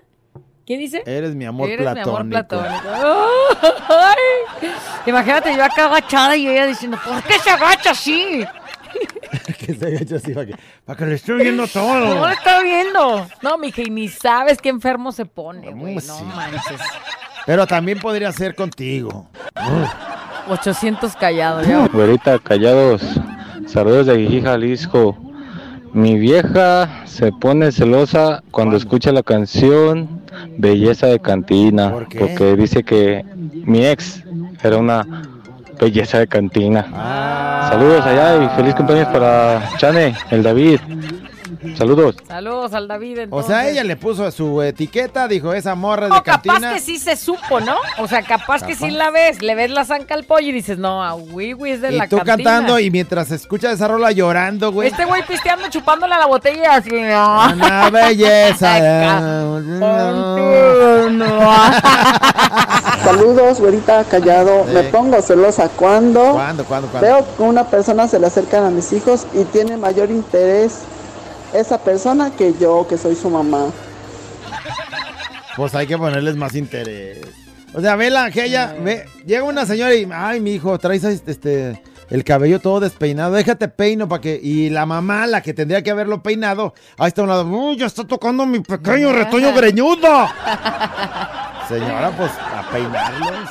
¿qué 0.65 0.77
dice? 0.77 1.03
Eres 1.05 1.35
mi 1.35 1.43
amor 1.43 1.67
Eres 1.67 1.85
mi 1.85 1.91
platónico. 1.91 2.17
amor 2.17 2.29
platónico. 2.29 2.89
Ay, 3.89 4.69
imagínate 5.07 5.53
yo 5.57 5.65
acá 5.65 5.87
agachada 5.87 6.37
y 6.37 6.47
ella 6.47 6.67
diciendo, 6.67 6.97
¿por 7.05 7.21
qué 7.23 7.33
se 7.37 7.49
agacha 7.49 7.91
así? 7.91 8.45
que 9.59 9.75
se 9.75 9.87
agacha 9.87 10.15
así 10.15 10.33
para 10.33 10.45
que, 10.45 10.55
para 10.85 10.97
que 10.97 11.05
le 11.07 11.15
estoy 11.15 11.41
viendo 11.43 11.67
todo. 11.67 12.15
No 12.15 12.27
lo 12.27 12.29
está 12.29 12.61
viendo. 12.63 13.27
No, 13.41 13.57
mija, 13.57 13.81
y 13.81 13.89
ni 13.89 14.07
sabes 14.07 14.59
qué 14.61 14.69
enfermo 14.69 15.11
se 15.11 15.25
pone, 15.25 15.69
güey. 15.71 15.95
No 15.95 16.01
sí. 16.01 16.23
manches. 16.23 16.79
Pero 17.45 17.67
también 17.67 17.99
podría 17.99 18.31
ser 18.31 18.55
contigo. 18.55 19.27
800 20.47 21.13
callados. 21.17 21.67
ya. 21.67 21.87
Güerita, 21.87 22.39
callados. 22.39 23.01
Saludos 23.71 24.07
de 24.07 24.13
Aguijí, 24.13 24.41
Jalisco. 24.41 25.15
Mi 25.93 26.17
vieja 26.17 27.05
se 27.05 27.31
pone 27.31 27.71
celosa 27.71 28.41
cuando 28.49 28.75
escucha 28.75 29.11
la 29.11 29.21
canción 29.21 30.21
Belleza 30.57 31.05
de 31.05 31.19
Cantina. 31.19 31.93
Porque 32.17 32.55
dice 32.55 32.83
que 32.83 33.23
mi 33.65 33.85
ex 33.85 34.23
era 34.63 34.77
una 34.77 35.05
belleza 35.79 36.17
de 36.17 36.27
cantina. 36.27 36.83
Saludos 37.69 38.05
allá 38.05 38.43
y 38.43 38.55
feliz 38.55 38.73
cumpleaños 38.73 39.09
para 39.09 39.69
Chane, 39.77 40.15
el 40.31 40.41
David. 40.41 40.79
Saludos. 41.77 42.15
Saludos 42.27 42.73
al 42.73 42.87
David. 42.87 43.19
O 43.31 43.43
sea, 43.43 43.67
ella 43.69 43.83
le 43.83 43.95
puso 43.97 44.29
su 44.31 44.61
etiqueta, 44.61 45.27
dijo, 45.27 45.53
esa 45.53 45.75
morra 45.75 46.03
de 46.05 46.09
No, 46.09 46.23
capaz 46.23 46.41
cantina. 46.53 46.73
que 46.73 46.79
sí 46.79 46.97
se 46.97 47.15
supo, 47.15 47.59
¿no? 47.59 47.75
O 47.97 48.07
sea, 48.07 48.23
capaz, 48.23 48.63
que 48.63 48.75
sí 48.75 48.89
la 48.91 49.09
ves, 49.11 49.41
le 49.41 49.55
ves 49.55 49.71
la 49.71 49.83
zanca 49.85 50.13
al 50.15 50.23
pollo 50.23 50.47
y 50.47 50.51
dices, 50.53 50.77
no, 50.77 51.03
a 51.03 51.15
Wiwi 51.15 51.71
es 51.71 51.81
de 51.81 51.93
Y 51.93 51.97
la 51.97 52.07
tú 52.07 52.17
cantina. 52.17 52.35
cantando 52.51 52.79
y 52.79 52.89
mientras 52.91 53.31
escuchas 53.31 53.73
esa 53.73 53.87
rola 53.87 54.11
llorando, 54.11 54.71
güey. 54.71 54.89
Este 54.89 55.05
güey 55.05 55.25
pisteando, 55.25 55.69
chupándole 55.69 56.13
a 56.15 56.19
la 56.19 56.25
botella 56.27 56.61
y 56.61 56.65
así. 56.65 56.89
Una 56.95 57.89
belleza. 57.89 59.19
Saludos, 63.03 63.59
güerita 63.59 64.03
callado. 64.05 64.63
Me 64.65 64.83
pongo 64.83 65.21
celosa 65.21 65.69
cuando 65.69 66.33
¿Cuándo, 66.33 66.63
cuándo, 66.65 66.87
cuándo? 66.89 67.07
veo 67.07 67.25
que 67.37 67.43
una 67.43 67.63
persona 67.65 68.07
se 68.07 68.19
le 68.19 68.27
acercan 68.27 68.65
a 68.65 68.69
mis 68.69 68.91
hijos 68.93 69.25
y 69.33 69.43
tiene 69.45 69.77
mayor 69.77 70.11
interés 70.11 70.79
esa 71.53 71.77
persona 71.79 72.31
que 72.31 72.53
yo, 72.59 72.87
que 72.87 72.97
soy 72.97 73.15
su 73.15 73.29
mamá. 73.29 73.67
Pues 75.55 75.75
hay 75.75 75.87
que 75.87 75.97
ponerles 75.97 76.35
más 76.35 76.55
interés. 76.55 77.19
O 77.73 77.81
sea, 77.81 77.95
vela, 77.95 78.31
que 78.31 78.45
ella, 78.45 78.75
ve, 78.79 79.05
llega 79.25 79.43
una 79.43 79.65
señora 79.65 79.93
y, 79.93 80.07
ay, 80.11 80.39
mi 80.39 80.53
hijo, 80.53 80.77
traes 80.79 81.03
este, 81.03 81.81
el 82.09 82.23
cabello 82.23 82.59
todo 82.59 82.79
despeinado, 82.79 83.33
déjate 83.33 83.67
peino 83.67 84.07
para 84.07 84.21
que, 84.21 84.39
y 84.41 84.69
la 84.69 84.85
mamá, 84.85 85.27
la 85.27 85.41
que 85.41 85.53
tendría 85.53 85.83
que 85.83 85.91
haberlo 85.91 86.23
peinado, 86.23 86.73
ahí 86.97 87.09
está 87.09 87.21
a 87.21 87.23
un 87.25 87.29
lado, 87.29 87.45
uy, 87.45 87.77
ya 87.77 87.85
está 87.85 88.05
tocando 88.05 88.45
mi 88.45 88.59
pequeño 88.59 89.11
retoño 89.11 89.53
greñudo. 89.53 90.27
Señora, 91.67 92.11
pues, 92.17 92.31
a 92.31 92.67
peinarlos, 92.71 93.49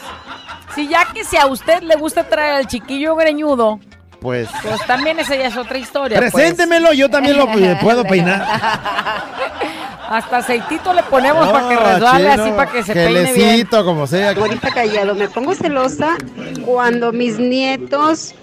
Si 0.75 0.89
ya 0.89 1.07
que 1.13 1.25
si 1.25 1.37
a 1.37 1.47
usted 1.47 1.83
le 1.83 1.95
gusta 1.95 2.29
traer 2.29 2.55
al 2.55 2.67
chiquillo 2.67 3.15
greñudo, 3.15 3.79
pues, 4.21 4.49
pues 4.63 4.87
también 4.87 5.19
esa 5.21 5.37
ya 5.37 5.47
es 5.47 5.57
otra 5.57 5.79
historia. 5.79 6.19
pues. 6.19 6.33
preséntemelo, 6.33 6.93
yo 6.93 7.09
también 7.09 7.37
lo 7.37 7.47
puedo 7.81 8.05
peinar. 8.05 8.45
Hasta 10.09 10.39
aceitito 10.39 10.95
le 10.95 11.03
ponemos 11.03 11.47
para 11.49 11.69
que 11.69 11.77
resbale 11.77 12.31
chino, 12.31 12.43
así 12.43 12.53
para 12.53 12.71
que 12.73 12.83
se 12.83 12.95
peine 12.95 13.33
bien. 13.35 13.67
como 13.67 14.07
sea. 14.07 14.31
Ahorita 14.31 14.71
callado, 14.73 15.15
me 15.15 15.29
pongo 15.29 15.55
celosa 15.55 16.17
cuando 16.65 17.13
mis 17.13 17.39
nietos 17.39 18.35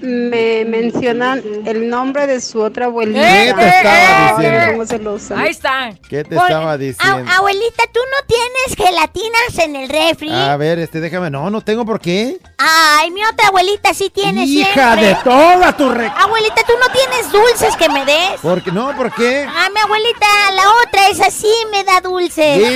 me 0.00 0.64
mencionan 0.64 1.42
el 1.66 1.88
nombre 1.88 2.26
de 2.26 2.40
su 2.40 2.60
otra 2.60 2.86
abuelita. 2.86 3.20
¿Qué 3.20 3.54
te 3.54 3.68
estaba 3.68 4.36
diciendo? 4.36 4.70
pongo 4.70 4.86
celosa. 4.86 5.38
Ahí 5.40 5.50
está. 5.50 5.90
¿Qué 6.08 6.24
te 6.24 6.36
estaba 6.36 6.76
diciendo? 6.78 7.30
abuelita, 7.36 7.84
¿tú 7.92 8.00
no 8.00 8.26
tienes 8.26 8.76
gelatinas 8.76 9.58
en 9.58 9.76
el 9.76 9.88
refri? 9.88 10.32
A 10.32 10.56
ver, 10.56 10.78
este, 10.78 11.00
déjame, 11.00 11.30
no, 11.30 11.50
no 11.50 11.60
tengo 11.60 11.84
por 11.84 12.00
qué. 12.00 12.38
Ay, 12.58 13.10
mi 13.10 13.24
otra 13.24 13.48
abuelita 13.48 13.94
sí 13.94 14.10
tiene 14.10 14.44
Hija 14.44 14.94
siempre. 14.94 15.06
de 15.06 15.14
toda 15.24 15.76
tu 15.76 15.90
re... 15.90 16.10
Abuelita, 16.16 16.62
¿tú 16.66 16.72
no 16.80 16.86
tienes 16.92 17.32
dulces 17.32 17.76
que 17.76 17.88
me 17.88 18.04
des? 18.04 18.40
¿Por 18.40 18.62
qué? 18.62 18.72
No, 18.72 18.96
¿por 18.96 19.12
qué? 19.14 19.46
Ah, 19.48 19.68
mi 19.72 19.80
abuelita, 19.80 20.26
la 20.54 20.64
otra 20.86 21.08
es 21.08 21.20
así, 21.20 21.52
me 21.70 21.84
da 21.84 22.00
dulces. 22.00 22.58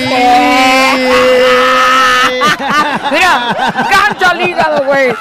Mira, 3.11 3.55
gancho 3.89 4.27
al 4.27 4.41
hígado, 4.41 4.85
güey. 4.85 5.13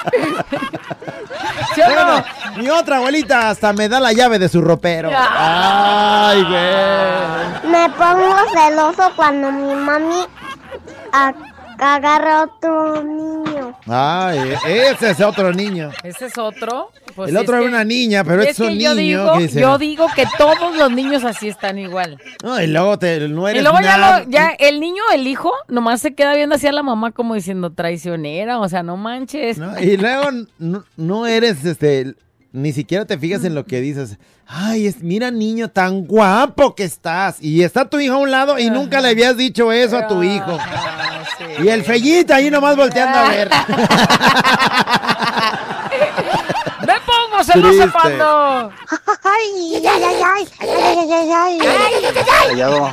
¿Sí 1.74 1.80
o 1.80 1.84
Bueno, 1.86 2.04
no? 2.18 2.24
mi 2.62 2.68
otra 2.70 2.96
abuelita 2.98 3.50
hasta 3.50 3.72
me 3.72 3.88
da 3.88 4.00
la 4.00 4.12
llave 4.12 4.38
de 4.38 4.48
su 4.48 4.60
ropero. 4.60 5.10
Ay, 5.14 6.42
güey. 6.44 7.70
Me 7.72 7.88
pongo 7.90 8.36
celoso 8.54 9.12
cuando 9.16 9.50
mi 9.52 9.74
mami 9.74 10.26
agarra 11.82 12.42
otro 12.44 13.02
niño. 13.02 13.76
Ay, 13.86 14.54
ese 14.66 15.10
es 15.10 15.20
otro 15.20 15.52
niño. 15.52 15.90
¿Ese 16.02 16.26
es 16.26 16.38
otro? 16.38 16.90
Pues 17.14 17.30
el 17.30 17.36
es 17.36 17.42
otro 17.42 17.54
era 17.56 17.62
que- 17.64 17.68
una 17.68 17.84
niña, 17.84 18.24
pero 18.24 18.42
es 18.42 18.50
es 18.50 18.60
un 18.60 18.68
niño. 18.78 18.90
yo 18.90 18.94
digo, 18.94 19.32
que 19.38 19.48
yo 19.48 19.78
digo 19.78 20.06
que 20.14 20.24
todos 20.38 20.76
los 20.76 20.90
niños 20.92 21.24
así 21.24 21.48
están 21.48 21.78
igual. 21.78 22.18
No, 22.42 22.60
y 22.62 22.66
luego 22.66 22.98
te, 22.98 23.28
no 23.28 23.48
eres 23.48 23.60
Y 23.60 23.64
luego 23.64 23.80
ya, 23.82 24.20
lo- 24.20 24.30
ya 24.30 24.50
el 24.58 24.80
niño, 24.80 25.02
el 25.12 25.26
hijo, 25.26 25.52
nomás 25.68 26.00
se 26.00 26.14
queda 26.14 26.34
viendo 26.34 26.54
así 26.54 26.66
a 26.66 26.72
la 26.72 26.82
mamá 26.82 27.10
como 27.12 27.34
diciendo 27.34 27.72
traicionera, 27.72 28.58
o 28.60 28.68
sea, 28.68 28.82
no 28.82 28.96
manches. 28.96 29.58
Y 29.80 29.96
luego 29.96 30.30
no, 30.58 30.84
no 30.96 31.26
eres, 31.26 31.64
este, 31.64 32.14
ni 32.52 32.72
siquiera 32.72 33.04
te 33.04 33.18
fijas 33.18 33.44
en 33.44 33.54
lo 33.54 33.64
que 33.64 33.80
dices. 33.80 34.18
Ay, 34.46 34.86
es, 34.86 35.02
mira 35.02 35.30
niño, 35.30 35.68
tan 35.70 36.04
guapo 36.04 36.74
que 36.74 36.84
estás. 36.84 37.42
Y 37.42 37.62
está 37.62 37.88
tu 37.88 37.98
hijo 38.00 38.14
a 38.14 38.18
un 38.18 38.30
lado 38.30 38.58
y 38.58 38.68
nunca 38.70 39.00
le 39.00 39.08
habías 39.08 39.36
dicho 39.36 39.72
eso 39.72 39.96
a 39.96 40.06
tu 40.08 40.22
hijo. 40.22 40.58
Y 41.62 41.68
el 41.68 41.84
fellito 41.84 42.34
ahí 42.34 42.50
nomás 42.50 42.76
volteando 42.76 43.18
a 43.18 43.28
ver. 43.28 43.50
Me 46.86 46.94
pongo 47.00 47.42
Triste. 47.68 47.90
cuando... 47.92 48.70
Ay, 49.24 49.76
ay, 49.76 49.86
ay, 49.86 50.02
ay, 50.04 50.48
ay, 50.60 51.10
ay, 51.10 51.32
ay, 51.32 51.60
ay, 51.62 52.02
Callado, 52.48 52.90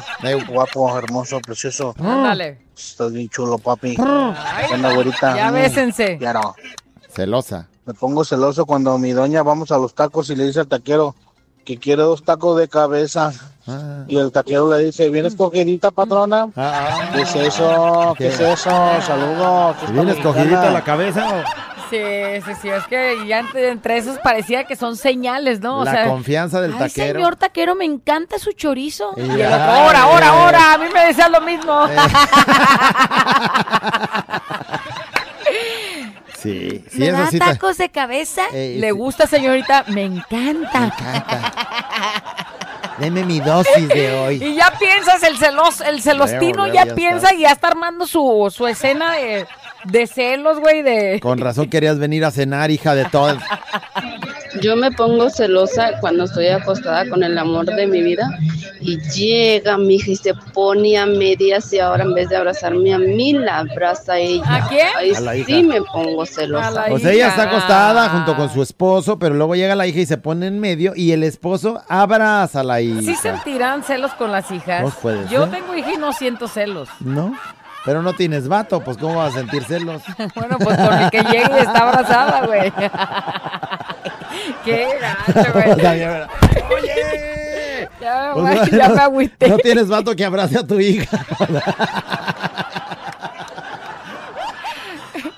guapo, 0.47 0.97
hermoso, 0.97 1.39
precioso. 1.39 1.95
Ándale. 1.99 2.59
Estás 2.77 3.11
bien 3.11 3.29
chulo, 3.29 3.57
papi. 3.57 3.95
Ay, 3.99 4.71
Anda, 4.73 4.93
güerita. 4.93 5.35
ya 5.35 5.49
Mm, 5.51 5.53
bésense. 5.53 6.17
Claro. 6.17 6.55
Celosa. 7.13 7.67
Me 7.85 7.93
pongo 7.93 8.23
celoso 8.23 8.65
cuando 8.65 8.97
mi 8.99 9.11
doña 9.11 9.41
vamos 9.41 9.71
a 9.71 9.77
los 9.77 9.95
tacos 9.95 10.29
y 10.29 10.35
le 10.35 10.45
dice 10.45 10.59
al 10.59 10.67
taquero 10.67 11.15
que 11.69 11.77
quiere 11.77 12.01
dos 12.01 12.23
tacos 12.23 12.57
de 12.57 12.67
cabeza. 12.67 13.31
Ah. 13.67 14.03
Y 14.07 14.17
el 14.17 14.31
taquero 14.31 14.75
le 14.75 14.85
dice, 14.85 15.07
¿vienes 15.11 15.35
cogidita, 15.35 15.91
patrona? 15.91 16.47
¿Qué 17.13 17.21
es 17.21 17.35
eso? 17.35 18.15
¿Qué 18.17 18.29
es 18.29 18.39
eso? 18.39 18.71
Saludos. 19.05 19.75
¿Qué 19.85 19.91
¿Vienes 19.91 20.17
cogidita 20.17 20.71
la 20.71 20.83
cabeza 20.83 21.27
o 21.27 21.43
Sí, 21.91 22.01
sí, 22.43 22.51
sí, 22.59 22.69
es 22.69 22.87
que 22.87 23.17
ya 23.27 23.43
entre, 23.53 23.97
esos 23.97 24.17
parecía 24.19 24.63
que 24.63 24.75
son 24.75 24.95
señales, 24.95 25.59
¿no? 25.59 25.81
O 25.81 25.83
la 25.83 25.91
sea, 25.91 26.07
confianza 26.07 26.59
del 26.59 26.73
Ay, 26.73 26.79
taquero? 26.79 27.19
señor 27.19 27.35
taquero, 27.35 27.75
me 27.75 27.85
encanta 27.85 28.39
su 28.39 28.51
chorizo. 28.53 29.11
Y 29.15 29.29
ahora, 29.41 30.01
ahora, 30.03 30.29
ahora, 30.29 30.73
a 30.73 30.77
mí 30.79 30.85
me 30.91 31.05
decían 31.05 31.31
lo 31.31 31.41
mismo. 31.41 31.73
Sí, 36.41 36.83
sí, 36.89 36.99
¿Me 36.99 37.07
eso 37.07 37.17
da 37.17 37.29
tacos 37.53 37.77
de 37.77 37.89
cabeza? 37.89 38.43
Eh, 38.53 38.77
¿Le 38.79 38.91
sí. 38.91 38.93
gusta, 38.93 39.27
señorita? 39.27 39.83
Me 39.87 40.03
encanta. 40.03 40.93
Deme 42.97 43.23
mi 43.23 43.39
dosis 43.39 43.87
de 43.87 44.13
hoy. 44.13 44.43
Y 44.43 44.55
ya 44.55 44.71
piensas, 44.79 45.23
el 45.23 45.37
celos, 45.37 45.81
el 45.81 46.01
celostino 46.01 46.67
ya 46.71 46.85
piensa 46.95 47.33
y 47.33 47.41
ya 47.41 47.51
está 47.51 47.67
armando 47.69 48.05
su, 48.05 48.53
su 48.55 48.67
escena 48.67 49.13
de, 49.15 49.47
de 49.85 50.07
celos, 50.07 50.59
güey, 50.59 50.81
de... 50.81 51.19
Con 51.21 51.39
razón 51.39 51.69
querías 51.69 51.99
venir 51.99 52.25
a 52.25 52.31
cenar, 52.31 52.71
hija 52.71 52.95
de 52.95 53.05
todas. 53.05 53.37
Yo 54.61 54.75
me 54.75 54.91
pongo 54.91 55.29
celosa 55.29 55.99
cuando 55.99 56.23
estoy 56.23 56.47
acostada 56.47 57.07
con 57.09 57.23
el 57.23 57.37
amor 57.37 57.65
de 57.65 57.87
mi 57.87 58.01
vida 58.01 58.29
y 58.79 58.99
llega 59.11 59.77
mi 59.77 59.95
hija 59.95 60.11
y 60.11 60.15
se 60.15 60.33
pone 60.53 60.97
a 60.97 61.05
medias 61.05 61.71
y 61.73 61.79
ahora 61.79 62.03
en 62.03 62.13
vez 62.13 62.29
de 62.29 62.37
abrazarme 62.37 62.93
a 62.93 62.97
mí 62.97 63.33
la 63.33 63.59
abraza 63.59 64.13
a 64.13 64.19
ella. 64.19 64.43
¿A 64.47 64.67
quién? 64.67 64.87
Ahí 64.97 65.13
A 65.13 65.19
la 65.19 65.35
hija. 65.35 65.45
sí 65.45 65.63
me 65.63 65.81
pongo 65.81 66.25
celosa. 66.25 66.85
O 66.91 66.99
sea, 66.99 67.11
ella 67.11 67.27
está 67.29 67.43
acostada 67.43 68.09
junto 68.09 68.35
con 68.35 68.49
su 68.49 68.61
esposo, 68.61 69.19
pero 69.19 69.35
luego 69.35 69.55
llega 69.55 69.75
la 69.75 69.85
hija 69.87 69.99
y 69.99 70.05
se 70.05 70.17
pone 70.17 70.47
en 70.47 70.59
medio 70.59 70.93
y 70.95 71.11
el 71.11 71.23
esposo 71.23 71.81
abraza 71.87 72.61
a 72.61 72.63
la 72.63 72.81
hija. 72.81 73.01
¿Sí 73.01 73.15
sentirán 73.15 73.83
celos 73.83 74.13
con 74.13 74.31
las 74.31 74.49
hijas? 74.51 74.81
Pues 74.81 74.95
puede 74.95 75.27
Yo 75.29 75.47
tengo 75.47 75.75
hija 75.75 75.93
y 75.93 75.97
no 75.97 76.11
siento 76.13 76.47
celos. 76.47 76.89
¿No? 76.99 77.35
Pero 77.85 78.01
no 78.01 78.13
tienes 78.13 78.47
vato, 78.47 78.81
pues 78.81 78.97
¿cómo 78.97 79.15
vas 79.15 79.35
a 79.35 79.39
sentir 79.39 79.63
celos? 79.63 80.01
Bueno, 80.35 80.57
pues 80.59 80.77
el 80.77 81.09
que 81.09 81.23
llegue 81.23 81.49
y 81.55 81.59
está 81.59 81.87
abrazada, 81.89 82.45
güey. 82.45 82.71
Qué 84.65 84.87
gacho, 84.99 85.51
güey. 85.53 85.69
O 85.71 85.75
sea, 85.75 85.95
ya- 85.95 86.27
Ya, 88.01 88.31
Pues 88.33 88.71
no, 88.71 88.89
me 88.95 89.01
agüité. 89.01 89.49
No 89.49 89.57
tienes 89.57 89.87
vato 89.89 90.15
que 90.15 90.23
abrace 90.25 90.57
a 90.57 90.63
tu 90.65 90.79
hija. 90.79 91.17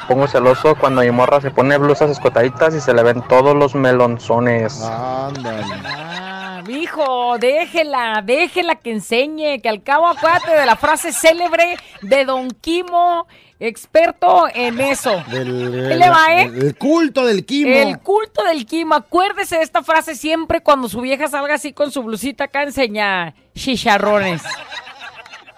Pongo 0.07 0.27
celoso 0.27 0.75
cuando 0.75 1.01
mi 1.01 1.11
morra 1.11 1.39
se 1.41 1.51
pone 1.51 1.77
blusas 1.77 2.09
escotaditas 2.11 2.75
y 2.75 2.81
se 2.81 2.93
le 2.93 3.01
ven 3.03 3.21
todos 3.29 3.55
los 3.55 3.75
melonzones. 3.75 4.81
Ándale. 4.83 5.63
Ah, 5.85 6.61
mijo, 6.67 7.37
déjela, 7.39 8.21
déjela 8.23 8.75
que 8.75 8.91
enseñe, 8.91 9.61
que 9.61 9.69
al 9.69 9.81
cabo 9.83 10.07
acuérdate 10.07 10.51
de 10.53 10.65
la 10.65 10.75
frase 10.75 11.13
célebre 11.13 11.77
de 12.01 12.25
Don 12.25 12.49
Quimo, 12.51 13.25
experto 13.61 14.47
en 14.53 14.81
eso. 14.81 15.23
Del, 15.29 15.87
¿Qué 15.87 15.95
le 15.95 16.09
va, 16.09 16.33
eh? 16.33 16.51
El 16.53 16.75
culto 16.75 17.25
del 17.25 17.45
quimo. 17.45 17.71
El 17.73 17.99
culto 17.99 18.43
del 18.43 18.65
Quimo, 18.65 18.95
acuérdese 18.95 19.57
de 19.57 19.63
esta 19.63 19.83
frase 19.83 20.15
siempre 20.15 20.61
cuando 20.61 20.89
su 20.89 20.99
vieja 20.99 21.27
salga 21.27 21.53
así 21.55 21.71
con 21.71 21.91
su 21.91 22.01
blusita 22.01 22.45
acá 22.45 22.63
enseña 22.63 23.35
chicharrones. 23.53 24.41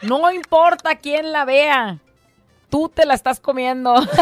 No 0.01 0.29
importa 0.31 0.95
quién 0.95 1.31
la 1.31 1.45
vea, 1.45 1.99
tú 2.69 2.91
te 2.93 3.05
la 3.05 3.13
estás 3.13 3.39
comiendo. 3.39 3.95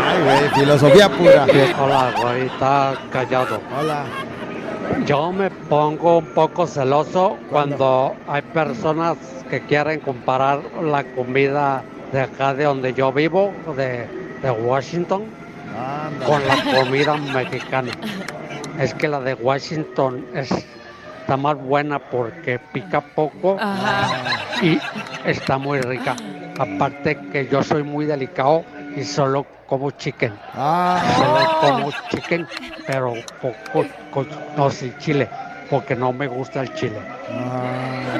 Ay, 0.00 0.22
güey, 0.24 0.48
filosofía 0.54 1.10
pura. 1.10 1.46
Hola, 1.78 2.14
güerita 2.18 2.94
callado. 3.12 3.60
Hola. 3.78 4.06
Yo 5.06 5.32
me 5.32 5.50
pongo 5.50 6.18
un 6.18 6.26
poco 6.26 6.66
celoso 6.66 7.36
cuando 7.50 8.14
hay 8.26 8.42
personas 8.42 9.16
que 9.50 9.60
quieren 9.60 10.00
comparar 10.00 10.60
la 10.82 11.04
comida 11.04 11.82
de 12.12 12.20
acá 12.22 12.54
de 12.54 12.64
donde 12.64 12.92
yo 12.92 13.12
vivo, 13.12 13.52
de, 13.76 14.06
de 14.42 14.50
Washington, 14.50 15.24
con 16.26 16.46
la 16.46 16.82
comida 16.82 17.16
mexicana. 17.16 17.92
Es 18.78 18.94
que 18.94 19.08
la 19.08 19.20
de 19.20 19.34
Washington 19.34 20.24
es, 20.34 20.50
está 21.20 21.36
más 21.36 21.56
buena 21.56 21.98
porque 21.98 22.58
pica 22.72 23.00
poco 23.00 23.58
y 24.62 24.78
está 25.24 25.58
muy 25.58 25.80
rica. 25.80 26.16
Aparte 26.58 27.16
que 27.32 27.46
yo 27.48 27.62
soy 27.62 27.82
muy 27.82 28.06
delicado 28.06 28.64
y 28.96 29.04
solo 29.04 29.46
como 29.66 29.90
chicken. 29.92 30.38
Solo 30.54 31.60
como 31.60 31.90
chicken, 32.10 32.46
pero 32.86 33.14
con- 34.12 34.28
no 34.56 34.70
sin 34.70 34.96
chile, 34.98 35.28
porque 35.70 35.94
no 35.94 36.12
me 36.12 36.26
gusta 36.26 36.60
el 36.62 36.74
chile. 36.74 36.98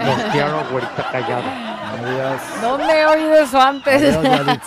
Los 0.05 0.23
quiero, 0.33 0.65
güerita 0.71 1.11
callado. 1.11 1.43
Adiós. 1.89 2.41
¿Dónde 2.63 3.01
he 3.01 3.07
oído 3.07 3.35
eso 3.41 3.61
antes? 3.61 4.15
Adiós. 4.15 4.59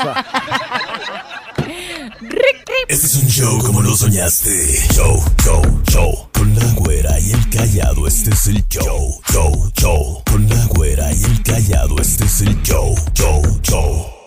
Este 2.88 3.06
es 3.06 3.16
un 3.16 3.28
show 3.30 3.60
como 3.60 3.82
lo 3.82 3.95
soñaste. 3.95 4.49
Show, 4.93 5.24
show, 5.43 5.62
show. 5.89 6.30
Con 6.34 6.54
la 6.56 6.66
güera 6.76 7.20
y 7.20 7.32
el 7.32 7.49
callado, 7.49 8.08
este 8.08 8.32
es 8.32 8.47
el 8.47 8.68
show. 8.68 9.22
Show, 9.32 9.72
show. 9.78 10.24
Con 10.30 10.49
la 10.49 10.66
güera 10.70 11.12
y 11.14 11.24
el 11.24 11.43
callado, 11.43 11.95
este 12.02 12.26
es 12.26 12.41
el 12.41 12.62
show. 12.64 12.95
Show, 13.14 13.41
show. 13.62 14.20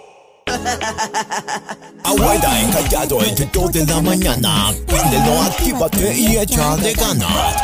Abuela 2.03 2.61
encallado 2.61 3.25
entre 3.25 3.47
dos 3.47 3.73
de 3.73 3.87
la 3.87 4.01
mañana. 4.01 4.73
Préndelo, 4.87 5.43
actívate 5.43 6.15
y 6.15 6.37
echa 6.37 6.77
de 6.77 6.93
ganas. 6.93 7.57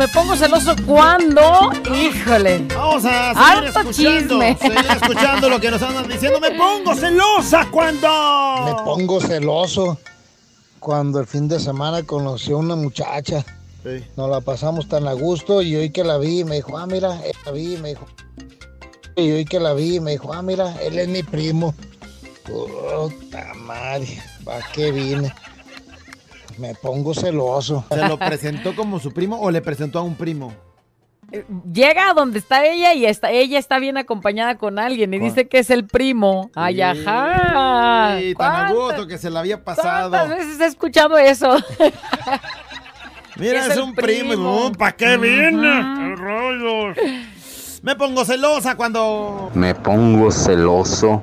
Me 0.00 0.08
pongo 0.08 0.34
celoso 0.34 0.74
cuando. 0.86 1.70
Híjole. 1.94 2.64
Vamos 2.74 3.04
a 3.04 3.34
seguir 3.34 3.36
Harto 3.36 3.80
escuchando, 3.80 3.92
chisme. 3.92 4.56
seguir 4.58 4.86
escuchando 4.92 5.48
lo 5.50 5.60
que 5.60 5.70
nos 5.70 5.82
andan 5.82 6.08
diciendo. 6.08 6.40
Me 6.40 6.52
pongo 6.52 6.94
celosa 6.94 7.68
cuando. 7.70 8.08
Me 8.64 8.82
pongo 8.82 9.20
celoso 9.20 9.98
cuando 10.78 11.20
el 11.20 11.26
fin 11.26 11.48
de 11.48 11.60
semana 11.60 12.02
conocí 12.02 12.50
a 12.50 12.56
una 12.56 12.76
muchacha. 12.76 13.44
Nos 14.16 14.30
la 14.30 14.40
pasamos 14.40 14.88
tan 14.88 15.06
a 15.06 15.12
gusto 15.12 15.60
y 15.60 15.76
hoy 15.76 15.90
que 15.90 16.02
la 16.02 16.16
vi 16.16 16.44
me 16.44 16.56
dijo, 16.56 16.78
ah, 16.78 16.86
mira, 16.86 17.20
él 17.22 17.36
la 17.44 17.52
vi, 17.52 17.76
me 17.76 17.90
dijo. 17.90 18.06
Y 19.16 19.32
hoy 19.32 19.44
que 19.44 19.60
la 19.60 19.74
vi 19.74 20.00
me 20.00 20.12
dijo, 20.12 20.32
ah, 20.32 20.40
mira, 20.40 20.76
él 20.80 20.98
es 20.98 21.08
mi 21.08 21.22
primo. 21.22 21.74
Puta 22.44 23.52
madre, 23.54 24.18
¿para 24.46 24.64
qué 24.72 24.92
vine? 24.92 25.30
Me 26.60 26.74
pongo 26.74 27.14
celoso. 27.14 27.84
¿Se 27.90 28.06
lo 28.06 28.18
presentó 28.18 28.76
como 28.76 29.00
su 29.00 29.12
primo 29.12 29.40
o 29.40 29.50
le 29.50 29.62
presentó 29.62 29.98
a 29.98 30.02
un 30.02 30.14
primo? 30.14 30.52
Llega 31.72 32.10
a 32.10 32.14
donde 32.14 32.38
está 32.38 32.66
ella 32.66 32.92
y 32.92 33.06
está, 33.06 33.30
ella 33.30 33.58
está 33.58 33.78
bien 33.78 33.96
acompañada 33.96 34.58
con 34.58 34.78
alguien 34.78 35.14
y 35.14 35.18
dice 35.18 35.48
que 35.48 35.60
es 35.60 35.70
el 35.70 35.86
primo. 35.86 36.50
Ay, 36.54 36.82
ajá. 36.82 38.18
Sí, 38.18 38.34
tan 38.34 38.52
a 38.52 38.66
¿Cuántas- 38.66 38.72
gusto 38.74 39.06
que 39.06 39.16
se 39.16 39.30
la 39.30 39.40
había 39.40 39.64
pasado. 39.64 40.10
¿Cuántas 40.10 40.36
veces 40.38 40.60
he 40.60 40.66
escuchado 40.66 41.16
eso? 41.16 41.56
Mira, 43.36 43.66
es, 43.66 43.78
un 43.78 43.94
primo. 43.94 44.28
primo. 44.30 44.72
¿Para 44.76 44.92
qué 44.92 45.16
vine? 45.16 46.14
rayos! 46.16 46.98
Me 47.82 47.96
pongo 47.96 48.24
celosa 48.26 48.74
cuando... 48.76 49.50
Me 49.54 49.74
pongo 49.74 50.30
celoso 50.30 51.22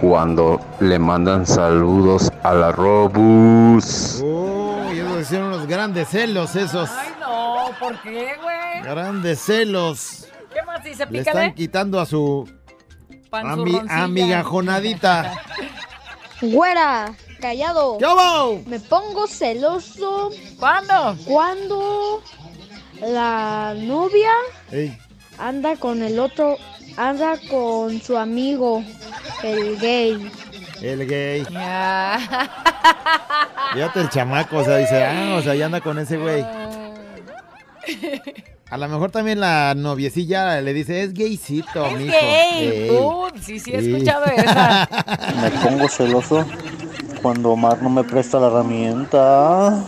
cuando 0.00 0.60
le 0.80 0.98
mandan 0.98 1.46
saludos 1.46 2.30
a 2.42 2.54
la 2.54 2.72
Robus. 2.72 4.20
Uy, 4.22 4.98
esos 5.00 5.22
hicieron 5.22 5.48
unos 5.48 5.66
grandes 5.66 6.08
celos 6.08 6.54
esos. 6.56 6.88
Ay, 6.90 7.08
no, 7.20 7.66
¿por 7.80 8.00
qué, 8.02 8.34
güey? 8.42 8.82
Grandes 8.82 9.40
celos. 9.40 10.26
¿Qué 10.52 10.62
más 10.62 10.82
dice? 10.84 11.04
Le 11.06 11.18
Pícale. 11.18 11.40
están 11.40 11.54
quitando 11.54 12.00
a 12.00 12.06
su 12.06 12.48
ami- 13.30 13.84
amigajonadita. 13.90 15.32
Güera, 16.40 17.12
callado. 17.40 17.98
¿Qué? 17.98 18.62
Me 18.68 18.78
pongo 18.78 19.26
celoso. 19.26 20.30
¿Cuándo? 20.60 21.16
Cuando 21.26 22.22
la 23.00 23.74
novia 23.76 24.30
Ey, 24.70 24.96
anda 25.36 25.74
con 25.74 26.00
el 26.02 26.20
otro, 26.20 26.56
anda 26.98 27.34
con 27.48 28.00
su 28.02 28.16
amigo, 28.18 28.82
el 29.42 29.78
gay. 29.78 30.30
el 30.82 31.06
gay. 31.06 31.44
Fíjate 33.72 34.00
el 34.00 34.08
chamaco, 34.10 34.58
o 34.58 34.64
sea, 34.64 34.76
dice, 34.78 35.04
ah, 35.04 35.36
o 35.38 35.42
sea, 35.42 35.54
ya 35.54 35.66
anda 35.66 35.80
con 35.80 35.98
ese 35.98 36.16
güey. 36.16 36.44
A 38.70 38.76
lo 38.76 38.86
mejor 38.88 39.10
también 39.10 39.40
la 39.40 39.74
noviecilla 39.74 40.60
le 40.60 40.74
dice, 40.74 41.02
es 41.02 41.14
gaycito, 41.14 41.86
Es 41.86 41.98
mijo. 41.98 42.12
gay. 42.12 42.66
Ey. 42.68 42.90
Uh, 42.90 43.28
sí, 43.40 43.58
sí, 43.58 43.72
he 43.72 43.80
Sí. 43.82 43.92
escuchado 43.94 44.24
esa. 44.36 44.88
Me 45.40 45.50
pongo 45.62 45.88
celoso 45.88 46.44
cuando 47.22 47.50
Omar 47.52 47.80
no 47.82 47.88
me 47.88 48.04
presta 48.04 48.38
la 48.38 48.48
herramienta. 48.48 49.84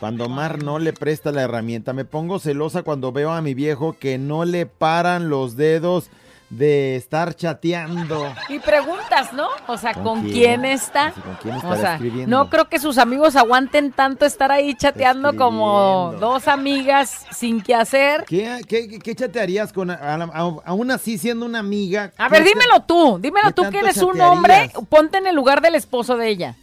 Cuando 0.00 0.24
Omar 0.26 0.62
no 0.62 0.78
le 0.78 0.92
presta 0.92 1.32
la 1.32 1.42
herramienta, 1.42 1.92
me 1.92 2.04
pongo 2.04 2.38
celosa 2.38 2.82
cuando 2.82 3.12
veo 3.12 3.30
a 3.32 3.40
mi 3.40 3.54
viejo 3.54 3.96
que 3.98 4.18
no 4.18 4.44
le 4.44 4.66
paran 4.66 5.28
los 5.30 5.56
dedos 5.56 6.10
de 6.50 6.94
estar 6.94 7.34
chateando. 7.34 8.32
Y 8.48 8.58
preguntas, 8.60 9.32
¿no? 9.32 9.48
O 9.66 9.76
sea, 9.78 9.94
¿con, 9.94 10.02
¿Con 10.04 10.22
quién, 10.22 10.60
quién? 10.60 10.64
está? 10.66 11.12
¿Con 11.12 11.34
quién 11.42 11.54
o 11.56 11.74
sea, 11.76 11.94
escribiendo? 11.94 12.36
no 12.36 12.50
creo 12.50 12.68
que 12.68 12.78
sus 12.78 12.98
amigos 12.98 13.34
aguanten 13.34 13.90
tanto 13.92 14.24
estar 14.26 14.52
ahí 14.52 14.74
chateando 14.76 15.34
como 15.36 16.14
dos 16.20 16.46
amigas 16.46 17.24
sin 17.32 17.60
qué 17.62 17.74
hacer. 17.74 18.24
¿Qué, 18.26 18.60
qué, 18.68 18.88
qué- 18.88 18.98
qué 18.98 19.14
chatearías 19.14 19.72
con, 19.72 19.90
a- 19.90 19.94
a- 19.94 20.56
aún 20.66 20.90
así 20.90 21.18
siendo 21.18 21.46
una 21.46 21.60
amiga? 21.60 22.12
A 22.18 22.28
ver, 22.28 22.42
¿qué 22.44 22.50
dímelo 22.50 22.82
tú, 22.82 23.18
dímelo 23.20 23.50
tú 23.52 23.62
que 23.70 23.78
eres 23.78 23.96
un 23.96 24.20
hombre, 24.20 24.70
ponte 24.88 25.18
en 25.18 25.26
el 25.26 25.34
lugar 25.34 25.60
del 25.60 25.74
esposo 25.76 26.16
de 26.16 26.28
ella. 26.28 26.56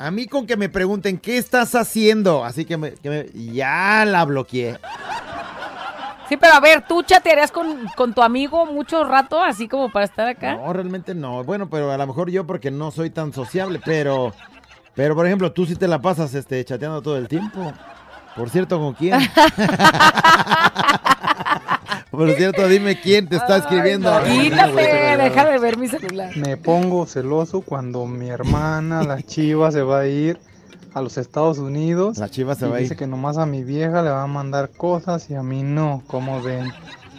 A 0.00 0.10
mí 0.10 0.26
con 0.26 0.46
que 0.46 0.56
me 0.56 0.70
pregunten, 0.70 1.18
¿qué 1.18 1.36
estás 1.36 1.74
haciendo? 1.74 2.42
Así 2.42 2.64
que, 2.64 2.78
me- 2.78 2.92
que 2.94 3.10
me- 3.10 3.26
ya 3.52 4.04
la 4.06 4.24
bloqueé. 4.24 4.78
Sí, 6.26 6.38
pero 6.38 6.54
a 6.54 6.60
ver, 6.60 6.86
¿tú 6.88 7.02
chatearías 7.02 7.52
con, 7.52 7.86
con 7.96 8.14
tu 8.14 8.22
amigo 8.22 8.64
mucho 8.64 9.04
rato, 9.04 9.42
así 9.42 9.68
como 9.68 9.90
para 9.92 10.06
estar 10.06 10.26
acá? 10.26 10.54
No, 10.54 10.72
realmente 10.72 11.14
no. 11.14 11.44
Bueno, 11.44 11.68
pero 11.68 11.90
a 11.92 11.98
lo 11.98 12.06
mejor 12.06 12.30
yo 12.30 12.46
porque 12.46 12.70
no 12.70 12.90
soy 12.90 13.10
tan 13.10 13.32
sociable, 13.34 13.78
pero... 13.84 14.32
Pero, 14.94 15.14
por 15.14 15.26
ejemplo, 15.26 15.52
tú 15.52 15.66
sí 15.66 15.76
te 15.76 15.86
la 15.86 16.00
pasas 16.00 16.32
este, 16.34 16.64
chateando 16.64 17.02
todo 17.02 17.16
el 17.18 17.28
tiempo. 17.28 17.72
Por 18.36 18.48
cierto, 18.48 18.78
¿con 18.78 18.94
quién? 18.94 19.18
Por 22.10 22.30
cierto, 22.32 22.66
dime 22.66 23.00
quién 23.00 23.28
te 23.28 23.36
está 23.36 23.58
escribiendo. 23.58 24.10
Quítate, 24.24 25.16
deja 25.16 25.44
de 25.50 25.58
ver 25.58 25.76
mi 25.76 25.86
celular. 25.88 26.36
Me 26.36 26.56
pongo 26.56 27.06
celoso 27.06 27.60
cuando 27.60 28.06
mi 28.06 28.28
hermana, 28.28 29.02
la 29.04 29.22
chiva, 29.22 29.70
se 29.70 29.82
va 29.82 30.00
a 30.00 30.06
ir 30.08 30.38
a 30.92 31.00
los 31.02 31.16
Estados 31.18 31.58
Unidos. 31.58 32.18
La 32.18 32.28
chiva 32.28 32.54
se 32.56 32.66
y 32.66 32.70
va 32.70 32.76
a 32.76 32.80
dice 32.80 32.94
ir. 32.94 32.98
que 32.98 33.06
nomás 33.06 33.38
a 33.38 33.46
mi 33.46 33.62
vieja 33.62 34.02
le 34.02 34.10
va 34.10 34.24
a 34.24 34.26
mandar 34.26 34.70
cosas 34.70 35.30
y 35.30 35.34
a 35.36 35.42
mí 35.42 35.62
no. 35.62 36.02
¿Cómo 36.08 36.42
ven? 36.42 36.72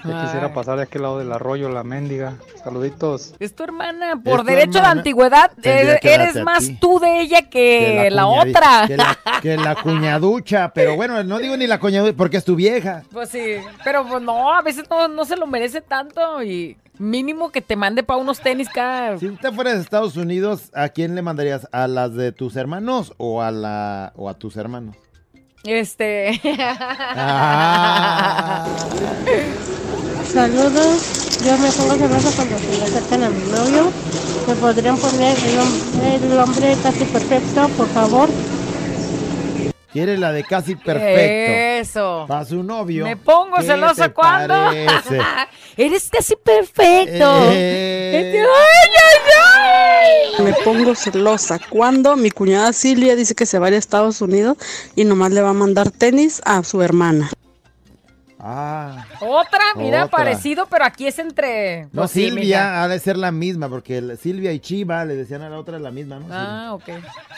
Ya 0.04 0.22
quisiera 0.24 0.54
pasar 0.54 0.78
de 0.78 0.84
aquel 0.84 1.02
lado 1.04 1.20
del 1.20 1.32
arroyo, 1.32 1.70
la 1.70 1.84
mendiga. 1.84 2.34
Saluditos. 2.64 3.34
Es 3.40 3.56
tu 3.56 3.64
hermana, 3.64 4.20
por 4.24 4.42
tu 4.42 4.46
derecho 4.48 4.72
de 4.74 4.78
hermana. 4.80 5.00
antigüedad, 5.00 5.52
eh, 5.58 5.62
que 5.62 5.86
darte 5.86 6.14
eres 6.14 6.44
más 6.44 6.70
tú 6.80 7.00
de 7.00 7.22
ella 7.22 7.50
que, 7.50 8.10
la, 8.12 8.24
cuñadi- 8.24 8.50
otra. 8.50 8.88
Que 8.88 8.98
la, 8.98 9.18
que 9.42 9.58
la 9.58 9.76
cuñaducha, 9.76 10.72
pero 10.74 10.96
bueno, 10.96 11.24
no 11.24 11.38
digo 11.40 11.56
ni 11.58 11.68
la 11.68 11.80
cuñaducha 11.80 12.16
porque 12.18 12.38
es 12.38 12.46
tu 12.46 12.56
vieja. 12.56 13.04
Pues 13.12 13.30
sí, 13.30 13.56
pero 13.84 14.06
pues 14.08 14.22
no, 14.22 14.54
a 14.54 14.62
veces 14.62 14.86
no, 14.90 15.08
no 15.08 15.26
se 15.26 15.36
lo 15.38 15.48
merece 15.48 15.82
tanto 15.82 16.42
y 16.44 16.78
mínimo 16.98 17.52
que 17.52 17.62
te 17.62 17.76
mande 17.76 18.04
para 18.04 18.20
unos 18.20 18.40
tenis 18.40 18.70
cada... 18.70 19.18
Si 19.18 19.28
usted 19.28 19.52
fuera 19.54 19.74
de 19.74 19.82
Estados 19.82 20.18
Unidos, 20.18 20.70
¿a 20.74 20.90
quién 20.90 21.16
le 21.16 21.22
mandarías? 21.24 21.68
¿A 21.72 21.88
las 21.88 22.14
de 22.14 22.32
tus 22.32 22.56
hermanos 22.56 23.14
o 23.18 23.42
a 23.42 23.50
la 23.52 24.14
o 24.16 24.30
a 24.30 24.36
tus 24.36 24.56
hermanos? 24.58 24.96
Este... 25.64 26.42
Saludos, 30.24 31.40
yo 31.44 31.58
me 31.58 31.72
pongo 31.72 31.96
celosa 31.96 32.32
cuando 32.36 32.58
se 32.58 32.78
me 32.78 32.84
acercan 32.86 33.24
a 33.24 33.30
mi 33.30 33.44
novio. 33.44 33.94
¿Me 34.48 34.56
podrían 34.56 34.98
poner 34.98 35.38
el, 35.38 35.60
el 36.02 36.36
nombre 36.36 36.76
casi 36.82 37.06
perfecto, 37.06 37.68
por 37.78 37.88
favor? 37.90 38.30
Quiere 39.92 40.18
la 40.18 40.32
de 40.32 40.44
casi 40.46 40.76
perfecto. 40.76 41.52
Eso. 41.82 42.26
Para 42.28 42.46
su 42.46 42.64
novio. 42.64 43.04
Me 43.04 43.18
pongo 43.18 43.58
¿Qué 43.58 43.64
celosa 43.64 44.10
cuando... 44.10 44.72
Eres 45.78 46.10
casi 46.10 46.36
perfecto. 46.38 47.50
Eh. 47.52 48.12
Este- 48.16 48.40
¡Ay, 48.40 48.90
ay, 48.96 50.38
ay! 50.38 50.44
Me 50.46 50.54
pongo 50.64 50.96
celosa 50.96 51.60
cuando 51.70 52.16
mi 52.16 52.32
cuñada 52.32 52.72
Silvia 52.72 53.16
dice 53.16 53.36
que 53.36 53.46
se 53.46 53.60
va 53.60 53.66
a 53.68 53.70
ir 53.70 53.76
a 53.76 53.80
Estados 53.80 54.22
Unidos 54.22 54.58
y 54.96 55.04
nomás 55.04 55.32
le 55.32 55.42
va 55.42 55.50
a 55.50 55.54
mandar 55.54 55.92
tenis 55.92 56.42
a 56.46 56.64
su 56.64 56.82
hermana. 56.82 57.30
Ah. 58.44 59.06
Otra, 59.20 59.60
mira, 59.76 60.06
Otra. 60.06 60.18
parecido, 60.18 60.66
pero 60.66 60.84
aquí 60.84 61.06
es 61.06 61.20
entre... 61.20 61.84
No, 61.92 62.02
pues. 62.02 62.12
Silvia 62.12 62.82
ha 62.82 62.88
de 62.88 62.98
ser 63.00 63.16
la 63.16 63.32
misma, 63.32 63.70
porque 63.70 64.18
Silvia 64.20 64.52
y 64.52 64.60
Chiva 64.60 65.06
le 65.06 65.16
decían 65.16 65.44
a 65.44 65.50
la 65.50 65.60
otra 65.60 65.78
la 65.78 65.92
misma, 65.92 66.20
¿no? 66.20 66.26
Ah, 66.32 66.74
ok. 66.74 66.90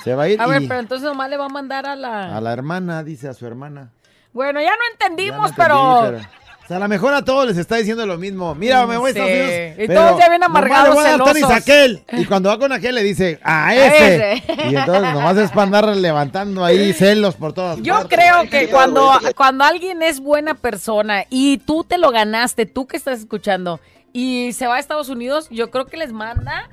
Se 0.04 0.16
va 0.16 0.24
a 0.24 0.30
ir 0.30 0.41
A 0.41 0.47
ver, 0.47 0.62
pero 0.66 0.80
entonces 0.80 1.06
nomás 1.06 1.30
le 1.30 1.36
va 1.36 1.45
a 1.45 1.49
mandar 1.49 1.86
a 1.86 1.97
la... 1.97 2.38
a 2.38 2.39
la 2.39 2.54
hermana, 2.54 3.04
dice 3.04 3.28
a 3.28 3.34
su 3.34 3.45
hermana. 3.45 3.91
Bueno, 4.32 4.62
ya 4.62 4.70
no 4.70 4.82
entendimos, 4.93 5.51
Ya 5.51 5.68
no 5.68 6.10
entendí, 6.10 6.26
pero... 6.28 6.43
O 6.64 6.68
sea, 6.68 6.78
a 6.78 6.80
lo 6.80 6.88
mejor 6.88 7.14
a 7.14 7.24
todos 7.26 7.45
les 7.47 7.57
está 7.57 7.76
diciendo 7.76 8.05
lo 8.05 8.18
mismo. 8.18 8.55
Mira, 8.55 8.88
me 8.88 8.95
voy 8.97 9.11
a 9.11 9.14
Sí. 9.14 9.20
Estados 9.20 9.32
Unidos. 9.49 9.80
Y 9.80 9.88
todos 9.93 10.20
ya 10.20 10.30
nomás 10.30 10.47
amargados, 10.49 10.88
le 10.89 10.93
voy 10.95 11.05
a 11.05 11.18
dar 11.18 11.51
a 11.51 11.55
aquel. 11.57 12.03
Y 12.14 12.26
cuando 12.26 12.49
va 12.49 12.57
con 12.57 12.72
aquel 12.72 12.95
le 12.95 13.03
dice, 13.03 13.39
a 13.43 13.76
ese. 13.76 14.34
ese. 14.34 14.43
Y 14.70 14.76
entonces 14.76 15.14
nomás 15.14 15.38
es 15.38 15.49
para 15.51 15.64
andar 15.64 15.88
levantando 15.97 16.64
ahí 16.64 16.93
celos 16.93 17.36
por 17.36 17.51
todas 17.53 17.82
Yo 17.82 17.95
partes. 17.95 18.18
creo 18.18 18.49
que 18.49 18.70
cuando, 18.70 19.11
cuando 19.36 19.66
alguien 19.66 20.01
es 20.01 20.22
buena 20.22 20.53
persona 20.53 21.26
y 21.30 21.57
tú 21.57 21.84
te 21.84 21.97
lo 21.97 22.11
ganaste, 22.11 22.66
tú 22.66 22.88
que 22.88 22.95
estás 22.97 23.20
escuchando, 23.20 23.80
y 24.14 24.53
se 24.53 24.66
va 24.68 24.76
a 24.76 24.80
Estados 24.80 25.09
Unidos, 25.09 25.47
yo 25.49 25.70
creo 25.70 25.86
que 25.88 25.97
les 25.97 26.14
manda 26.14 26.70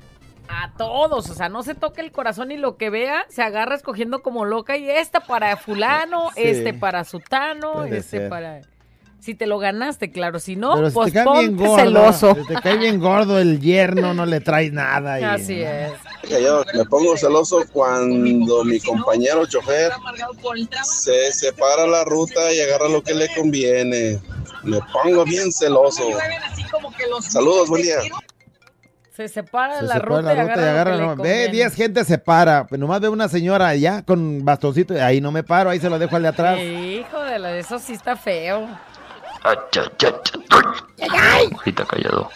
a 0.47 0.71
todos. 0.77 1.29
O 1.29 1.33
sea, 1.33 1.49
no 1.49 1.63
se 1.63 1.75
toque 1.75 1.99
el 2.01 2.11
corazón 2.11 2.51
y 2.51 2.57
lo 2.57 2.77
que 2.77 2.89
vea, 2.89 3.25
se 3.29 3.41
agarra 3.41 3.75
escogiendo 3.75 4.21
como 4.21 4.45
loca 4.45 4.77
y 4.77 4.89
esta 4.89 5.19
para 5.21 5.57
fulano, 5.57 6.29
Sí. 6.35 6.41
este 6.43 6.73
para 6.73 7.03
sutano, 7.03 7.73
Puede 7.73 7.97
este 7.97 8.19
ser. 8.19 8.29
para... 8.29 8.61
Si 9.21 9.35
te 9.35 9.45
lo 9.45 9.59
ganaste, 9.59 10.09
claro. 10.11 10.39
Si 10.39 10.55
no, 10.55 10.73
Pero 10.75 10.89
si 10.89 10.93
pues 10.95 11.13
te 11.13 11.23
cae 11.23 11.39
bien 11.41 11.55
gordo, 11.55 11.75
celoso. 11.77 12.35
si 12.35 12.47
te 12.47 12.55
cae 12.55 12.77
bien 12.77 12.99
gordo 12.99 13.37
el 13.37 13.59
yerno, 13.59 14.15
no 14.15 14.25
le 14.25 14.41
traes 14.41 14.73
nada. 14.73 15.19
y- 15.19 15.23
Así 15.23 15.61
es. 15.61 15.91
Yo 16.41 16.63
me 16.73 16.85
pongo 16.85 17.15
celoso 17.15 17.63
cuando 17.71 18.63
mi 18.63 18.79
compañero 18.79 19.45
chofer 19.45 19.91
se 20.83 21.31
separa 21.33 21.85
la 21.85 22.03
ruta 22.03 22.51
y 22.51 22.61
agarra 22.61 22.89
lo 22.89 23.03
que 23.03 23.13
le 23.13 23.27
conviene. 23.35 24.19
Me 24.63 24.79
pongo 24.91 25.23
bien 25.23 25.51
celoso. 25.51 26.03
Saludos, 27.21 27.69
buen 27.69 27.83
día. 27.83 27.97
Se 29.15 29.27
separa 29.27 29.79
Se 29.81 29.85
la 29.85 29.95
separa 29.95 30.15
ruta, 30.21 30.33
la 30.33 30.41
ruta 30.43 30.53
y 30.53 30.55
lo 30.55 30.69
agarra, 30.71 30.91
que 30.91 30.97
le 30.97 31.03
no, 31.03 31.09
ve, 31.09 31.15
conviene. 31.17 31.47
10 31.49 31.75
gente 31.75 32.05
se 32.05 32.17
para. 32.17 32.65
Pero 32.67 32.79
nomás 32.79 33.01
ve 33.01 33.09
una 33.09 33.27
señora 33.27 33.67
allá 33.67 34.03
con 34.03 34.43
bastoncito. 34.43 34.95
y 34.95 34.99
Ahí 34.99 35.21
no 35.21 35.31
me 35.31 35.43
paro, 35.43 35.69
ahí 35.69 35.79
se 35.79 35.89
lo 35.89 35.99
dejo 35.99 36.15
al 36.15 36.23
de 36.23 36.27
atrás. 36.29 36.59
Hijo 36.59 37.21
de 37.21 37.37
la, 37.37 37.55
eso 37.57 37.77
sí 37.77 37.93
está 37.93 38.15
feo. 38.15 38.67
Ojita 41.53 41.85
callado. 41.85 42.29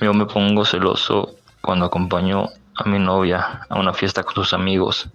Yo 0.00 0.12
me 0.12 0.26
pongo 0.26 0.64
celoso 0.64 1.36
cuando 1.60 1.86
acompaño 1.86 2.48
a 2.74 2.88
mi 2.88 2.98
novia 2.98 3.66
a 3.68 3.78
una 3.78 3.94
fiesta 3.94 4.22
con 4.22 4.34
sus 4.34 4.52
amigos. 4.52 5.08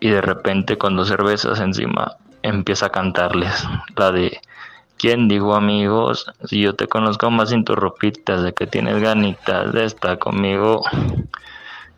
Y 0.00 0.08
de 0.08 0.20
repente 0.20 0.78
con 0.78 0.96
dos 0.96 1.08
cervezas 1.08 1.60
encima 1.60 2.16
empieza 2.42 2.86
a 2.86 2.90
cantarles 2.90 3.64
la 3.96 4.12
de 4.12 4.40
¿Quién 5.00 5.28
dijo 5.28 5.54
amigos? 5.54 6.30
Si 6.44 6.60
yo 6.60 6.74
te 6.74 6.86
conozco 6.86 7.30
más 7.30 7.48
sin 7.48 7.64
tus 7.64 7.74
ropitas, 7.74 8.42
de 8.42 8.52
que 8.52 8.66
tienes 8.66 9.00
ganitas 9.00 9.72
de 9.72 9.86
estar 9.86 10.18
conmigo. 10.18 10.82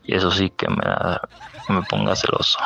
Y 0.04 0.14
eso 0.14 0.30
sí 0.30 0.50
que 0.50 0.68
me 0.68 0.84
da, 0.84 1.20
me 1.68 1.82
ponga 1.82 2.14
celoso. 2.14 2.60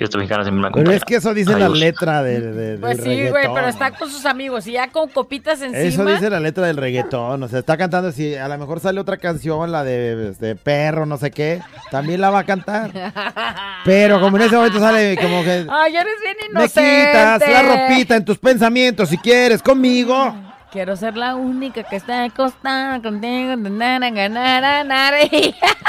Fiesta 0.00 0.16
mexicana 0.16 0.44
siempre 0.44 0.62
me 0.62 0.70
Pero 0.72 0.92
es 0.92 1.04
que 1.04 1.16
eso 1.16 1.34
dice 1.34 1.50
la 1.50 1.66
Adiós. 1.66 1.78
letra 1.78 2.22
de, 2.22 2.40
de- 2.40 2.52
del 2.52 2.80
Pues 2.80 2.96
sí, 3.02 3.28
güey, 3.28 3.44
pero 3.54 3.68
está 3.68 3.90
con 3.90 4.08
sus 4.10 4.24
amigos 4.24 4.66
y 4.66 4.72
ya 4.72 4.88
con 4.90 5.10
copitas 5.10 5.60
encima. 5.60 5.82
Eso 5.82 6.04
dice 6.06 6.30
la 6.30 6.40
letra 6.40 6.66
del 6.66 6.78
reggaetón, 6.78 7.42
o 7.42 7.48
sea, 7.48 7.58
está 7.58 7.76
cantando, 7.76 8.10
si 8.10 8.34
a 8.34 8.48
lo 8.48 8.56
mejor 8.56 8.80
sale 8.80 8.98
otra 8.98 9.18
canción, 9.18 9.70
la 9.70 9.84
de, 9.84 10.32
de 10.32 10.56
perro, 10.56 11.04
no 11.04 11.18
sé 11.18 11.30
qué, 11.30 11.60
también 11.90 12.22
la 12.22 12.30
va 12.30 12.38
a 12.40 12.44
cantar. 12.44 12.90
Pero 13.84 14.20
como 14.22 14.38
en 14.38 14.44
ese 14.44 14.56
momento 14.56 14.78
sale 14.78 15.18
como 15.20 15.42
que 15.44 15.66
Ay, 15.68 15.96
eres 15.96 16.14
bien 16.24 16.36
me 16.54 16.60
inocente. 16.60 17.06
quitas 17.06 17.40
la 17.50 17.62
ropita 17.62 18.16
en 18.16 18.24
tus 18.24 18.38
pensamientos 18.38 19.08
si 19.10 19.18
quieres 19.18 19.62
conmigo. 19.62 20.34
Quiero 20.72 20.96
ser 20.96 21.16
la 21.16 21.34
única 21.34 21.82
que 21.82 21.96
está 21.96 22.22
acostada 22.24 23.02
contigo. 23.02 23.54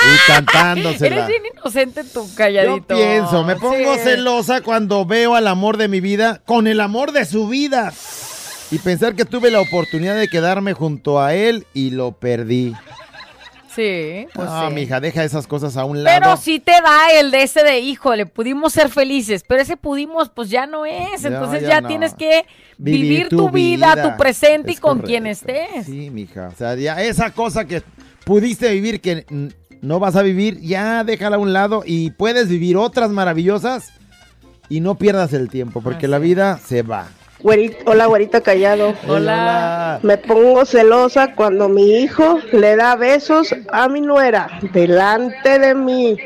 Y 0.03 0.27
cantándosela. 0.27 1.15
Eres 1.15 1.27
bien 1.27 1.43
inocente 1.55 2.03
tú, 2.03 2.27
calladito. 2.35 2.95
Yo 2.95 3.03
pienso, 3.05 3.43
me 3.43 3.55
pongo 3.55 3.93
Sí. 3.95 3.99
celosa 4.03 4.61
cuando 4.61 5.05
veo 5.05 5.35
al 5.35 5.47
amor 5.47 5.77
de 5.77 5.87
mi 5.87 5.99
vida 5.99 6.41
con 6.45 6.65
el 6.65 6.79
amor 6.79 7.11
de 7.11 7.25
su 7.25 7.47
vida. 7.47 7.93
Y 8.71 8.79
pensar 8.79 9.15
que 9.15 9.25
tuve 9.25 9.51
la 9.51 9.59
oportunidad 9.61 10.15
de 10.15 10.27
quedarme 10.29 10.73
junto 10.73 11.21
a 11.21 11.35
él 11.35 11.67
y 11.73 11.91
lo 11.91 12.13
perdí. 12.13 12.73
Sí, 13.75 14.27
pues 14.33 14.49
Ah, 14.51 14.65
sí. 14.67 14.73
mija, 14.75 14.99
deja 14.99 15.23
esas 15.23 15.47
cosas 15.47 15.77
a 15.77 15.85
un 15.85 16.03
lado. 16.03 16.19
Pero 16.19 16.35
sí 16.37 16.59
te 16.59 16.73
da 16.73 17.11
el 17.13 17.31
de 17.31 17.43
ese 17.43 17.63
de, 17.63 17.79
híjole, 17.79 18.25
pudimos 18.25 18.73
ser 18.73 18.89
felices, 18.89 19.43
pero 19.47 19.61
ese 19.61 19.77
pudimos, 19.77 20.29
pues 20.29 20.49
ya 20.49 20.65
no 20.67 20.85
es. 20.85 21.23
Entonces 21.23 21.61
ya 21.61 21.69
ya, 21.69 21.81
no. 21.81 21.87
tienes 21.87 22.13
que 22.13 22.45
Vivir 22.83 23.01
vivir, 23.01 23.29
tu 23.29 23.37
tu 23.37 23.49
vida, 23.51 23.93
vida. 23.93 24.11
tu 24.11 24.17
presente 24.17 24.71
y 24.71 24.75
con 24.75 24.99
correcto. 24.99 25.07
quien 25.07 25.27
estés. 25.27 25.85
Sí, 25.85 26.09
mija. 26.09 26.47
O 26.47 26.55
sea, 26.55 26.75
ya 26.75 27.01
esa 27.01 27.29
cosa 27.29 27.65
que 27.65 27.83
pudiste 28.25 28.71
vivir 28.71 29.01
que 29.01 29.25
no 29.81 29.99
vas 29.99 30.15
a 30.15 30.23
vivir, 30.23 30.59
ya 30.61 31.03
déjala 31.03 31.35
a 31.35 31.39
un 31.39 31.53
lado 31.53 31.83
y 31.85 32.09
puedes 32.11 32.47
vivir 32.47 32.77
otras 32.77 33.11
maravillosas 33.11 33.89
y 34.67 34.79
no 34.79 34.95
pierdas 34.95 35.31
el 35.33 35.49
tiempo, 35.49 35.81
porque 35.81 36.07
la 36.07 36.17
vida 36.17 36.57
se 36.57 36.81
va. 36.81 37.07
Hola, 37.85 38.05
güerita 38.07 38.41
callado. 38.41 38.93
Hola. 39.07 39.99
Me 40.03 40.17
pongo 40.17 40.65
celosa 40.65 41.35
cuando 41.35 41.69
mi 41.69 41.97
hijo 41.97 42.39
le 42.51 42.75
da 42.75 42.95
besos 42.95 43.53
a 43.71 43.87
mi 43.89 44.01
nuera 44.01 44.59
delante 44.73 45.59
de 45.59 45.75
mí. 45.75 46.17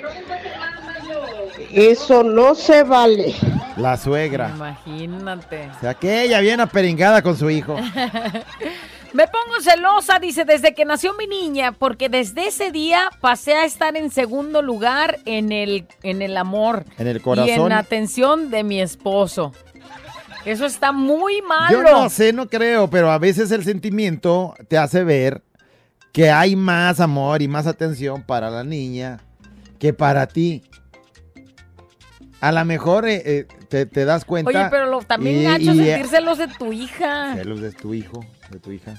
Eso 1.72 2.24
no 2.24 2.56
se 2.56 2.84
vale. 2.84 3.34
La 3.78 3.98
suegra. 3.98 4.52
Imagínate. 4.56 5.70
O 5.78 5.80
sea, 5.82 5.94
que 5.94 6.24
ella 6.24 6.40
viene 6.40 6.64
aperingada 6.64 7.22
con 7.22 7.38
su 7.38 7.50
hijo. 7.50 7.76
Me 9.14 9.28
pongo 9.28 9.62
celosa, 9.62 10.20
dice, 10.20 10.44
desde 10.44 10.74
que 10.74 10.84
nació 10.84 11.14
mi 11.14 11.26
niña, 11.26 11.72
porque 11.72 12.10
desde 12.10 12.48
ese 12.48 12.72
día 12.72 13.10
pasé 13.22 13.54
a 13.54 13.64
estar 13.64 13.96
en 13.96 14.12
segundo 14.12 14.62
lugar 14.62 15.20
en 15.26 15.54
el, 15.54 15.88
en 16.04 16.22
el 16.22 16.36
amor. 16.36 16.86
En 16.98 17.08
el 17.08 17.16
Y 17.16 17.20
en 17.20 17.24
corazón. 17.24 17.70
la 17.70 17.78
atención 17.78 18.52
de 18.52 18.64
mi 18.64 18.82
esposo. 18.82 19.54
Eso 20.44 20.66
está 20.66 20.92
muy 20.92 21.42
malo. 21.42 21.78
Yo 21.78 21.82
no 21.82 22.10
sé, 22.10 22.34
no 22.34 22.48
creo, 22.48 22.90
pero 22.90 23.10
a 23.10 23.18
veces 23.18 23.52
el 23.52 23.64
sentimiento 23.64 24.54
te 24.68 24.78
hace 24.78 25.04
ver 25.04 25.42
que 26.12 26.30
hay 26.30 26.56
más 26.56 27.00
amor 27.00 27.42
y 27.42 27.48
más 27.48 27.68
atención 27.68 28.22
para 28.22 28.50
la 28.50 28.64
niña 28.64 29.22
que 29.80 29.94
para 29.94 30.28
ti. 30.28 30.64
A 32.48 32.52
lo 32.52 32.64
mejor 32.66 33.08
eh, 33.08 33.22
eh, 33.26 33.48
te, 33.70 33.86
te 33.86 34.06
das 34.06 34.24
cuenta. 34.26 34.50
Oye, 34.50 34.68
pero 34.70 34.86
lo, 34.86 35.02
también 35.02 35.38
y- 35.40 35.44
gacho 35.44 35.74
y, 35.74 35.82
eh, 35.82 35.86
sentir 35.94 36.08
celos 36.08 36.38
de 36.38 36.48
tu 36.48 36.72
hija. 36.72 37.34
Celos 37.36 37.60
de 37.62 37.72
tu 37.72 37.94
hijo, 37.94 38.24
de 38.52 38.60
tu 38.60 38.72
hija. 38.72 38.94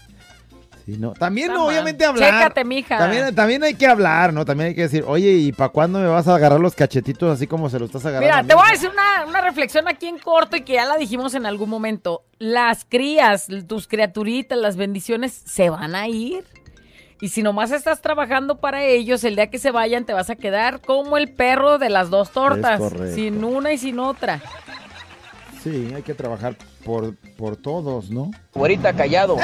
Sí, 0.84 0.96
no. 0.98 1.12
También, 1.14 1.50
Está 1.50 1.58
mal. 1.58 1.68
obviamente, 1.68 2.04
hablar. 2.04 2.30
Chécate, 2.42 2.64
mija. 2.64 2.96
También, 2.98 3.34
también 3.34 3.62
hay 3.64 3.74
que 3.74 3.86
hablar, 3.86 4.32
¿no? 4.32 4.44
También 4.44 4.68
hay 4.68 4.74
que 4.74 4.82
decir, 4.82 5.04
oye, 5.06 5.32
¿y 5.32 5.52
para 5.52 5.70
cuándo 5.70 5.98
me 5.98 6.06
vas 6.06 6.28
a 6.28 6.34
agarrar 6.36 6.60
los 6.60 6.74
cachetitos 6.76 7.32
así 7.32 7.46
como 7.48 7.68
se 7.70 7.78
los 7.78 7.88
estás 7.88 8.06
agarrando? 8.06 8.26
Mira, 8.26 8.38
a 8.38 8.46
te 8.46 8.54
voy 8.54 8.64
a 8.68 8.72
decir 8.72 8.90
una, 8.90 9.26
una 9.28 9.40
reflexión 9.40 9.88
aquí 9.88 10.06
en 10.06 10.18
corto 10.18 10.56
y 10.56 10.62
que 10.62 10.74
ya 10.74 10.84
la 10.84 10.96
dijimos 10.96 11.34
en 11.34 11.44
algún 11.46 11.70
momento. 11.70 12.22
Las 12.38 12.84
crías, 12.84 13.48
tus 13.66 13.88
criaturitas, 13.88 14.58
las 14.58 14.76
bendiciones 14.76 15.32
se 15.32 15.70
van 15.70 15.94
a 15.96 16.06
ir. 16.08 16.44
Y 17.20 17.28
si 17.30 17.42
nomás 17.42 17.70
estás 17.70 18.02
trabajando 18.02 18.58
para 18.58 18.84
ellos, 18.84 19.24
el 19.24 19.36
día 19.36 19.46
que 19.46 19.58
se 19.58 19.70
vayan 19.70 20.04
te 20.04 20.12
vas 20.12 20.28
a 20.28 20.36
quedar 20.36 20.80
como 20.80 21.16
el 21.16 21.32
perro 21.32 21.78
de 21.78 21.88
las 21.88 22.10
dos 22.10 22.30
tortas. 22.30 22.80
Sin 23.14 23.42
una 23.42 23.72
y 23.72 23.78
sin 23.78 23.98
otra. 23.98 24.40
Sí, 25.62 25.92
hay 25.94 26.02
que 26.02 26.14
trabajar 26.14 26.56
por, 26.84 27.16
por 27.36 27.56
todos, 27.56 28.10
¿no? 28.10 28.30
Güerita, 28.54 28.92
callado. 28.92 29.36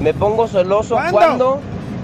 Me 0.00 0.14
pongo 0.14 0.48
celoso 0.48 0.94
¿Cuándo? 0.94 1.12
cuando 1.12 1.60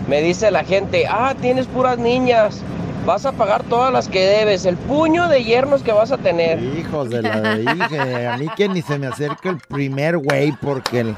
me 0.09 0.21
dice 0.21 0.51
la 0.51 0.63
gente, 0.63 1.07
ah, 1.09 1.35
tienes 1.41 1.67
puras 1.67 1.99
niñas. 1.99 2.63
Vas 3.07 3.27
a 3.27 3.33
pagar 3.33 3.65
todas 3.65 3.93
las 3.93 4.09
que 4.09 4.21
debes, 4.21 4.65
el 4.65 4.77
puño 4.77 5.29
de 5.29 5.45
yernos 5.45 5.83
que 5.83 5.93
vas 5.93 6.13
a 6.13 6.19
tener. 6.19 6.63
Hijos 6.63 7.11
de 7.11 7.23
la 7.23 7.57
dije, 7.57 8.27
a 8.27 8.37
mí 8.39 8.49
que 8.57 8.69
ni 8.69 8.81
se 8.81 8.99
me 8.99 9.09
acerque 9.09 9.49
el 9.49 9.59
primer 9.59 10.19
güey 10.19 10.53
porque 10.53 11.01
el... 11.01 11.17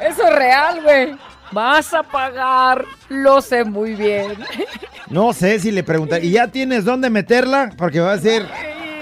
Eso 0.00 0.22
es 0.24 0.34
real, 0.34 0.82
güey. 0.82 1.16
Vas 1.52 1.94
a 1.94 2.02
pagar, 2.02 2.84
lo 3.08 3.40
sé 3.40 3.64
muy 3.64 3.94
bien. 3.94 4.34
No 5.08 5.32
sé 5.32 5.58
si 5.60 5.70
le 5.70 5.82
preguntar, 5.84 6.22
¿y 6.24 6.32
ya 6.32 6.48
tienes 6.48 6.84
dónde 6.84 7.08
meterla? 7.10 7.70
Porque 7.78 8.00
va 8.00 8.12
a 8.12 8.16
decir, 8.16 8.46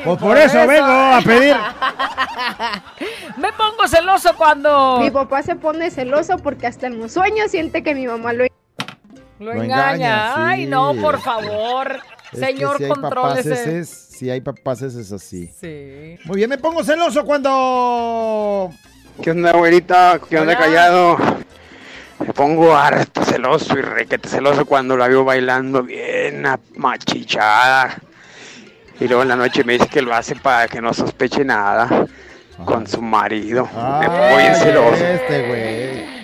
pues 0.04 0.18
por, 0.18 0.28
por 0.28 0.36
eso, 0.36 0.58
eso. 0.58 0.68
vengo 0.68 0.86
a 0.86 1.20
pedir. 1.24 1.56
Me 3.38 3.52
pongo 3.52 3.88
celoso 3.88 4.34
cuando... 4.36 4.98
Mi 5.00 5.10
papá 5.10 5.42
se 5.42 5.56
pone 5.56 5.90
celoso 5.90 6.36
porque 6.38 6.66
hasta 6.66 6.86
en 6.86 6.98
los 6.98 7.12
sueños 7.12 7.50
siente 7.50 7.82
que 7.82 7.94
mi 7.94 8.06
mamá 8.06 8.32
lo 8.32 8.44
Lo 8.44 9.46
Lo 9.46 9.52
engaña. 9.52 9.94
engaña, 9.94 10.48
Ay, 10.48 10.66
no, 10.66 10.94
por 11.00 11.20
favor. 11.20 11.96
Es 12.32 12.38
Señor, 12.40 12.78
si 12.78 12.88
contrólese. 12.88 13.84
si 13.84 14.30
hay 14.30 14.40
papaces 14.40 14.94
es 14.94 15.10
así. 15.12 15.48
Sí. 15.58 16.18
Muy 16.24 16.36
bien, 16.36 16.50
me 16.50 16.58
pongo 16.58 16.84
celoso 16.84 17.24
cuando... 17.24 18.70
¿Qué 19.22 19.30
onda, 19.30 19.52
güerita? 19.52 20.20
¿Qué 20.28 20.38
onda, 20.38 20.56
callado? 20.58 21.16
Me 22.20 22.32
pongo 22.32 22.74
harto 22.76 23.24
celoso 23.24 23.76
y 23.78 23.82
requete 23.82 24.28
celoso 24.28 24.64
cuando 24.66 24.96
la 24.96 25.08
veo 25.08 25.24
bailando 25.24 25.82
bien 25.82 26.44
machichada. 26.76 27.96
Y 29.00 29.06
luego 29.08 29.22
en 29.22 29.28
la 29.28 29.36
noche 29.36 29.64
me 29.64 29.74
dice 29.74 29.88
que 29.88 30.00
lo 30.02 30.14
hace 30.14 30.36
para 30.36 30.68
que 30.68 30.80
no 30.80 30.94
sospeche 30.94 31.44
nada 31.44 32.06
con 32.64 32.86
su 32.86 33.02
marido. 33.02 33.64
me 33.64 34.06
pongo 34.06 34.36
bien 34.36 34.52
Ay, 34.54 34.60
celoso. 34.60 35.04
Este 35.04 35.48
güey. 35.48 36.14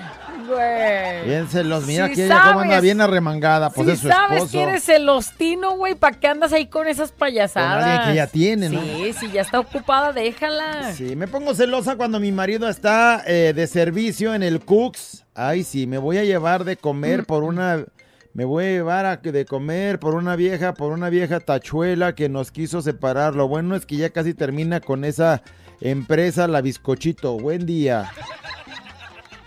Güey. 0.46 1.24
Bien 1.26 1.48
celoso. 1.48 1.86
Mira 1.86 2.08
Si 2.08 2.14
que 2.14 2.24
ella 2.26 2.40
cómo 2.48 2.60
anda 2.60 2.80
bien 2.80 3.00
arremangada. 3.00 3.70
Pues 3.70 3.86
si 3.88 3.92
es 3.94 4.00
su 4.00 4.08
sabes 4.08 4.36
esposo. 4.38 4.52
que 4.52 4.62
eres 4.62 4.82
celostino, 4.84 5.72
güey, 5.76 5.94
¿para 5.94 6.18
qué 6.18 6.28
andas 6.28 6.52
ahí 6.52 6.66
con 6.66 6.86
esas 6.88 7.12
payasadas? 7.12 7.82
Con 7.84 7.88
alguien 7.92 8.08
que 8.10 8.14
ya 8.16 8.26
tiene, 8.26 8.68
¿no? 8.68 8.80
Sí, 8.80 9.12
si 9.18 9.30
ya 9.30 9.42
está 9.42 9.60
ocupada, 9.60 10.12
déjala. 10.12 10.92
Sí, 10.92 11.14
me 11.16 11.28
pongo 11.28 11.54
celosa 11.54 11.96
cuando 11.96 12.18
mi 12.20 12.32
marido 12.32 12.68
está 12.68 13.22
eh, 13.26 13.52
de 13.54 13.66
servicio 13.66 14.34
en 14.34 14.42
el 14.42 14.60
Cooks. 14.60 15.24
Ay, 15.42 15.64
sí, 15.64 15.86
me 15.86 15.96
voy 15.96 16.18
a 16.18 16.24
llevar 16.24 16.64
de 16.64 16.76
comer 16.76 17.24
por 17.24 17.44
una... 17.44 17.86
Me 18.34 18.44
voy 18.44 18.64
a 18.64 18.68
llevar 18.68 19.06
a, 19.06 19.16
de 19.16 19.44
comer 19.46 19.98
por 19.98 20.14
una 20.14 20.36
vieja, 20.36 20.74
por 20.74 20.92
una 20.92 21.08
vieja 21.08 21.40
tachuela 21.40 22.14
que 22.14 22.28
nos 22.28 22.50
quiso 22.52 22.82
separar. 22.82 23.34
Lo 23.34 23.48
bueno 23.48 23.74
es 23.74 23.86
que 23.86 23.96
ya 23.96 24.10
casi 24.10 24.34
termina 24.34 24.80
con 24.80 25.02
esa 25.04 25.42
empresa, 25.80 26.46
la 26.46 26.60
Bizcochito. 26.60 27.38
Buen 27.38 27.64
día. 27.64 28.10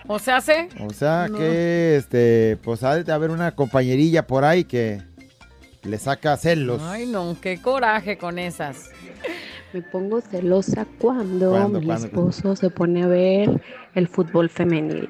O 0.08 0.18
sea, 0.18 0.38
hace. 0.38 0.68
O 0.82 0.90
sea 0.90 1.28
No. 1.30 1.38
que, 1.38 1.96
este, 1.96 2.58
pues 2.64 2.82
ha 2.84 3.02
de 3.02 3.12
haber 3.14 3.30
una 3.30 3.52
compañerilla 3.52 4.26
por 4.26 4.44
ahí 4.46 4.64
que 4.64 5.02
le 5.84 5.98
saca 6.00 6.36
celos. 6.38 6.82
Ay, 6.84 7.06
no, 7.06 7.38
qué 7.40 7.62
coraje 7.62 8.18
con 8.18 8.40
esas. 8.40 8.90
Me 9.72 9.82
pongo 9.82 10.22
celosa 10.22 10.88
cuando 11.00 11.52
¿Cuándo, 11.52 11.80
mi 11.80 11.92
esposo 11.92 12.56
se 12.56 12.70
pone 12.70 13.04
a 13.04 13.08
ver 13.08 13.62
el 13.96 14.08
fútbol 14.08 14.50
femenil. 14.50 15.10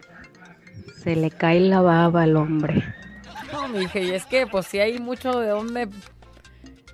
Se 1.04 1.16
le 1.16 1.32
cae 1.32 1.60
la 1.60 1.82
baba 1.82 2.24
al 2.24 2.36
hombre. 2.38 2.84
No, 3.52 3.68
mija, 3.68 4.00
y 4.00 4.12
es 4.12 4.26
que, 4.26 4.48
pues 4.48 4.66
sí 4.68 4.80
hay 4.80 5.00
mucho 5.00 5.40
de 5.40 5.50
dónde. 5.50 5.90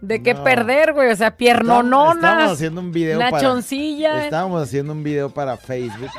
De 0.01 0.23
qué 0.23 0.33
No. 0.33 0.43
perder, 0.43 0.93
güey. 0.93 1.11
O 1.11 1.15
sea, 1.15 1.35
piernononas. 1.37 2.15
Estábamos 2.15 2.51
haciendo 2.53 2.81
un 2.81 2.91
video 2.91 3.19
para... 3.19 3.31
Nachoncilla. 3.31 4.23
Estábamos 4.23 4.63
haciendo 4.63 4.93
un 4.93 5.03
video 5.03 5.29
para 5.29 5.57
Facebook. 5.57 6.09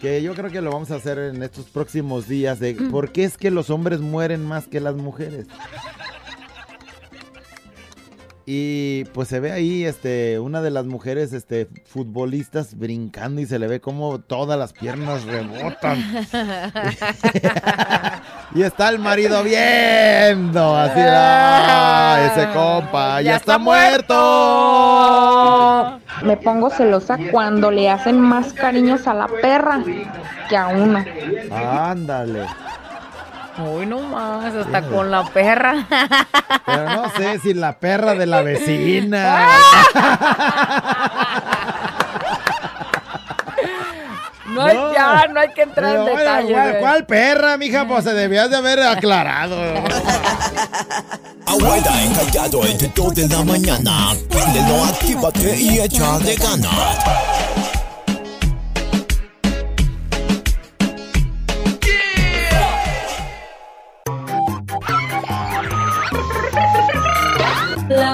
Que 0.00 0.22
yo 0.22 0.34
creo 0.34 0.50
que 0.50 0.60
lo 0.60 0.70
vamos 0.70 0.90
a 0.90 0.96
hacer 0.96 1.18
en 1.18 1.42
estos 1.42 1.64
próximos 1.66 2.28
días 2.28 2.60
de 2.60 2.74
Mm. 2.74 2.90
por 2.90 3.10
qué 3.10 3.24
es 3.24 3.38
que 3.38 3.50
los 3.50 3.70
hombres 3.70 4.00
mueren 4.00 4.44
más 4.44 4.66
que 4.66 4.80
las 4.80 4.94
mujeres. 4.96 5.46
Y 8.46 9.04
pues 9.14 9.28
se 9.28 9.40
ve 9.40 9.52
ahí 9.52 9.84
este 9.84 10.38
una 10.38 10.60
de 10.60 10.70
las 10.70 10.84
mujeres 10.84 11.32
este 11.32 11.66
futbolistas 11.86 12.78
brincando 12.78 13.40
y 13.40 13.46
se 13.46 13.58
le 13.58 13.66
ve 13.66 13.80
como 13.80 14.18
todas 14.18 14.58
las 14.58 14.74
piernas 14.74 15.24
rebotan. 15.24 15.98
Y 18.54 18.62
está 18.62 18.88
el 18.90 19.00
marido 19.00 19.42
viendo 19.42 20.76
así, 20.76 21.00
"Ah, 21.02 22.30
ese 22.30 22.46
compa 22.52 23.20
ya, 23.20 23.34
está, 23.34 23.58
muerto. 23.58 24.14
Me 26.22 26.36
pongo 26.36 26.70
celosa 26.70 27.18
cuando 27.32 27.72
le 27.72 27.90
hacen 27.90 28.20
más 28.20 28.52
cariños 28.52 29.08
a 29.08 29.14
la 29.14 29.26
perra 29.26 29.82
que 30.48 30.56
a 30.56 30.68
uno. 30.68 31.04
Ándale. 31.50 32.46
Uy, 33.58 33.86
no 33.86 34.00
más, 34.00 34.52
hasta 34.54 34.82
con 34.82 35.10
la 35.10 35.24
perra. 35.24 35.86
Pero 36.66 36.84
no 36.90 37.10
sé 37.16 37.38
si 37.38 37.54
la 37.54 37.78
perra 37.78 38.14
de 38.14 38.26
la 38.26 38.42
vecina. 38.42 39.46
No 44.46 44.62
hay, 44.62 44.76
No. 44.76 44.92
ya, 44.92 45.26
no 45.32 45.40
hay 45.40 45.48
que 45.54 45.62
entrar 45.62 45.96
en 45.96 46.04
Pero, 46.04 46.14
oye, 46.14 46.22
detalle. 46.24 46.52
güey, 46.52 46.68
güey. 46.70 46.80
¿Cuál 46.80 47.06
perra, 47.06 47.56
mija? 47.56 47.88
Pues 47.88 48.04
se 48.04 48.12
debías 48.12 48.50
de 48.50 48.56
haber 48.56 48.80
aclarado. 48.80 49.56
Abuela 51.46 52.02
encallado 52.04 52.64
entre 52.66 52.88
dos 52.94 53.14
de 53.14 53.28
la 53.28 53.42
mañana. 53.42 54.08
Préndelo, 54.28 54.84
actívate 54.84 55.56
y 55.60 55.78
échale 55.80 56.34
ganas. 56.36 56.98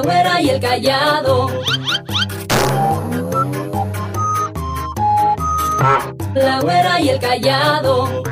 La 0.01 0.07
güera 0.07 0.41
y 0.41 0.49
el 0.49 0.61
callado. 0.61 1.49
La 6.35 6.61
güera 6.61 7.01
y 7.01 7.09
el 7.11 7.21
callado. 7.21 8.23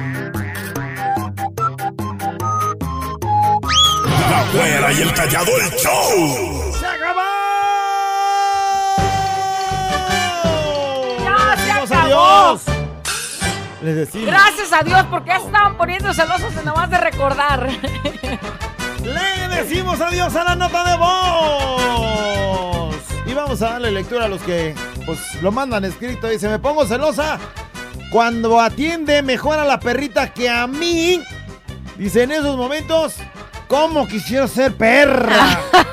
La 4.30 4.44
güera 4.54 4.92
y 4.94 5.02
el 5.02 5.12
callado 5.12 5.50
el 5.58 5.70
show. 5.72 6.72
¡Se 6.80 6.86
acabó! 6.86 7.20
¡Ya 11.22 11.54
se 11.54 11.66
Decimos 11.66 11.90
acabó! 11.90 12.04
adiós. 12.04 12.62
Les 13.82 13.94
decimos. 13.96 14.26
Gracias 14.26 14.72
a 14.72 14.82
Dios, 14.82 15.04
porque 15.10 15.28
ya 15.28 15.40
se 15.40 15.46
estaban 15.46 15.76
poniendo 15.76 16.14
celosos 16.14 16.54
de 16.54 16.64
nada 16.64 16.78
más 16.80 16.90
de 16.90 16.96
recordar. 16.98 17.68
Le 19.14 19.56
decimos 19.56 20.00
adiós 20.00 20.34
a 20.36 20.44
la 20.44 20.54
nota 20.54 20.84
de 20.84 20.96
voz. 20.96 22.94
Y 23.26 23.34
vamos 23.34 23.61
a 23.62 23.70
darle 23.70 23.90
lectura 23.90 24.26
a 24.26 24.28
los 24.28 24.42
que 24.42 24.74
pues 25.06 25.18
lo 25.42 25.50
mandan 25.50 25.84
escrito. 25.84 26.28
Dice, 26.28 26.48
me 26.48 26.59
pongo 26.59 26.86
celosa 26.86 27.38
cuando 28.11 28.61
atiende 28.61 29.22
mejor 29.22 29.59
a 29.59 29.64
la 29.64 29.80
perrita 29.80 30.32
que 30.32 30.48
a 30.48 30.66
mí. 30.66 31.22
Dice, 31.96 32.24
en 32.24 32.32
esos 32.32 32.56
momentos, 32.56 33.16
¿cómo 33.66 34.06
quisiera 34.06 34.46
ser 34.46 34.76
perra? 34.76 35.59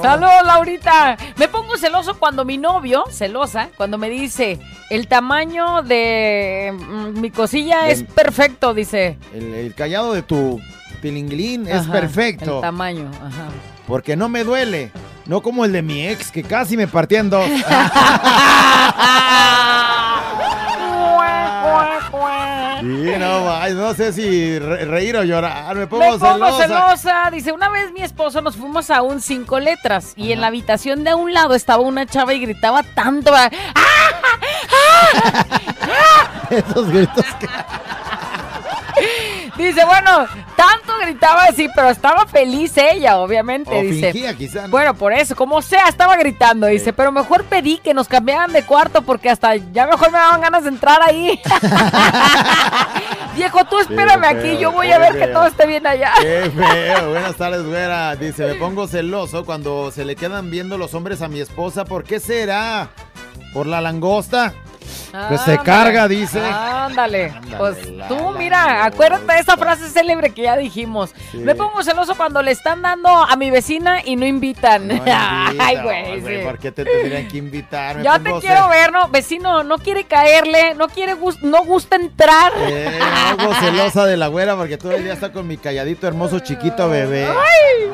Saludos, 0.00 0.42
Laurita. 0.44 1.16
Me 1.36 1.45
pongo 1.76 1.78
celoso 1.78 2.18
cuando 2.18 2.44
mi 2.44 2.58
novio, 2.58 3.04
celosa, 3.10 3.68
cuando 3.76 3.98
me 3.98 4.08
dice, 4.08 4.58
el 4.90 5.08
tamaño 5.08 5.82
de 5.82 6.72
mm, 6.74 7.20
mi 7.20 7.30
cosilla 7.30 7.88
es 7.88 8.02
perfecto, 8.02 8.72
dice. 8.72 9.18
El, 9.34 9.54
el 9.54 9.74
callado 9.74 10.14
de 10.14 10.22
tu 10.22 10.60
tilinglín 11.02 11.66
es 11.66 11.82
Ajá, 11.82 11.92
perfecto. 11.92 12.56
El 12.56 12.60
tamaño, 12.62 13.10
ajá. 13.14 13.48
Porque 13.86 14.16
no 14.16 14.28
me 14.28 14.44
duele. 14.44 14.90
No 15.26 15.42
como 15.42 15.64
el 15.64 15.72
de 15.72 15.82
mi 15.82 16.06
ex, 16.06 16.30
que 16.30 16.44
casi 16.44 16.76
me 16.76 16.86
partía 16.86 17.20
en 17.20 17.30
dos. 17.30 17.50
Sí, 23.14 23.74
no, 23.74 23.94
sé 23.94 24.12
si 24.12 24.58
re- 24.58 24.84
reír 24.84 25.16
o 25.16 25.22
llorar. 25.24 25.74
Me 25.76 25.86
pongo, 25.86 26.02
Me 26.12 26.18
pongo 26.18 26.58
celosa. 26.58 26.66
celosa. 26.66 27.30
Dice, 27.30 27.52
una 27.52 27.68
vez 27.70 27.92
mi 27.92 28.02
esposo 28.02 28.40
nos 28.40 28.56
fuimos 28.56 28.90
a 28.90 29.02
un 29.02 29.20
cinco 29.20 29.60
letras 29.60 30.12
y 30.16 30.32
en 30.32 30.40
la 30.40 30.48
habitación 30.48 31.04
de 31.04 31.10
a 31.10 31.16
un 31.16 31.32
lado 31.32 31.54
estaba 31.54 31.82
una 31.82 32.06
chava 32.06 32.34
y 32.34 32.40
gritaba 32.40 32.82
tanto. 32.82 33.32
¡Ah! 33.34 33.50
Esos 36.50 36.88
gritos 36.90 37.24
que... 37.40 37.48
Dice, 39.56 39.84
bueno, 39.84 40.26
tanto 40.54 40.92
gritaba 41.02 41.44
así, 41.44 41.68
pero 41.74 41.88
estaba 41.88 42.26
feliz 42.26 42.76
ella, 42.76 43.18
obviamente. 43.18 43.70
O 43.70 43.82
dice, 43.82 44.12
fingía, 44.12 44.34
quizá, 44.34 44.62
¿no? 44.62 44.68
Bueno, 44.68 44.94
por 44.94 45.12
eso, 45.12 45.34
como 45.34 45.62
sea, 45.62 45.88
estaba 45.88 46.16
gritando. 46.16 46.66
Dice, 46.66 46.92
pero 46.92 47.10
mejor 47.10 47.44
pedí 47.44 47.78
que 47.78 47.94
nos 47.94 48.08
cambiaran 48.08 48.52
de 48.52 48.62
cuarto 48.64 49.02
porque 49.02 49.30
hasta 49.30 49.56
ya 49.56 49.86
mejor 49.86 50.10
me 50.12 50.18
daban 50.18 50.40
ganas 50.40 50.64
de 50.64 50.68
entrar 50.70 51.00
ahí. 51.02 51.40
Viejo, 53.36 53.64
tú 53.64 53.78
espérame 53.78 54.24
aquí, 54.24 54.58
yo 54.58 54.72
voy 54.72 54.90
a 54.90 54.98
ver 54.98 55.18
que 55.18 55.26
todo 55.28 55.46
esté 55.46 55.66
bien 55.66 55.86
allá. 55.86 56.12
Qué 56.20 56.50
feo. 56.54 57.10
Buenas 57.10 57.36
tardes, 57.36 57.64
güera. 57.64 58.16
Dice, 58.16 58.46
me 58.46 58.54
pongo 58.54 58.86
celoso 58.88 59.44
cuando 59.44 59.90
se 59.90 60.04
le 60.04 60.16
quedan 60.16 60.50
viendo 60.50 60.78
los 60.78 60.94
hombres 60.94 61.22
a 61.22 61.28
mi 61.28 61.40
esposa. 61.40 61.84
¿Por 61.84 62.04
qué 62.04 62.20
será? 62.20 62.90
¿Por 63.52 63.66
la 63.66 63.80
langosta? 63.80 64.54
Pues 65.28 65.40
se 65.42 65.58
carga, 65.58 66.08
dice. 66.08 66.40
Ándale. 66.40 67.32
Pues 67.58 67.88
la, 67.90 68.08
tú, 68.08 68.30
mira, 68.38 68.84
acuérdate 68.84 69.32
de 69.32 69.38
esa 69.40 69.56
frase 69.56 69.88
célebre 69.88 70.30
que 70.30 70.42
ya 70.42 70.56
dijimos. 70.56 71.14
Sí. 71.32 71.38
Me 71.38 71.54
pongo 71.54 71.82
celoso 71.82 72.14
cuando 72.16 72.42
le 72.42 72.50
están 72.52 72.82
dando 72.82 73.08
a 73.08 73.34
mi 73.36 73.50
vecina 73.50 74.00
y 74.04 74.16
no 74.16 74.26
invitan. 74.26 74.86
No 74.88 74.94
invita, 74.96 75.48
Ay, 75.58 75.78
güey. 75.82 76.20
sí. 76.20 76.44
¿Por 76.44 76.58
qué 76.58 76.72
te 76.72 76.84
tendrían 76.84 77.28
que 77.28 77.38
invitar? 77.38 77.96
Me 77.96 78.02
Ya 78.02 78.18
te 78.18 78.32
quiero 78.40 78.68
ver, 78.68 78.92
¿no? 78.92 79.08
Vecino, 79.08 79.62
no 79.64 79.78
quiere 79.78 80.04
caerle, 80.04 80.74
no 80.74 80.88
quiere 80.88 81.14
gus- 81.14 81.40
no 81.42 81.64
gusta 81.64 81.96
entrar. 81.96 82.52
Eh, 82.58 82.98
me 83.30 83.36
pongo 83.36 83.54
celosa 83.54 84.06
de 84.06 84.16
la 84.16 84.26
güera 84.28 84.56
porque 84.56 84.76
todo 84.76 84.92
el 84.92 85.04
día 85.04 85.12
está 85.14 85.32
con 85.32 85.46
mi 85.46 85.56
calladito, 85.56 86.06
hermoso, 86.06 86.40
chiquito 86.40 86.88
bebé. 86.88 87.26
Ay, 87.26 87.90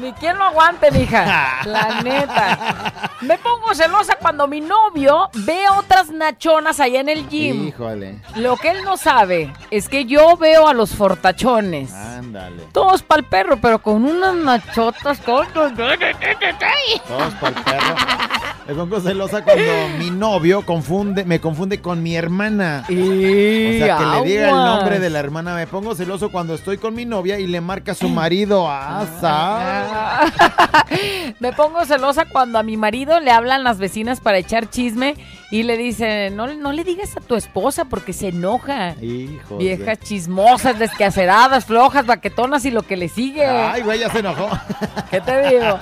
ni 0.00 0.12
quien 0.12 0.38
lo 0.38 0.44
aguante, 0.44 0.90
mija. 0.90 1.60
La 1.64 2.02
neta. 2.02 3.10
Me 3.20 3.38
pongo 3.38 3.74
celosa 3.74 4.16
cuando 4.16 4.46
mi 4.48 4.60
novio 4.60 5.30
ve 5.34 5.64
a 5.64 5.78
otras 5.78 6.10
nachonas 6.10 6.80
allá 6.80 7.00
en 7.00 7.08
el 7.08 7.28
gym. 7.28 7.68
Híjole. 7.68 8.20
Lo 8.36 8.56
que 8.56 8.70
él 8.70 8.84
no 8.84 8.96
sabe 8.96 9.52
es 9.70 9.88
que 9.88 10.04
yo 10.04 10.36
veo 10.36 10.68
a 10.68 10.74
los 10.74 10.94
fortachones. 10.94 11.92
Ándale. 11.92 12.64
Todos 12.72 13.02
pa'l 13.02 13.24
perro, 13.24 13.58
pero 13.58 13.80
con 13.80 14.04
unas 14.04 14.34
nachotas 14.34 15.20
con... 15.20 15.46
Todos 17.08 17.32
para 17.34 17.56
el 17.56 17.64
perro. 17.64 17.96
Me 18.66 18.74
pongo 18.74 19.00
celosa 19.00 19.42
cuando 19.42 19.64
mi 19.98 20.10
novio 20.10 20.64
confunde, 20.64 21.24
me 21.24 21.40
confunde 21.40 21.80
con 21.80 22.02
mi 22.02 22.14
hermana. 22.14 22.84
Y 22.88 23.76
o 23.76 23.84
sea, 23.84 23.96
que 23.98 24.04
le 24.04 24.28
diga 24.28 24.48
el 24.50 24.54
nombre 24.54 25.00
de 25.00 25.10
la 25.10 25.18
hermana. 25.18 25.54
Me 25.54 25.66
pongo 25.66 25.94
celoso 25.94 26.30
cuando 26.30 26.54
estoy 26.54 26.78
con 26.78 26.94
mi 26.94 27.04
novia 27.04 27.38
y 27.38 27.46
le 27.46 27.60
marca 27.60 27.92
a 27.92 27.94
su 27.94 28.08
marido. 28.08 28.68
Ah. 29.42 30.32
Me 31.40 31.52
pongo 31.52 31.84
celosa 31.84 32.26
cuando 32.26 32.58
a 32.58 32.62
mi 32.62 32.76
marido 32.76 33.20
le 33.20 33.30
hablan 33.30 33.64
las 33.64 33.78
vecinas 33.78 34.20
para 34.20 34.38
echar 34.38 34.70
chisme 34.70 35.16
y 35.52 35.64
le 35.64 35.76
dicen, 35.76 36.34
no, 36.34 36.46
no 36.54 36.72
le 36.72 36.82
digas 36.82 37.14
a 37.14 37.20
tu 37.20 37.36
esposa 37.36 37.84
porque 37.84 38.14
se 38.14 38.28
enoja. 38.28 38.96
Hijo. 39.02 39.58
Viejas 39.58 39.98
chismosas, 40.00 40.78
descaceradas, 40.78 41.66
flojas, 41.66 42.06
baquetonas 42.06 42.64
y 42.64 42.70
lo 42.70 42.82
que 42.82 42.96
le 42.96 43.10
sigue. 43.10 43.44
Ay, 43.46 43.82
güey, 43.82 44.00
ya 44.00 44.08
se 44.10 44.20
enojó. 44.20 44.48
¿Qué 45.10 45.20
te 45.20 45.48
digo? 45.50 45.78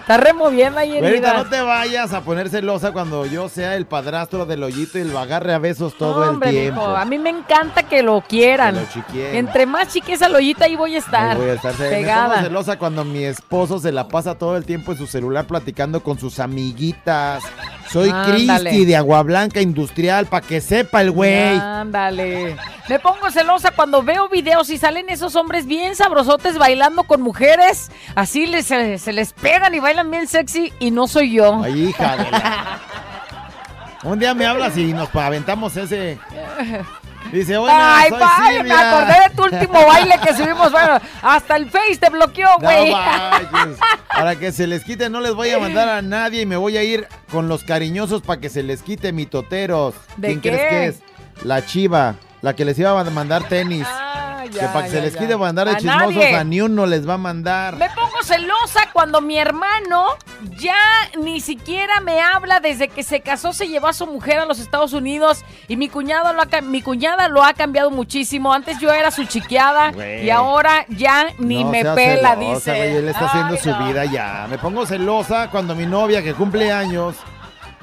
Está 0.00 0.16
removiendo 0.16 0.80
ahí 0.80 0.96
heridas. 0.96 1.34
no 1.44 1.48
te 1.48 1.60
vayas 1.60 2.12
a 2.12 2.22
poner 2.22 2.48
celosa 2.48 2.90
cuando 2.90 3.26
yo 3.26 3.48
sea 3.48 3.76
el 3.76 3.86
padrastro 3.86 4.44
del 4.44 4.64
hoyito 4.64 4.98
y 4.98 5.04
lo 5.04 5.20
agarre 5.20 5.54
a 5.54 5.58
besos 5.58 5.96
todo 5.96 6.28
Hombre, 6.28 6.50
el 6.50 6.56
tiempo. 6.56 6.82
a 6.84 7.04
mí 7.04 7.16
me 7.18 7.30
encanta 7.30 7.84
que 7.84 8.02
lo 8.02 8.20
quieran. 8.22 8.74
Que 8.74 8.80
lo 8.80 8.86
chiquien. 8.88 9.36
Entre 9.36 9.66
más 9.66 9.86
chiques 9.86 10.20
a 10.20 10.28
lollita 10.28 10.64
ahí 10.64 10.74
voy 10.74 10.96
a 10.96 10.98
estar. 10.98 11.30
Ahí 11.36 11.38
voy 11.38 11.50
a 11.50 11.54
estar 11.54 11.72
Me 11.74 11.78
pongo 11.78 11.90
pegada. 11.90 12.42
celosa 12.42 12.76
cuando 12.76 13.04
mi 13.04 13.22
esposo 13.22 13.78
se 13.78 13.92
la 13.92 14.08
pasa 14.08 14.34
todo 14.36 14.56
el 14.56 14.64
tiempo 14.64 14.90
en 14.90 14.98
su 14.98 15.06
celular 15.06 15.46
platicando 15.46 16.02
con 16.02 16.18
sus 16.18 16.40
amiguitas. 16.40 17.44
Soy. 17.90 18.12
Cristi 18.26 18.84
de 18.84 18.96
Agua 18.96 19.22
Blanca 19.22 19.60
Industrial, 19.60 20.26
para 20.26 20.46
que 20.46 20.60
sepa 20.60 21.00
el 21.02 21.10
güey. 21.10 21.58
Ándale. 21.58 22.56
Me 22.88 22.98
pongo 22.98 23.30
celosa 23.30 23.70
cuando 23.72 24.02
veo 24.02 24.28
videos 24.28 24.70
y 24.70 24.78
salen 24.78 25.08
esos 25.08 25.34
hombres 25.36 25.66
bien 25.66 25.96
sabrosotes 25.96 26.58
bailando 26.58 27.04
con 27.04 27.20
mujeres. 27.22 27.90
Así 28.14 28.46
les, 28.46 28.66
se, 28.66 28.98
se 28.98 29.12
les 29.12 29.32
pegan 29.32 29.74
y 29.74 29.80
bailan 29.80 30.10
bien 30.10 30.26
sexy 30.28 30.72
y 30.78 30.90
no 30.90 31.06
soy 31.08 31.32
yo. 31.32 31.62
Ay, 31.62 31.88
hija 31.88 32.16
de 32.16 32.30
la- 32.30 32.78
Un 34.04 34.18
día 34.20 34.34
me 34.34 34.46
hablas 34.46 34.76
y 34.76 34.92
nos 34.92 35.12
aventamos 35.16 35.76
ese. 35.76 36.18
Dice, 37.32 37.56
oye, 37.56 37.72
Ay, 37.74 38.08
soy 38.10 38.18
me 38.20 38.56
Silvia. 38.58 38.90
acordé 38.90 39.14
de 39.28 39.34
tu 39.36 39.42
último 39.44 39.86
baile 39.86 40.14
que 40.22 40.34
subimos. 40.34 40.70
Bueno, 40.72 41.00
hasta 41.22 41.56
el 41.56 41.70
Face 41.70 41.96
te 41.98 42.08
bloqueó, 42.10 42.48
güey. 42.60 42.92
Para 44.08 44.36
que 44.36 44.52
se 44.52 44.66
les 44.66 44.84
quite, 44.84 45.10
no 45.10 45.20
les 45.20 45.34
voy 45.34 45.50
a 45.50 45.58
mandar 45.58 45.88
a 45.88 46.02
nadie 46.02 46.42
y 46.42 46.46
me 46.46 46.56
voy 46.56 46.76
a 46.76 46.82
ir 46.82 47.06
con 47.30 47.48
los 47.48 47.64
cariñosos 47.64 48.22
para 48.22 48.40
que 48.40 48.48
se 48.48 48.62
les 48.62 48.82
quite 48.82 49.12
mi 49.12 49.26
toteros. 49.26 49.94
¿De 50.16 50.28
¿Quién 50.28 50.40
qué? 50.40 50.50
crees 50.50 50.68
que 50.70 50.86
es? 50.86 51.44
La 51.44 51.64
chiva, 51.66 52.14
la 52.40 52.54
que 52.56 52.64
les 52.64 52.78
iba 52.78 52.98
a 52.98 53.04
mandar 53.04 53.44
tenis. 53.48 53.86
que 53.86 54.05
ya, 54.62 54.72
para 54.72 54.84
que 54.86 54.90
se 54.90 54.96
ya, 54.98 55.02
les 55.04 55.14
ya. 55.14 55.20
quite 55.20 55.36
mandar 55.36 55.66
de 55.68 55.72
A 55.74 55.76
chismosos 55.76 56.14
nadie. 56.14 56.34
a 56.36 56.44
ni 56.44 56.60
uno 56.60 56.86
les 56.86 57.08
va 57.08 57.14
a 57.14 57.18
mandar. 57.18 57.76
Me 57.76 57.88
pongo 57.90 58.22
celosa 58.22 58.90
cuando 58.92 59.20
mi 59.20 59.38
hermano 59.38 60.06
ya 60.58 60.74
ni 61.18 61.40
siquiera 61.40 62.00
me 62.00 62.20
habla 62.20 62.60
desde 62.60 62.88
que 62.88 63.02
se 63.02 63.20
casó, 63.20 63.52
se 63.52 63.68
llevó 63.68 63.88
a 63.88 63.92
su 63.92 64.06
mujer 64.06 64.38
a 64.38 64.44
los 64.46 64.58
Estados 64.58 64.92
Unidos 64.92 65.44
y 65.68 65.76
mi 65.76 65.88
cuñado 65.88 66.32
lo 66.32 66.42
ha, 66.42 66.60
mi 66.62 66.82
cuñada 66.82 67.28
lo 67.28 67.42
ha 67.44 67.52
cambiado 67.54 67.90
muchísimo. 67.90 68.52
Antes 68.52 68.78
yo 68.80 68.92
era 68.92 69.10
su 69.10 69.24
chiqueada 69.24 69.92
y 70.22 70.30
ahora 70.30 70.84
ya 70.88 71.26
ni 71.38 71.64
No 71.64 71.70
me 71.70 71.84
pela, 71.84 72.34
celosa, 72.34 72.72
dice. 72.72 72.96
él 72.98 73.08
está 73.08 73.26
haciendo 73.26 73.56
su 73.56 73.74
vida 73.84 74.04
ya. 74.04 74.46
Me 74.50 74.58
pongo 74.58 74.86
celosa 74.86 75.50
cuando 75.50 75.74
mi 75.74 75.86
novia 75.86 76.22
que 76.22 76.34
cumple 76.34 76.72
años 76.72 77.16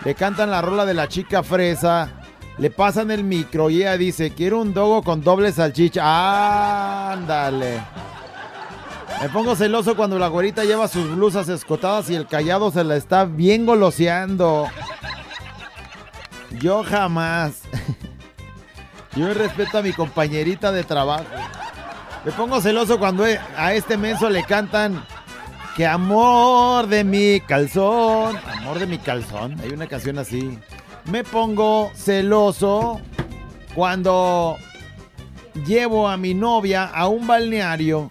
le 0.03 0.15
cantan 0.15 0.51
la 0.51 0.61
rola 0.61 0.85
de 0.85 0.93
la 0.93 1.07
chica 1.07 1.43
fresa 1.43 2.09
Le 2.57 2.69
pasan 2.69 3.09
el 3.11 3.23
micro 3.23 3.69
y 3.69 3.77
ella 3.81 3.97
dice, 3.97 4.31
quiero 4.31 4.61
un 4.61 4.73
dogo 4.73 5.01
con 5.01 5.21
doble 5.23 5.51
salchicha. 5.51 7.11
Ándale. 7.13 7.81
Me 9.21 9.29
pongo 9.29 9.55
celoso 9.55 9.95
cuando 9.95 10.19
la 10.19 10.27
güerita 10.27 10.63
lleva 10.63 10.87
sus 10.87 11.09
blusas 11.15 11.47
escotadas 11.49 12.09
y 12.09 12.15
el 12.15 12.27
callado 12.27 12.71
se 12.71 12.83
la 12.83 12.95
está 12.95 13.25
bien 13.25 13.65
goloseando. 13.65 14.67
Yo 16.59 16.83
jamás. 16.83 17.61
Yo 19.15 19.33
respeto 19.33 19.77
a 19.77 19.81
mi 19.81 19.93
compañerita 19.93 20.71
de 20.71 20.83
trabajo. 20.83 21.25
Me 22.25 22.31
pongo 22.31 22.61
celoso 22.61 22.99
cuando 22.99 23.25
e- 23.27 23.39
a 23.57 23.73
este 23.73 23.97
menso 23.97 24.29
le 24.29 24.43
cantan 24.43 25.05
que 25.75 25.85
amor 25.87 26.87
de 26.87 27.03
mi 27.03 27.39
calzón. 27.41 28.37
Amor 28.59 28.79
de 28.79 28.87
mi 28.87 28.97
calzón. 28.97 29.59
Hay 29.61 29.69
una 29.71 29.87
canción 29.87 30.19
así. 30.19 30.57
Me 31.05 31.23
pongo 31.23 31.91
celoso 31.95 33.01
cuando 33.75 34.57
llevo 35.65 36.07
a 36.07 36.17
mi 36.17 36.33
novia 36.33 36.85
a 36.85 37.07
un 37.07 37.27
balneario 37.27 38.09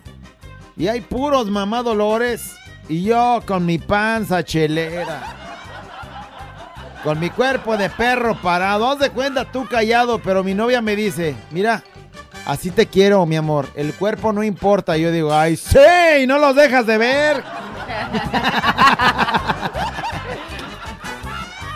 y 0.77 0.89
hay 0.89 1.01
puros 1.01 1.49
mamá 1.49 1.83
dolores 1.83 2.55
y 2.89 3.03
yo 3.03 3.41
con 3.47 3.65
mi 3.65 3.79
panza 3.79 4.45
chelera. 4.45 5.39
Con 7.05 7.19
mi 7.19 7.31
cuerpo 7.31 7.77
de 7.77 7.91
perro 7.91 8.37
parado. 8.41 8.89
Haz 8.89 9.01
de 9.01 9.11
cuenta 9.11 9.45
tú 9.45 9.67
callado, 9.67 10.21
pero 10.21 10.45
mi 10.45 10.55
novia 10.55 10.81
me 10.81 10.95
dice, 10.95 11.35
mira, 11.51 11.83
así 12.47 12.71
te 12.71 12.87
quiero, 12.87 13.27
mi 13.27 13.35
amor. 13.37 13.69
El 13.75 13.93
cuerpo 13.95 14.33
no 14.33 14.45
importa. 14.45 14.97
Yo 14.97 15.11
digo, 15.11 15.35
ay, 15.35 15.57
sí, 15.57 16.27
no 16.29 16.39
los 16.39 16.55
dejas 16.55 16.87
de 16.87 16.99
ver. 16.99 17.43